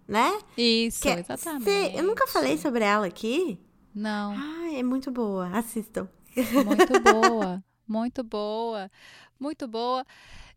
né? 0.09 0.39
Isso, 0.57 1.03
Que- 1.03 1.09
exatamente. 1.11 1.65
cê- 1.65 1.93
eu 1.95 2.03
nunca 2.05 2.27
falei 2.27 2.57
sobre 2.59 2.85
ela 2.85 3.07
aqui. 3.07 3.59
Não, 3.95 4.33
Ah, 4.37 4.73
é 4.75 4.83
muito 4.83 5.11
boa. 5.11 5.49
Assistam. 5.57 6.09
muito 6.35 7.01
boa, 7.03 7.65
muito 7.87 8.23
boa, 8.25 8.91
muito 9.39 9.69
boa. 9.69 10.05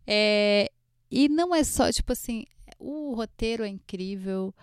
É, 0.07 0.71
e 1.11 1.27
não 1.27 1.53
é 1.53 1.63
só, 1.63 1.91
tipo 1.91 2.11
assim, 2.13 2.45
o 2.79 3.13
roteiro 3.13 3.63
é 3.63 3.67
incrível, 3.67 4.53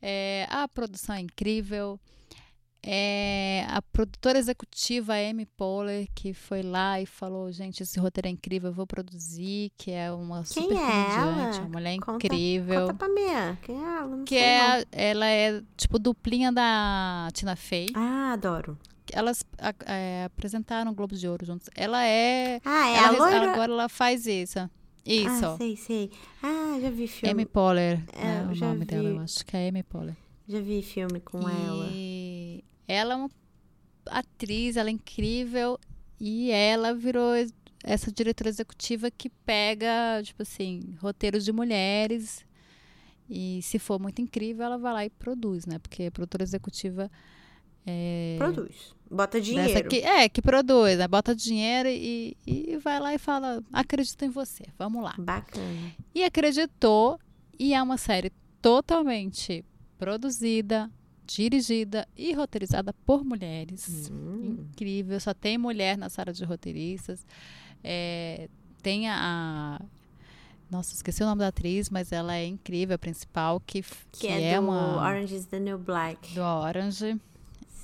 é, 0.00 0.46
a 0.50 0.68
produção 0.68 1.14
é 1.16 1.20
incrível, 1.20 1.98
é, 2.86 3.64
a 3.68 3.80
produtora 3.80 4.38
executiva 4.38 5.14
Amy 5.14 5.46
Poehler, 5.56 6.06
que 6.14 6.34
foi 6.34 6.62
lá 6.62 7.00
e 7.00 7.06
falou, 7.06 7.50
gente, 7.50 7.82
esse 7.82 7.98
roteiro 7.98 8.28
é 8.28 8.30
incrível, 8.30 8.68
eu 8.70 8.74
vou 8.74 8.86
produzir, 8.86 9.72
que 9.78 9.90
é 9.90 10.12
uma 10.12 10.42
Quem 10.44 10.64
super 10.64 10.76
é 10.76 10.80
comediante, 10.80 11.58
uma 11.60 11.68
mulher 11.68 11.96
Conta- 11.98 12.26
incrível. 12.26 12.80
Conta 12.88 12.94
pra 12.94 13.08
mim. 13.08 13.56
Quem 13.62 13.76
é 13.76 13.96
ela? 13.98 14.06
Não 14.16 14.24
Que 14.24 14.36
é, 14.36 14.76
não. 14.78 14.84
ela 14.92 15.26
é 15.26 15.62
tipo 15.76 15.98
duplinha 15.98 16.52
da 16.52 17.28
Tina 17.32 17.56
Fey. 17.56 17.86
Ah, 17.94 18.32
adoro. 18.34 18.78
Elas 19.12 19.44
a- 19.58 19.74
é, 19.92 20.24
apresentaram 20.24 20.90
o 20.90 20.94
Globo 20.94 21.14
de 21.14 21.26
Ouro 21.28 21.44
juntos. 21.46 21.68
Ela 21.74 22.04
é. 22.06 22.60
Ah, 22.64 22.88
é 22.90 22.96
ela 22.96 23.08
a 23.08 23.10
loira? 23.30 23.52
Agora 23.52 23.72
ela 23.72 23.88
faz 23.88 24.26
isso. 24.26 24.58
Isso. 25.06 25.44
Ah, 25.46 25.56
sei, 25.58 25.76
sei. 25.76 26.10
Ah, 26.42 26.78
já 26.80 26.90
vi 26.90 27.06
filme. 27.06 27.30
Amy 27.32 27.44
Poehler 27.46 28.02
É, 28.14 28.38
é, 28.38 28.42
o 28.42 28.54
nome 28.56 28.84
dela, 28.86 29.02
vi. 29.10 29.14
eu 29.16 29.20
acho 29.20 29.44
que 29.44 29.56
é 29.56 29.68
Amy 29.68 29.82
Poehler. 29.82 30.16
Já 30.48 30.60
vi 30.60 30.82
filme 30.82 31.20
com. 31.20 31.38
E 31.40 31.44
ela 31.52 31.86
é 32.86 33.04
uma 33.04 33.30
atriz, 34.06 34.76
ela 34.76 34.88
é 34.88 34.92
incrível. 34.92 35.78
E 36.20 36.50
ela 36.50 36.94
virou 36.94 37.32
essa 37.82 38.10
diretora 38.10 38.48
executiva 38.48 39.10
que 39.10 39.28
pega, 39.28 40.22
tipo 40.22 40.42
assim, 40.42 40.96
roteiros 41.00 41.44
de 41.44 41.52
mulheres. 41.52 42.44
E 43.28 43.60
se 43.62 43.78
for 43.78 44.00
muito 44.00 44.20
incrível, 44.20 44.64
ela 44.64 44.78
vai 44.78 44.92
lá 44.92 45.04
e 45.04 45.10
produz, 45.10 45.66
né? 45.66 45.78
Porque 45.78 46.04
a 46.04 46.10
produtora 46.10 46.42
executiva 46.42 47.10
é, 47.86 48.36
Produz. 48.38 48.94
Bota 49.10 49.40
dinheiro. 49.40 49.88
que, 49.88 49.98
é, 49.98 50.28
que 50.28 50.40
produz, 50.40 50.98
né? 50.98 51.06
Bota 51.06 51.34
dinheiro 51.34 51.88
e, 51.88 52.36
e 52.46 52.76
vai 52.78 52.98
lá 52.98 53.14
e 53.14 53.18
fala, 53.18 53.62
acredito 53.72 54.24
em 54.24 54.30
você, 54.30 54.64
vamos 54.78 55.02
lá. 55.02 55.14
Bacana. 55.18 55.92
E 56.14 56.24
acreditou, 56.24 57.18
e 57.58 57.74
é 57.74 57.82
uma 57.82 57.98
série 57.98 58.32
totalmente 58.62 59.64
produzida, 59.98 60.90
dirigida 61.26 62.06
e 62.16 62.32
roteirizada 62.32 62.92
por 63.06 63.24
mulheres. 63.24 64.10
Hum. 64.12 64.66
Incrível, 64.72 65.18
só 65.20 65.32
tem 65.34 65.56
mulher 65.58 65.96
na 65.98 66.08
sala 66.08 66.32
de 66.32 66.44
roteiristas. 66.44 67.24
É, 67.82 68.48
tem 68.82 69.08
a, 69.08 69.80
Nossa, 70.70 70.94
esqueci 70.94 71.22
o 71.22 71.26
nome 71.26 71.40
da 71.40 71.48
atriz, 71.48 71.90
mas 71.90 72.10
ela 72.12 72.34
é 72.36 72.46
incrível, 72.46 72.94
a 72.94 72.98
principal, 72.98 73.60
que, 73.60 73.82
Que, 73.82 74.20
que 74.20 74.26
é, 74.28 74.54
do 74.58 74.62
uma. 74.66 74.96
Orange 75.02 75.34
is 75.36 75.46
the 75.46 75.60
New 75.60 75.78
Black. 75.78 76.34
Do 76.34 76.40
Orange. 76.42 77.20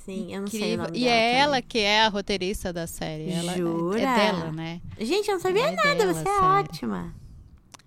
Sim, 0.03 0.33
eu 0.33 0.41
não 0.41 0.47
sei 0.47 0.73
o 0.73 0.77
nome 0.79 0.97
E 0.97 1.07
é 1.07 1.35
ela 1.35 1.57
também. 1.57 1.63
que 1.69 1.77
é 1.77 2.01
a 2.01 2.07
roteirista 2.09 2.73
da 2.73 2.87
série. 2.87 3.29
Ela, 3.31 3.51
é- 3.53 3.57
Jura? 3.57 4.01
É 4.01 4.15
dela, 4.15 4.51
né? 4.51 4.81
Gente, 4.99 5.27
eu 5.29 5.35
não 5.35 5.41
sabia 5.41 5.67
É 5.67 5.71
nada, 5.75 5.95
dela, 5.95 6.13
você 6.13 6.27
é 6.27 6.41
ótima. 6.41 7.15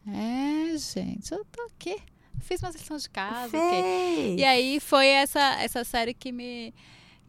É, 0.07 0.76
gente, 0.78 1.32
eu 1.32 1.44
tô 1.46 1.62
aqui. 1.62 1.96
Fiz 2.41 2.61
uma 2.62 2.70
lição 2.70 2.97
de 2.97 3.09
casa. 3.09 3.57
ok. 3.57 3.82
Fez. 3.82 4.41
E 4.41 4.45
aí 4.45 4.80
foi 4.80 5.07
essa, 5.07 5.41
essa 5.61 5.85
série 5.85 6.14
que 6.14 6.30
me. 6.32 6.74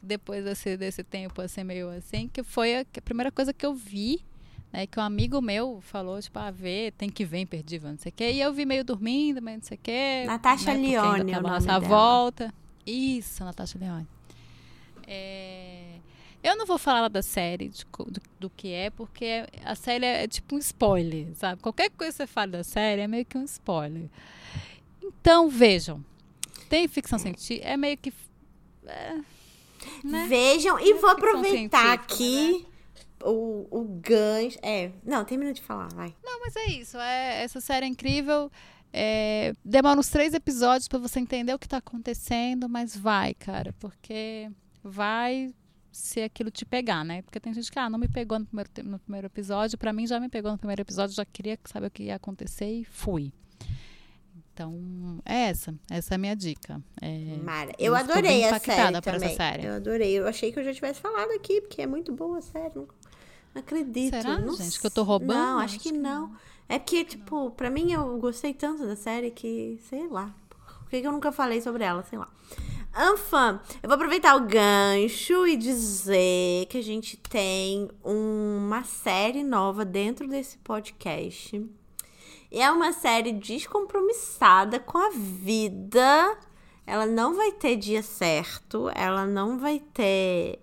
Depois 0.02 0.44
desse, 0.46 0.78
desse 0.78 1.04
tempo, 1.04 1.42
assim, 1.42 1.64
meio 1.64 1.90
assim, 1.90 2.28
que 2.28 2.44
foi 2.44 2.76
a, 2.78 2.82
a 2.82 3.02
primeira 3.02 3.32
coisa 3.32 3.52
que 3.52 3.66
eu 3.66 3.74
vi, 3.74 4.24
né? 4.72 4.86
Que 4.86 5.00
um 5.00 5.04
amigo 5.04 5.42
meu 5.42 5.80
falou, 5.82 6.22
tipo, 6.22 6.38
ah, 6.38 6.52
vê, 6.52 6.94
tem 6.96 7.10
que 7.10 7.26
ver 7.26 7.40
imperdível, 7.40 7.90
não 7.90 7.98
sei 7.98 8.12
o 8.12 8.14
quê. 8.14 8.32
E 8.34 8.40
eu 8.40 8.54
vi 8.54 8.66
meio 8.66 8.84
dormindo, 8.84 9.42
meio 9.42 9.58
não 9.58 9.64
sei 9.64 9.78
o 9.78 9.80
quê. 9.82 10.24
Natasha 10.28 10.74
né, 10.76 10.80
ainda 10.98 11.32
é 11.32 11.40
o 11.40 11.42
nome 11.42 11.66
dela. 11.66 11.80
volta. 11.80 12.54
Isso, 12.86 13.44
Natasha 13.44 13.80
Leone. 13.80 14.08
É, 15.08 15.96
Eu 16.44 16.56
não 16.56 16.66
vou 16.66 16.78
falar 16.78 17.08
da 17.08 17.22
série, 17.24 17.70
de 17.70 17.84
do, 17.86 18.22
do 18.40 18.50
que 18.50 18.72
é, 18.72 18.90
porque 18.92 19.46
a 19.64 19.74
série 19.76 20.06
é, 20.06 20.28
tipo 20.28 20.56
um 20.56 20.60
spoiler, 20.60 21.28
sabe? 21.36 21.62
Qualquer 21.62 21.90
coisa 21.90 22.12
que 22.12 22.18
você 22.18 22.28
fala 22.28 22.48
da 22.48 22.64
série 22.64 23.02
é 23.02 23.08
meio 23.08 23.26
que 23.26 23.38
um 23.38 23.44
spoiler. 23.44 24.08
Então, 25.08 25.50
vejam. 25.50 26.04
Tem 26.70 26.88
ficção 26.88 27.20
científica, 27.20 27.68
é 27.68 27.78
meio 27.78 27.98
que. 27.98 28.14
é, 28.88 29.20
né? 30.04 30.26
Vejam, 30.28 30.80
e 30.80 30.94
vou 30.94 31.10
Ficção 31.10 31.12
aproveitar 31.12 31.94
aqui 31.94 32.66
o, 33.24 33.68
o 33.70 33.84
gancho. 34.02 34.58
É, 34.62 34.92
não, 35.04 35.24
termina 35.24 35.54
de 35.54 35.62
falar, 35.62 35.90
vai. 35.94 36.14
Não, 36.24 36.40
mas 36.40 36.56
é 36.56 36.68
isso. 36.68 36.98
É, 36.98 37.44
essa 37.44 37.62
série 37.62 37.86
é 37.86 37.90
incrível. 37.90 38.52
É, 38.92 39.54
demora 39.64 40.00
uns 40.00 40.10
três 40.10 40.34
episódios 40.34 40.88
pra 40.88 41.00
você 41.00 41.20
entender 41.20 41.54
o 41.54 41.60
que 41.60 41.68
tá 41.68 41.78
acontecendo, 41.78 42.70
mas 42.70 42.96
vai, 42.96 43.34
cara, 43.34 43.74
porque 43.80 44.50
vai 44.82 45.54
se 45.92 46.22
aquilo 46.22 46.52
te 46.52 46.66
pegar, 46.66 47.04
né? 47.04 47.22
Porque 47.22 47.40
tem 47.40 47.54
gente 47.54 47.72
que, 47.72 47.80
ah, 47.80 47.90
não 47.90 48.00
me 48.00 48.08
pegou 48.08 48.40
no 48.40 48.46
primeiro, 48.46 48.70
no 48.84 49.00
primeiro 49.00 49.28
episódio. 49.28 49.78
Pra 49.78 49.92
mim, 49.92 50.08
já 50.08 50.20
me 50.20 50.30
pegou 50.30 50.52
no 50.52 50.58
primeiro 50.58 50.82
episódio, 50.82 51.16
já 51.16 51.26
queria 51.26 51.58
saber 51.66 51.88
o 51.88 51.92
que 51.92 52.04
ia 52.04 52.16
acontecer 52.16 52.70
e 52.70 52.86
fui. 52.86 53.34
Então, 54.56 55.22
é 55.26 55.50
essa. 55.50 55.76
Essa 55.92 56.14
é 56.14 56.16
a 56.16 56.18
minha 56.18 56.34
dica. 56.34 56.82
É, 57.02 57.36
Mara, 57.44 57.74
eu, 57.78 57.94
adorei 57.94 58.46
a 58.46 58.58
série 58.58 59.02
por 59.02 59.10
essa 59.10 59.20
também. 59.20 59.36
série. 59.36 59.66
Eu 59.66 59.74
adorei. 59.74 60.18
Eu 60.18 60.26
achei 60.26 60.50
que 60.50 60.58
eu 60.58 60.64
já 60.64 60.74
tivesse 60.74 61.02
falado 61.02 61.30
aqui, 61.32 61.60
porque 61.60 61.82
é 61.82 61.86
muito 61.86 62.14
boa 62.14 62.38
a 62.38 62.42
série. 62.42 62.72
Não, 62.74 62.88
não 63.54 63.62
acredito. 63.62 64.16
Será, 64.16 64.40
não 64.40 64.56
gente, 64.56 64.80
que 64.80 64.86
eu 64.88 64.92
tô 64.92 65.04
roubando? 65.04 65.34
Não, 65.34 65.60
acho, 65.60 65.76
Acho 65.76 65.84
que, 65.84 65.92
que 65.92 65.98
não. 65.98 66.32
É 66.70 66.80
porque, 66.80 67.04
tipo, 67.04 67.52
pra 67.52 67.70
mim 67.70 67.92
eu 67.92 68.18
gostei 68.18 68.54
tanto 68.54 68.88
da 68.88 68.96
série 68.96 69.30
que, 69.30 69.78
sei 69.90 70.08
lá. 70.08 70.34
Por 70.84 70.90
que 70.90 71.06
eu 71.06 71.12
nunca 71.12 71.34
falei 71.34 71.60
sobre 71.60 71.84
ela? 71.84 72.02
Sei 72.04 72.18
lá. 72.18 72.30
Anfã, 72.96 73.60
eu 73.84 73.90
vou 73.90 73.96
aproveitar 73.96 74.38
o 74.38 74.48
gancho 74.48 75.46
e 75.46 75.58
dizer 75.58 76.66
que 76.70 76.78
a 76.78 76.82
gente 76.82 77.18
tem 77.18 77.90
uma 78.02 78.86
série 78.86 79.44
nova 79.44 79.84
dentro 79.84 80.30
desse 80.30 80.58
podcast. 80.60 81.62
E 82.52 82.62
é 82.62 82.72
uma 82.72 82.94
série 82.94 83.32
descompromissada 83.32 84.80
com 84.80 84.98
a 84.98 85.10
vida. 85.12 86.38
Ela 86.88 87.06
não 87.06 87.36
vai 87.36 87.52
ter 87.52 87.76
dia 87.76 88.04
certo, 88.04 88.92
ela 88.94 89.26
não 89.26 89.58
vai 89.58 89.80
ter, 89.80 90.60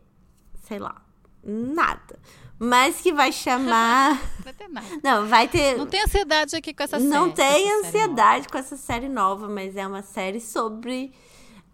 sei 0.62 0.78
lá, 0.78 1.02
nada. 1.42 2.18
Mas 2.58 3.00
que 3.00 3.12
vai 3.12 3.32
chamar. 3.32 4.12
Não 4.14 4.44
vai 4.44 4.52
ter 4.52 4.68
nada. 4.68 4.86
não, 5.02 5.26
vai 5.26 5.48
ter. 5.48 5.76
Não 5.76 5.86
tem 5.86 6.00
ansiedade 6.02 6.54
aqui 6.54 6.72
com 6.72 6.84
essa 6.84 6.98
série. 6.98 7.10
Não 7.10 7.30
tem 7.30 7.72
ansiedade 7.80 8.48
com 8.48 8.56
essa 8.56 8.76
série 8.76 9.08
nova, 9.08 9.48
mas 9.48 9.76
é 9.76 9.84
uma 9.84 10.02
série 10.02 10.40
sobre 10.40 11.12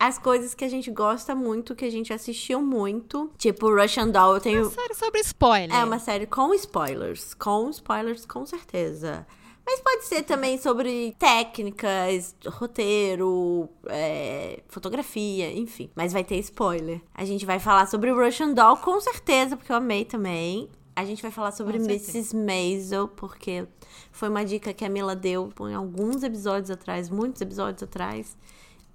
as 0.00 0.16
coisas 0.18 0.54
que 0.54 0.64
a 0.64 0.68
gente 0.68 0.90
gosta 0.90 1.34
muito, 1.34 1.74
que 1.74 1.84
a 1.84 1.90
gente 1.90 2.10
assistiu 2.10 2.62
muito. 2.62 3.30
Tipo, 3.36 3.74
Russian 3.74 4.08
Doll, 4.08 4.36
eu 4.36 4.40
tenho. 4.40 4.62
Uma 4.62 4.70
série 4.70 4.94
sobre 4.94 5.20
spoiler. 5.20 5.76
É 5.76 5.84
uma 5.84 5.98
série 5.98 6.26
com 6.26 6.54
spoilers. 6.54 7.34
Com 7.34 7.68
spoilers, 7.68 8.24
com 8.24 8.46
certeza. 8.46 9.26
Mas 9.70 9.80
pode 9.80 10.06
ser 10.06 10.22
também 10.22 10.56
sobre 10.56 11.14
técnicas, 11.18 12.34
roteiro, 12.46 13.68
é, 13.86 14.62
fotografia, 14.66 15.52
enfim. 15.52 15.90
Mas 15.94 16.10
vai 16.10 16.24
ter 16.24 16.38
spoiler. 16.38 17.02
A 17.14 17.22
gente 17.26 17.44
vai 17.44 17.58
falar 17.58 17.86
sobre 17.86 18.10
Russian 18.10 18.54
Doll, 18.54 18.78
com 18.78 18.98
certeza, 18.98 19.58
porque 19.58 19.70
eu 19.70 19.76
amei 19.76 20.06
também. 20.06 20.70
A 20.96 21.04
gente 21.04 21.20
vai 21.20 21.30
falar 21.30 21.52
sobre. 21.52 21.76
Mrs. 21.76 22.34
Maisel, 22.34 23.08
porque 23.08 23.68
foi 24.10 24.30
uma 24.30 24.42
dica 24.42 24.72
que 24.72 24.86
a 24.86 24.88
Mila 24.88 25.14
deu 25.14 25.52
em 25.60 25.74
alguns 25.74 26.22
episódios 26.22 26.70
atrás, 26.70 27.10
muitos 27.10 27.42
episódios 27.42 27.82
atrás. 27.82 28.38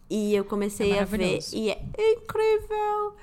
E 0.09 0.33
eu 0.33 0.43
comecei 0.43 0.93
É 0.93 1.01
a 1.01 1.05
ver 1.05 1.39
e 1.53 1.69
é 1.69 1.79
incrível. 2.13 3.13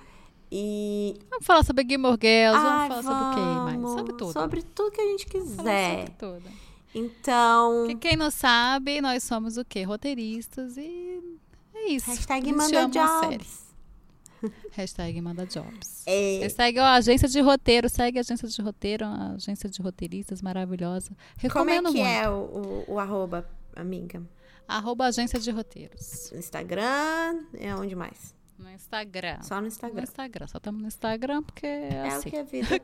E 0.53 1.16
Vamos 1.28 1.44
falar 1.46 1.64
sobre 1.64 1.84
Gilmore 1.88 2.16
Girls, 2.20 2.57
Ai, 2.64 2.88
vamos 2.88 3.05
falar 3.05 3.18
sobre 3.18 3.40
o 3.40 3.44
que 3.44 3.51
mais? 3.51 3.74
vamos. 3.80 3.90
Sobre 3.92 4.12
tudo. 4.12 4.32
Sobre 4.32 4.62
tudo 4.62 4.90
que 4.92 5.01
a 5.01 5.07
gente 5.07 5.26
quiser. 5.26 5.98
sobre 5.98 6.11
tudo. 6.16 6.69
Então, 6.95 7.86
quem 8.01 8.16
não 8.16 8.30
sabe, 8.30 9.01
nós 9.01 9.22
somos 9.22 9.57
o 9.57 9.64
quê? 9.64 9.82
Roteiristas 9.84 10.76
e 10.76 11.20
é 11.74 11.88
isso. 11.93 12.11
hashtag 12.11 12.51
A 12.51 12.55
manda 12.55 12.84
a 12.84 12.86
jobs. 12.86 13.70
Hashtag 14.72 15.20
manda 15.20 15.47
jobs. 15.47 16.03
É, 16.07 16.38
Hashtag 16.41 16.78
ó, 16.78 16.84
agência 16.86 17.28
de 17.28 17.41
roteiro, 17.41 17.88
segue 17.88 18.18
a 18.18 18.22
agência 18.22 18.49
de 18.49 18.62
roteiro, 18.62 19.05
a 19.05 19.32
agência 19.32 19.68
de 19.68 19.80
roteiristas 19.82 20.41
maravilhosa. 20.41 21.11
como 21.11 21.20
é 21.70 21.74
Recomendo 21.76 21.93
que 21.93 21.99
muito. 21.99 22.07
é 22.09 22.28
o, 22.30 22.84
o, 22.88 22.95
o 22.95 22.99
arroba, 22.99 23.47
amiga? 23.76 24.22
Arroba 24.66 25.07
agência 25.07 25.38
de 25.38 25.51
roteiros. 25.51 26.32
Instagram? 26.32 27.45
É 27.59 27.74
onde 27.74 27.95
mais? 27.95 28.34
No 28.59 28.70
Instagram. 28.70 29.43
Só 29.43 29.57
no 29.57 29.62
No 29.62 29.66
Instagram. 29.68 30.03
Instagram. 30.03 30.47
Só 30.47 30.59
estamos 30.59 30.80
no 30.80 30.88
Instagram 30.88 31.43
porque 31.43 31.66
é, 31.66 31.95
É 31.95 32.03
o 32.05 32.07
assim. 32.07 32.30
que 32.30 32.36
a 32.36 32.43
vida. 32.43 32.68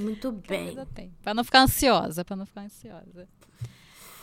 Muito 0.00 0.32
bem. 0.32 0.76
Pra 1.22 1.34
não 1.34 1.44
ficar 1.44 1.60
ansiosa, 1.62 2.24
pra 2.24 2.36
não 2.36 2.46
ficar 2.46 2.62
ansiosa. 2.62 3.28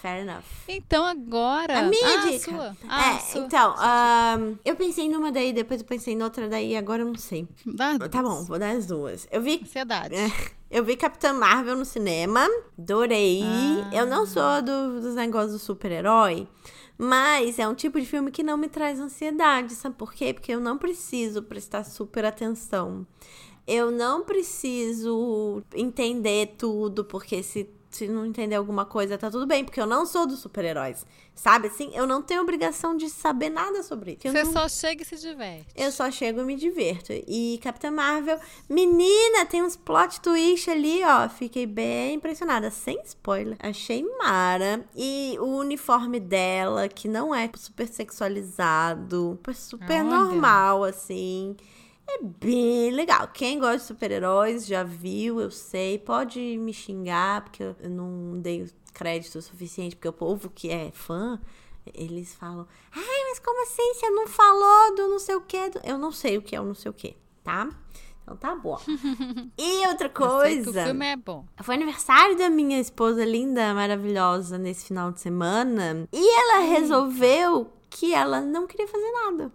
Fair 0.01 0.21
enough. 0.21 0.43
Então 0.67 1.03
agora. 1.03 1.79
A 1.79 1.83
minha 1.83 2.19
ah, 2.19 2.25
dica. 2.29 2.51
Sua. 2.51 2.77
Ah, 2.87 3.13
é, 3.15 3.19
sua. 3.19 3.41
então, 3.41 3.75
ahn, 3.77 4.55
eu 4.63 4.75
pensei 4.75 5.09
numa 5.09 5.31
daí, 5.31 5.51
depois 5.51 5.81
eu 5.81 5.87
pensei 5.87 6.13
em 6.13 6.21
outra 6.21 6.47
daí, 6.47 6.77
agora 6.77 7.01
eu 7.01 7.07
não 7.07 7.15
sei. 7.15 7.47
Dá 7.65 7.97
Tá 7.97 8.21
bom, 8.21 8.43
vou 8.45 8.59
dar 8.59 8.71
as 8.71 8.85
duas. 8.85 9.27
Eu 9.31 9.41
vi 9.41 9.59
Ansiedade. 9.63 10.15
É, 10.15 10.31
Eu 10.69 10.83
vi 10.83 10.95
Capitã 10.95 11.33
Marvel 11.33 11.75
no 11.75 11.85
cinema, 11.85 12.47
adorei. 12.77 13.41
Ah. 13.43 13.89
Eu 13.91 14.05
não 14.05 14.25
sou 14.25 14.61
do- 14.61 15.01
dos 15.01 15.15
negócios 15.15 15.53
do 15.53 15.59
super-herói, 15.59 16.47
mas 16.97 17.57
é 17.57 17.67
um 17.67 17.73
tipo 17.73 17.99
de 17.99 18.05
filme 18.05 18.29
que 18.31 18.43
não 18.43 18.57
me 18.57 18.69
traz 18.69 18.99
ansiedade, 18.99 19.73
sabe 19.73 19.95
por 19.95 20.13
quê? 20.13 20.33
Porque 20.33 20.51
eu 20.51 20.59
não 20.59 20.77
preciso 20.77 21.41
prestar 21.41 21.83
super 21.83 22.23
atenção. 22.23 23.07
Eu 23.67 23.91
não 23.91 24.23
preciso 24.23 25.61
entender 25.73 26.55
tudo, 26.57 27.03
porque 27.03 27.43
se, 27.43 27.69
se 27.91 28.07
não 28.07 28.25
entender 28.25 28.55
alguma 28.55 28.85
coisa, 28.85 29.17
tá 29.17 29.29
tudo 29.29 29.45
bem, 29.45 29.65
porque 29.65 29.81
eu 29.81 29.85
não 29.85 30.05
sou 30.05 30.25
dos 30.25 30.39
super-heróis. 30.39 31.05
Sabe 31.35 31.67
assim? 31.67 31.91
Eu 31.93 32.07
não 32.07 32.21
tenho 32.23 32.41
obrigação 32.41 32.97
de 32.97 33.09
saber 33.09 33.49
nada 33.49 33.83
sobre 33.83 34.13
isso. 34.13 34.21
Você 34.33 34.43
não- 34.43 34.51
só 34.53 34.67
chega 34.67 35.03
e 35.03 35.05
se 35.05 35.17
diverte. 35.17 35.67
eu 35.75 35.91
só 35.91 36.09
chego 36.09 36.39
e 36.41 36.43
me 36.43 36.55
divirto. 36.55 37.11
E 37.11 37.59
Capitã 37.61 37.91
Marvel, 37.91 38.39
menina, 38.67 39.45
tem 39.45 39.61
uns 39.61 39.75
plot 39.75 40.19
twist 40.21 40.67
ali, 40.69 41.03
ó. 41.03 41.29
Fiquei 41.29 41.67
bem 41.67 42.15
impressionada, 42.15 42.71
sem 42.71 42.99
spoiler. 43.05 43.55
Achei 43.59 44.03
mara. 44.17 44.83
E 44.95 45.37
o 45.39 45.57
uniforme 45.57 46.19
dela, 46.19 46.87
que 46.87 47.07
não 47.07 47.35
é 47.35 47.47
super 47.55 47.87
sexualizado, 47.87 49.39
super 49.53 50.01
Olha. 50.01 50.03
normal, 50.03 50.83
assim. 50.85 51.55
É 52.09 52.19
bem 52.23 52.91
legal. 52.91 53.27
Quem 53.27 53.59
gosta 53.59 53.77
de 53.79 53.83
super-heróis 53.83 54.65
já 54.65 54.83
viu, 54.83 55.41
eu 55.41 55.51
sei. 55.51 55.99
Pode 55.99 56.39
me 56.57 56.73
xingar, 56.73 57.43
porque 57.43 57.63
eu 57.63 57.75
não 57.89 58.39
dei 58.39 58.69
crédito 58.93 59.41
suficiente, 59.41 59.95
porque 59.95 60.07
o 60.07 60.13
povo 60.13 60.49
que 60.49 60.69
é 60.69 60.89
fã, 60.91 61.39
eles 61.93 62.33
falam: 62.33 62.65
Ai, 62.95 63.23
mas 63.29 63.39
como 63.39 63.61
assim? 63.63 63.93
Você 63.93 64.09
não 64.09 64.25
falou 64.27 64.95
do 64.95 65.07
não 65.09 65.19
sei 65.19 65.35
o 65.35 65.41
quê? 65.41 65.69
do-" 65.69 65.81
Eu 65.83 65.97
não 65.97 66.11
sei 66.11 66.37
o 66.37 66.41
que 66.41 66.55
é 66.55 66.61
o 66.61 66.65
não 66.65 66.73
sei 66.75 66.89
o 66.89 66.93
quê, 66.93 67.15
tá? 67.43 67.69
Então 68.23 68.35
tá 68.37 68.55
bom. 68.55 68.77
E 69.57 69.87
outra 69.87 70.07
Eu 70.07 70.41
sei 70.41 70.55
que 70.55 70.61
o 70.61 70.63
coisa. 70.73 70.85
filme 70.85 71.05
é 71.05 71.15
bom. 71.15 71.45
Foi 71.61 71.75
aniversário 71.75 72.37
da 72.37 72.49
minha 72.49 72.79
esposa 72.79 73.23
linda, 73.23 73.73
maravilhosa, 73.73 74.57
nesse 74.57 74.85
final 74.87 75.11
de 75.11 75.19
semana. 75.21 76.07
E 76.11 76.39
ela 76.39 76.59
resolveu 76.65 77.71
que 77.89 78.13
ela 78.13 78.41
não 78.41 78.65
queria 78.67 78.87
fazer 78.87 79.11
nada 79.11 79.51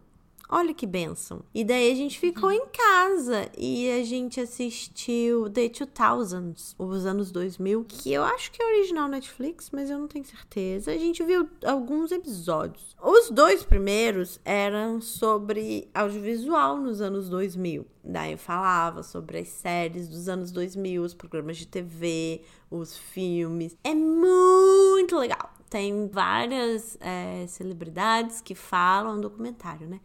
Olha 0.54 0.74
que 0.74 0.86
benção. 0.86 1.42
E 1.54 1.64
daí 1.64 1.90
a 1.90 1.94
gente 1.94 2.20
ficou 2.20 2.52
em 2.52 2.66
casa 2.66 3.48
e 3.56 3.90
a 3.90 4.04
gente 4.04 4.38
assistiu 4.38 5.48
The 5.48 5.70
2000s, 5.70 6.74
os 6.78 7.06
anos 7.06 7.32
2000, 7.32 7.82
que 7.88 8.12
eu 8.12 8.22
acho 8.22 8.52
que 8.52 8.62
é 8.62 8.66
original 8.66 9.08
Netflix, 9.08 9.70
mas 9.72 9.88
eu 9.88 9.98
não 9.98 10.06
tenho 10.06 10.26
certeza. 10.26 10.92
A 10.92 10.98
gente 10.98 11.24
viu 11.24 11.48
alguns 11.64 12.12
episódios. 12.12 12.94
Os 13.02 13.30
dois 13.30 13.64
primeiros 13.64 14.38
eram 14.44 15.00
sobre 15.00 15.88
audiovisual 15.94 16.76
nos 16.76 17.00
anos 17.00 17.30
2000. 17.30 17.86
Daí 18.04 18.36
falava 18.36 19.02
sobre 19.02 19.38
as 19.38 19.48
séries 19.48 20.06
dos 20.06 20.28
anos 20.28 20.52
2000, 20.52 21.02
os 21.02 21.14
programas 21.14 21.56
de 21.56 21.66
TV, 21.66 22.42
os 22.70 22.94
filmes. 22.94 23.74
É 23.82 23.94
muito 23.94 25.16
legal. 25.16 25.50
Tem 25.70 26.08
várias 26.08 26.98
é, 27.00 27.46
celebridades 27.46 28.42
que 28.42 28.54
falam, 28.54 29.16
um 29.16 29.20
documentário, 29.22 29.88
né? 29.88 29.98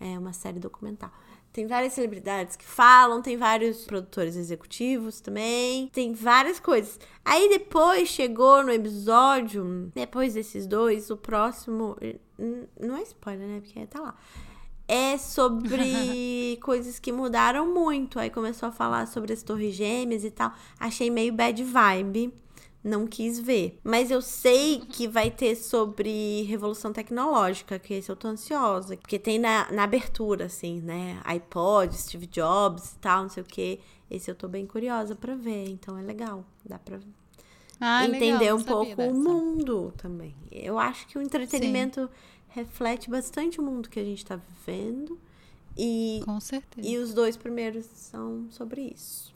É 0.00 0.18
uma 0.18 0.32
série 0.32 0.58
documental. 0.58 1.12
Tem 1.52 1.66
várias 1.66 1.94
celebridades 1.94 2.54
que 2.54 2.64
falam, 2.64 3.20
tem 3.20 3.36
vários 3.36 3.84
produtores 3.84 4.36
executivos 4.36 5.20
também, 5.20 5.88
tem 5.88 6.14
várias 6.14 6.60
coisas. 6.60 6.98
Aí 7.24 7.48
depois 7.48 8.08
chegou 8.08 8.62
no 8.62 8.70
episódio, 8.70 9.90
depois 9.92 10.34
desses 10.34 10.66
dois, 10.66 11.10
o 11.10 11.16
próximo. 11.16 11.96
Não 12.80 12.96
é 12.96 13.02
spoiler, 13.02 13.48
né? 13.48 13.60
Porque 13.60 13.84
tá 13.86 14.00
lá. 14.00 14.14
É 14.86 15.18
sobre 15.18 16.56
coisas 16.62 17.00
que 17.00 17.10
mudaram 17.10 17.74
muito. 17.74 18.20
Aí 18.20 18.30
começou 18.30 18.68
a 18.68 18.72
falar 18.72 19.06
sobre 19.06 19.32
as 19.32 19.42
torres 19.42 19.74
gêmeas 19.74 20.22
e 20.24 20.30
tal. 20.30 20.52
Achei 20.78 21.10
meio 21.10 21.32
bad 21.32 21.62
vibe 21.64 22.32
não 22.82 23.06
quis 23.06 23.38
ver. 23.38 23.78
Mas 23.84 24.10
eu 24.10 24.22
sei 24.22 24.80
que 24.80 25.06
vai 25.06 25.30
ter 25.30 25.54
sobre 25.56 26.42
revolução 26.42 26.92
tecnológica, 26.92 27.78
que 27.78 27.94
esse 27.94 28.10
eu 28.10 28.16
tô 28.16 28.28
ansiosa. 28.28 28.96
Porque 28.96 29.18
tem 29.18 29.38
na, 29.38 29.70
na 29.70 29.84
abertura, 29.84 30.46
assim, 30.46 30.80
né? 30.80 31.20
iPod, 31.24 31.94
Steve 31.96 32.26
Jobs 32.26 32.92
e 32.92 32.98
tal, 32.98 33.22
não 33.22 33.28
sei 33.30 33.42
o 33.42 33.46
quê. 33.46 33.80
Esse 34.10 34.30
eu 34.30 34.34
tô 34.34 34.48
bem 34.48 34.66
curiosa 34.66 35.14
pra 35.14 35.34
ver, 35.34 35.68
então 35.68 35.96
é 35.98 36.02
legal. 36.02 36.44
Dá 36.64 36.78
pra 36.78 36.98
Ah, 37.78 38.04
entender 38.06 38.38
legal, 38.38 38.56
um 38.58 38.62
pouco 38.62 38.96
dessa. 38.96 39.12
o 39.12 39.14
mundo 39.14 39.92
também. 39.96 40.34
Eu 40.50 40.78
acho 40.78 41.06
que 41.06 41.16
o 41.18 41.22
entretenimento 41.22 42.08
reflete 42.48 43.08
bastante 43.08 43.60
o 43.60 43.62
mundo 43.62 43.88
que 43.88 44.00
a 44.00 44.04
gente 44.04 44.24
tá 44.24 44.36
vivendo. 44.36 45.18
E, 45.76 46.20
Com 46.24 46.40
certeza. 46.40 46.86
e 46.88 46.96
os 46.98 47.14
dois 47.14 47.36
primeiros 47.36 47.86
são 47.94 48.46
sobre 48.50 48.82
isso. 48.82 49.32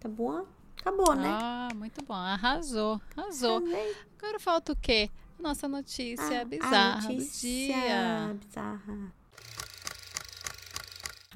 Tá 0.00 0.08
bom? 0.08 0.46
Acabou, 0.86 1.14
né? 1.16 1.28
Ah, 1.28 1.68
muito 1.74 2.04
bom. 2.04 2.14
Arrasou. 2.14 3.00
Arrasou. 3.16 3.56
Arrasei. 3.56 3.96
Agora 4.18 4.38
falta 4.38 4.72
o 4.72 4.76
quê? 4.76 5.10
Nossa 5.38 5.66
notícia 5.66 6.42
Ah, 6.42 6.44
bizarra 6.44 6.98
a 6.98 7.00
do 7.00 7.12
notícia 7.14 7.74
dia. 7.76 8.36
bizarra. 8.40 9.12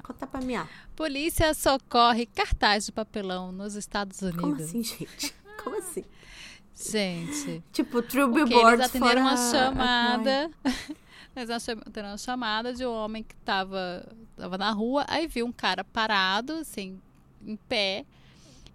Conta 0.03 0.25
pra 0.25 0.39
mim. 0.41 0.53
Polícia 0.95 1.53
socorre 1.53 2.25
cartaz 2.25 2.85
de 2.85 2.91
papelão 2.91 3.51
nos 3.51 3.75
Estados 3.75 4.21
Unidos. 4.21 4.39
Como 4.41 4.55
assim, 4.55 4.83
gente? 4.83 5.35
Como 5.63 5.77
assim? 5.77 6.03
Gente, 6.73 7.61
Tipo, 7.71 8.01
True 8.01 8.27
porque 8.31 8.45
Billboards 8.45 8.79
eles 8.79 8.85
atenderam 8.87 9.21
uma 9.21 9.37
chamada. 9.37 10.49
Eles 11.35 11.49
atenderam 11.49 12.09
uma 12.09 12.17
chamada 12.17 12.73
de 12.73 12.85
um 12.85 12.91
homem 12.91 13.23
que 13.23 13.35
tava, 13.37 14.05
tava 14.35 14.57
na 14.57 14.71
rua, 14.71 15.05
aí 15.07 15.27
viu 15.27 15.45
um 15.45 15.51
cara 15.51 15.81
parado, 15.83 16.53
assim, 16.53 16.99
em 17.45 17.55
pé. 17.55 18.05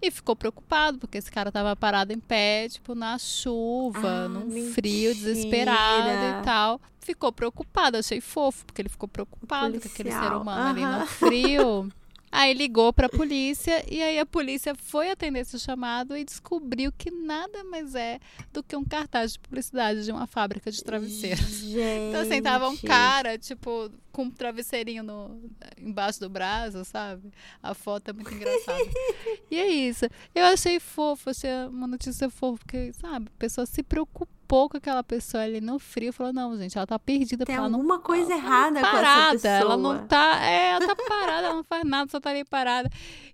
E 0.06 0.10
ficou 0.10 0.36
preocupado, 0.36 0.98
porque 0.98 1.18
esse 1.18 1.30
cara 1.32 1.50
tava 1.50 1.74
parado 1.74 2.12
em 2.12 2.20
pé, 2.20 2.68
tipo, 2.68 2.94
na 2.94 3.18
chuva, 3.18 4.24
Ah, 4.26 4.28
num 4.28 4.46
mentira. 4.46 4.72
frio, 4.74 5.14
desesperado 5.14 6.40
e 6.40 6.44
tal. 6.44 6.80
Ficou 7.00 7.32
preocupado, 7.32 7.96
achei 7.96 8.20
fofo, 8.20 8.64
porque 8.66 8.82
ele 8.82 8.88
ficou 8.88 9.08
preocupado 9.08 9.80
com 9.80 9.88
aquele 9.88 10.10
ser 10.12 10.32
humano 10.32 10.70
ali 10.70 10.82
aham. 10.84 11.00
no 11.00 11.06
frio. 11.06 11.88
Aí 12.30 12.52
ligou 12.52 12.92
pra 12.92 13.08
polícia 13.08 13.82
e 13.90 14.02
aí 14.02 14.18
a 14.18 14.26
polícia 14.26 14.74
foi 14.74 15.10
atender 15.10 15.38
esse 15.40 15.58
chamado 15.58 16.14
e 16.16 16.24
descobriu 16.24 16.92
que 16.92 17.10
nada 17.10 17.64
mais 17.64 17.94
é 17.94 18.18
do 18.52 18.62
que 18.62 18.76
um 18.76 18.84
cartaz 18.84 19.32
de 19.34 19.38
publicidade 19.38 20.04
de 20.04 20.10
uma 20.12 20.26
fábrica 20.26 20.70
de 20.70 20.82
travesseiro. 20.84 21.40
Gente. 21.42 21.66
Então, 22.10 22.20
assim, 22.20 22.42
tava 22.42 22.68
um 22.68 22.76
cara, 22.76 23.38
tipo, 23.38 23.90
com 24.16 24.22
um 24.22 24.30
travesseirinho 24.30 25.02
no, 25.02 25.38
embaixo 25.76 26.18
do 26.18 26.30
braço, 26.30 26.82
sabe? 26.86 27.30
A 27.62 27.74
foto 27.74 28.08
é 28.08 28.12
muito 28.14 28.32
engraçada. 28.32 28.80
e 29.50 29.58
é 29.58 29.68
isso. 29.68 30.06
Eu 30.34 30.46
achei 30.46 30.80
fofo, 30.80 31.28
achei 31.28 31.50
uma 31.68 31.86
notícia 31.86 32.30
fofa, 32.30 32.60
porque, 32.60 32.94
sabe, 32.94 33.26
a 33.28 33.38
pessoa 33.38 33.66
se 33.66 33.82
preocupou 33.82 34.70
com 34.70 34.78
aquela 34.78 35.04
pessoa 35.04 35.42
ali 35.42 35.60
no 35.60 35.78
frio, 35.78 36.14
falou, 36.14 36.32
não, 36.32 36.56
gente, 36.56 36.78
ela 36.78 36.86
tá 36.86 36.98
perdida, 36.98 37.44
Tem 37.44 37.56
ela 37.56 37.68
não 37.68 37.80
alguma 37.80 37.98
coisa 37.98 38.32
ela 38.32 38.40
tá 38.40 38.46
errada 38.46 38.80
com 38.80 38.86
essa 38.86 38.96
parada, 38.96 39.32
pessoa. 39.32 39.54
Ela 39.54 39.76
não 39.76 40.06
tá. 40.06 40.46
É, 40.46 40.70
ela 40.70 40.86
tá 40.86 40.96
parada, 40.96 41.46
ela 41.48 41.56
não 41.56 41.64
faz 41.64 41.84
nada, 41.84 42.10
só 42.10 42.18
tá 42.18 42.30
ali 42.30 42.44
parada. 42.46 42.88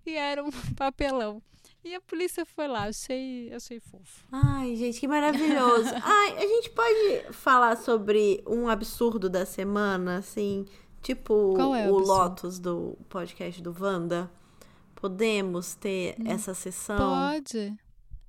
E 0.05 0.17
era 0.17 0.43
um 0.43 0.51
papelão. 0.75 1.41
E 1.85 1.95
a 1.97 2.01
polícia 2.01 2.47
foi 2.47 2.69
lá, 2.69 2.85
achei, 2.85 3.53
achei 3.53 3.81
fofo. 3.81 4.25
Ai, 4.31 4.77
gente, 4.77 5.01
que 5.01 5.09
maravilhoso. 5.09 5.91
Ai, 6.03 6.37
a 6.39 6.47
gente 6.47 6.71
pode 6.71 7.33
falar 7.33 7.77
sobre 7.77 8.43
um 8.47 8.69
absurdo 8.69 9.29
da 9.29 9.45
semana, 9.45 10.19
assim, 10.19 10.65
tipo 11.03 11.55
Qual 11.57 11.75
é 11.75 11.91
o 11.91 11.95
o? 11.95 11.99
Lotus 11.99 12.59
do 12.61 12.97
podcast 13.09 13.61
do 13.61 13.75
Wanda? 13.79 14.31
Podemos 14.95 15.75
ter 15.75 16.15
Hum. 16.21 16.25
essa 16.27 16.55
sessão? 16.55 16.97
Pode. 16.99 17.75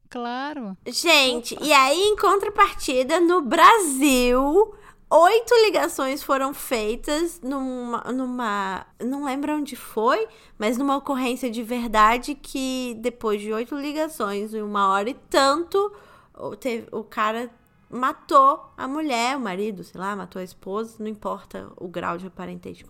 Claro. 0.10 0.76
Gente, 0.88 1.56
e 1.62 1.72
aí, 1.72 2.00
em 2.00 2.16
contrapartida, 2.16 3.20
no 3.20 3.42
Brasil, 3.42 4.74
oito 5.16 5.54
ligações 5.66 6.24
foram 6.24 6.54
feitas 6.54 7.40
numa, 7.42 8.00
numa. 8.12 8.86
Não 9.04 9.26
lembro 9.26 9.56
onde 9.58 9.76
foi, 9.76 10.28
mas 10.58 10.78
numa 10.78 10.98
ocorrência 10.98 11.50
de 11.52 11.62
verdade 11.62 12.34
que 12.36 12.96
depois 13.00 13.40
de 13.42 13.54
oito 13.54 13.76
ligações, 13.76 14.54
em 14.54 14.62
uma 14.62 14.88
hora 14.90 15.10
e 15.10 15.14
tanto, 15.30 15.92
o, 16.38 16.56
teve, 16.56 16.88
o 16.92 17.04
cara 17.04 17.50
matou 17.90 18.60
a 18.76 18.88
mulher, 18.88 19.38
o 19.38 19.40
marido, 19.40 19.84
sei 19.84 20.00
lá, 20.02 20.16
matou 20.16 20.40
a 20.40 20.44
esposa, 20.44 20.96
não 21.00 21.08
importa 21.08 21.72
o 21.78 21.88
grau 21.88 22.18
de 22.18 22.30
parentesco. 22.30 22.90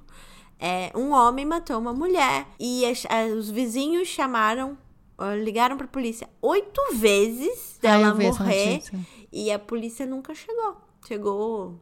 É, 0.57 0.91
um 0.95 1.11
homem 1.11 1.45
matou 1.45 1.77
uma 1.77 1.91
mulher 1.91 2.47
e 2.57 2.85
as- 2.85 3.05
as- 3.09 3.31
os 3.33 3.49
vizinhos 3.49 4.07
chamaram, 4.07 4.77
ó, 5.17 5.33
ligaram 5.33 5.75
pra 5.75 5.87
polícia 5.87 6.29
oito 6.41 6.79
vezes 6.93 7.75
Ah, 7.79 7.81
dela 7.81 8.13
morrer 8.39 8.79
e 9.29 9.51
a 9.51 9.59
polícia 9.59 10.05
nunca 10.05 10.33
chegou. 10.33 10.77
Chegou 11.05 11.77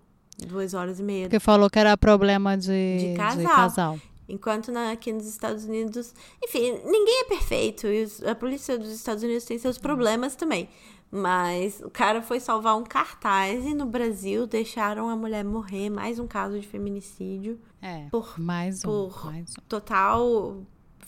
duas 0.45 0.73
horas 0.73 0.99
e 0.99 1.03
meia 1.03 1.25
Porque 1.25 1.39
falou 1.39 1.69
que 1.69 1.79
era 1.79 1.95
problema 1.97 2.57
de, 2.57 2.97
De 3.11 3.13
casal. 3.17 3.55
casal. 3.55 3.99
Enquanto 4.29 4.71
na- 4.71 4.91
aqui 4.91 5.11
nos 5.11 5.25
Estados 5.25 5.65
Unidos, 5.65 6.13
enfim, 6.43 6.71
ninguém 6.85 7.21
é 7.21 7.23
perfeito 7.25 7.87
e 7.87 8.03
os- 8.03 8.23
a 8.23 8.33
polícia 8.33 8.77
dos 8.77 8.89
Estados 8.89 9.23
Unidos 9.23 9.43
tem 9.43 9.57
seus 9.57 9.77
problemas 9.77 10.35
também. 10.35 10.69
Mas 11.13 11.81
o 11.81 11.89
cara 11.89 12.21
foi 12.21 12.39
salvar 12.39 12.77
um 12.77 12.83
cartaz 12.83 13.65
e 13.65 13.73
no 13.73 13.85
Brasil 13.85 14.47
deixaram 14.47 15.09
a 15.09 15.15
mulher 15.17 15.43
morrer, 15.43 15.89
mais 15.89 16.17
um 16.19 16.25
caso 16.27 16.57
de 16.57 16.65
feminicídio 16.65 17.59
É. 17.81 18.07
Por- 18.09 18.39
mais 18.39 18.85
um. 18.85 19.09
por- 19.09 19.25
Mais 19.25 19.49
um. 19.51 19.61
total 19.67 20.61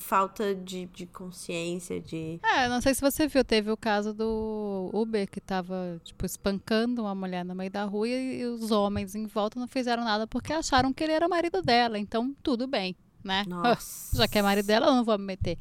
falta 0.03 0.53
de, 0.53 0.85
de 0.87 1.05
consciência, 1.05 1.99
de 1.99 2.39
É, 2.43 2.67
não 2.67 2.81
sei 2.81 2.93
se 2.93 3.01
você 3.01 3.27
viu, 3.27 3.43
teve 3.43 3.71
o 3.71 3.77
caso 3.77 4.13
do 4.13 4.89
Uber 4.93 5.29
que 5.29 5.39
tava, 5.39 5.99
tipo, 6.03 6.25
espancando 6.25 7.01
uma 7.01 7.15
mulher 7.15 7.45
no 7.45 7.55
meio 7.55 7.71
da 7.71 7.85
rua 7.85 8.07
e, 8.07 8.41
e 8.41 8.45
os 8.45 8.69
homens 8.69 9.15
em 9.15 9.25
volta 9.25 9.59
não 9.59 9.67
fizeram 9.67 10.03
nada 10.03 10.27
porque 10.27 10.51
acharam 10.51 10.93
que 10.93 11.03
ele 11.03 11.13
era 11.13 11.27
marido 11.27 11.61
dela. 11.61 11.97
Então, 11.97 12.35
tudo 12.43 12.67
bem, 12.67 12.95
né? 13.23 13.45
nossa. 13.49 14.17
Já 14.17 14.27
que 14.27 14.37
é 14.37 14.41
marido 14.41 14.65
dela, 14.65 14.87
eu 14.87 14.93
não 14.93 15.03
vou 15.03 15.17
me 15.17 15.25
meter. 15.25 15.57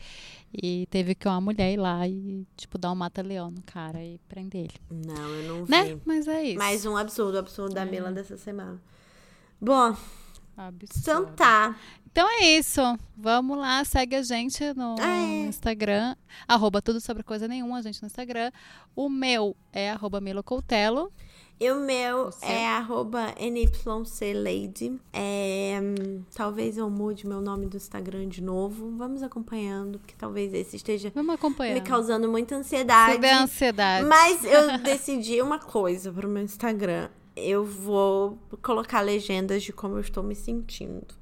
E 0.53 0.87
teve 0.91 1.15
que 1.15 1.27
uma 1.27 1.41
mulher 1.41 1.73
ir 1.73 1.79
lá 1.79 2.07
e, 2.07 2.45
tipo, 2.57 2.77
dar 2.77 2.93
um 2.93 2.97
mata-leão 2.97 3.51
no 3.51 3.63
cara 3.63 4.05
e 4.05 4.19
prender 4.29 4.65
ele. 4.65 5.07
Não, 5.07 5.29
eu 5.29 5.49
não 5.49 5.65
vi. 5.65 5.71
Né? 5.71 6.01
Mas 6.05 6.29
é 6.29 6.43
isso. 6.45 6.59
Mais 6.59 6.85
um 6.85 6.97
absurdo, 6.97 7.39
absurdo 7.39 7.75
da 7.75 7.83
É. 7.83 7.85
Mila 7.87 8.11
dessa 8.13 8.37
semana. 8.37 8.79
Bom, 9.61 9.97
Absurdo. 10.57 11.01
então 11.01 11.25
tá. 11.35 11.77
Então 12.11 12.29
é 12.29 12.59
isso. 12.59 12.81
Vamos 13.17 13.57
lá, 13.57 13.83
segue 13.85 14.17
a 14.17 14.23
gente 14.23 14.63
no 14.75 14.97
Ah, 15.01 15.17
é. 15.19 15.47
Instagram. 15.47 16.15
Arroba 16.47 16.83
tudo 16.83 17.01
sobre 17.01 17.23
coisa 17.23 17.49
nenhuma, 17.49 17.79
a 17.79 17.83
gente 17.83 18.03
no 18.03 18.07
Instagram. 18.07 18.53
O 18.95 19.09
meu 19.09 19.57
é 19.73 19.91
arroba 19.91 20.21
Milo 20.21 20.43
Coutelo. 20.43 21.11
E 21.59 21.71
o 21.71 21.77
meu 21.81 22.25
Você? 22.27 22.45
é 22.45 22.67
arroba 22.69 23.33
NYCLady. 23.39 25.01
É, 25.13 25.79
talvez 26.35 26.77
eu 26.77 26.91
mude 26.91 27.27
meu 27.27 27.41
nome 27.41 27.67
do 27.67 27.77
Instagram 27.77 28.29
de 28.29 28.43
novo. 28.43 28.91
Vamos 28.97 29.23
acompanhando, 29.23 29.99
porque 30.01 30.15
talvez 30.19 30.53
esse 30.53 30.77
esteja 30.77 31.13
me 31.15 31.81
causando 31.81 32.29
muita 32.29 32.57
ansiedade. 32.57 33.13
Sobre 33.13 33.29
a 33.29 33.43
ansiedade. 33.43 34.07
Mas 34.07 34.45
eu 34.45 34.79
decidi 34.83 35.41
uma 35.41 35.59
coisa 35.61 36.13
pro 36.13 36.29
meu 36.29 36.43
Instagram. 36.43 37.09
Eu 37.35 37.65
vou 37.65 38.39
colocar 38.63 39.01
legendas 39.01 39.63
de 39.63 39.73
como 39.73 39.97
eu 39.97 40.01
estou 40.01 40.23
me 40.23 40.35
sentindo. 40.35 41.15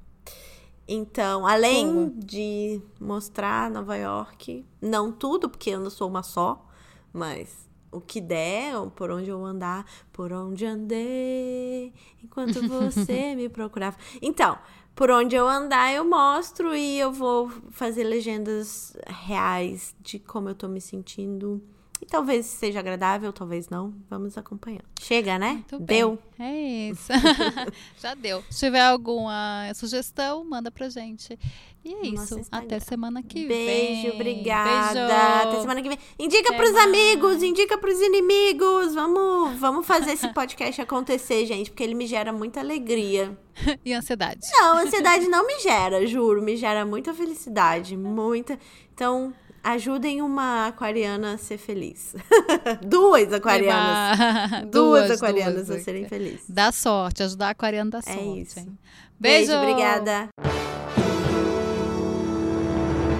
Então, 0.87 1.47
além 1.47 1.93
Boa. 1.93 2.11
de 2.17 2.81
mostrar 2.99 3.69
Nova 3.69 3.95
York, 3.95 4.65
não 4.81 5.11
tudo, 5.11 5.49
porque 5.49 5.69
eu 5.69 5.79
não 5.79 5.89
sou 5.89 6.09
uma 6.09 6.21
só, 6.21 6.67
mas 7.13 7.69
o 7.91 7.99
que 7.99 8.19
der, 8.19 8.75
por 8.95 9.11
onde 9.11 9.29
eu 9.29 9.43
andar, 9.45 9.85
por 10.11 10.31
onde 10.31 10.65
andei, 10.65 11.93
enquanto 12.23 12.67
você 12.67 13.35
me 13.35 13.49
procurava. 13.49 13.97
Então, 14.21 14.57
por 14.95 15.09
onde 15.09 15.35
eu 15.35 15.47
andar, 15.47 15.93
eu 15.93 16.05
mostro 16.05 16.75
e 16.75 16.99
eu 16.99 17.11
vou 17.11 17.49
fazer 17.71 18.03
legendas 18.03 18.95
reais 19.07 19.95
de 19.99 20.19
como 20.19 20.49
eu 20.49 20.55
tô 20.55 20.67
me 20.67 20.81
sentindo. 20.81 21.61
E 22.01 22.05
talvez 22.07 22.47
seja 22.47 22.79
agradável, 22.79 23.31
talvez 23.31 23.69
não. 23.69 23.93
Vamos 24.09 24.35
acompanhando. 24.35 24.85
Chega, 24.99 25.37
né? 25.37 25.51
Muito 25.53 25.79
bem. 25.79 25.99
Deu. 25.99 26.19
É 26.39 26.51
isso. 26.89 27.13
Já 28.01 28.15
deu. 28.15 28.43
Se 28.49 28.65
tiver 28.65 28.81
alguma 28.81 29.71
sugestão, 29.75 30.43
manda 30.43 30.71
pra 30.71 30.89
gente. 30.89 31.37
E 31.85 31.93
é 31.93 32.07
isso. 32.07 32.39
Instagram. 32.39 32.65
Até 32.65 32.79
semana 32.79 33.21
que 33.21 33.45
vem. 33.45 33.65
Beijo, 33.65 34.15
obrigada. 34.15 34.93
Beijo. 34.93 35.47
Até 35.47 35.61
semana 35.61 35.81
que 35.81 35.89
vem. 35.89 35.97
Indica 36.17 36.49
Até 36.49 36.57
pros 36.57 36.71
mais. 36.71 36.85
amigos, 36.87 37.43
indica 37.43 37.77
pros 37.77 37.99
inimigos. 38.01 38.95
Vamos, 38.95 39.59
vamos 39.59 39.85
fazer 39.85 40.13
esse 40.13 40.27
podcast 40.33 40.81
acontecer, 40.81 41.45
gente, 41.45 41.69
porque 41.69 41.83
ele 41.83 41.93
me 41.93 42.07
gera 42.07 42.33
muita 42.33 42.59
alegria. 42.59 43.37
E 43.85 43.93
ansiedade. 43.93 44.39
Não, 44.53 44.77
ansiedade 44.77 45.27
não 45.27 45.45
me 45.45 45.59
gera, 45.59 46.07
juro, 46.07 46.41
me 46.41 46.55
gera 46.55 46.85
muita 46.85 47.13
felicidade, 47.13 47.97
muita. 47.97 48.57
Então, 48.93 49.33
ajudem 49.63 50.21
uma 50.21 50.67
aquariana 50.67 51.33
a 51.33 51.37
ser 51.37 51.57
feliz. 51.57 52.15
duas 52.85 53.31
aquarianas. 53.33 54.19
Eba. 54.19 54.65
Duas, 54.65 55.11
aquarianas 55.11 55.67
duas. 55.67 55.81
a 55.81 55.83
serem 55.83 56.07
felizes. 56.07 56.45
Dá 56.49 56.71
sorte. 56.71 57.23
Ajudar 57.23 57.47
a 57.47 57.51
aquariana 57.51 57.91
dá 57.91 58.01
sorte. 58.01 58.41
isso. 58.41 58.59
hein? 58.59 58.77
Beijo, 59.19 59.51
Beijo. 59.51 59.61
obrigada. 59.61 60.29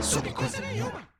Sobre 0.01 0.31
coisa 0.31 0.59
nenhuma. 0.61 1.10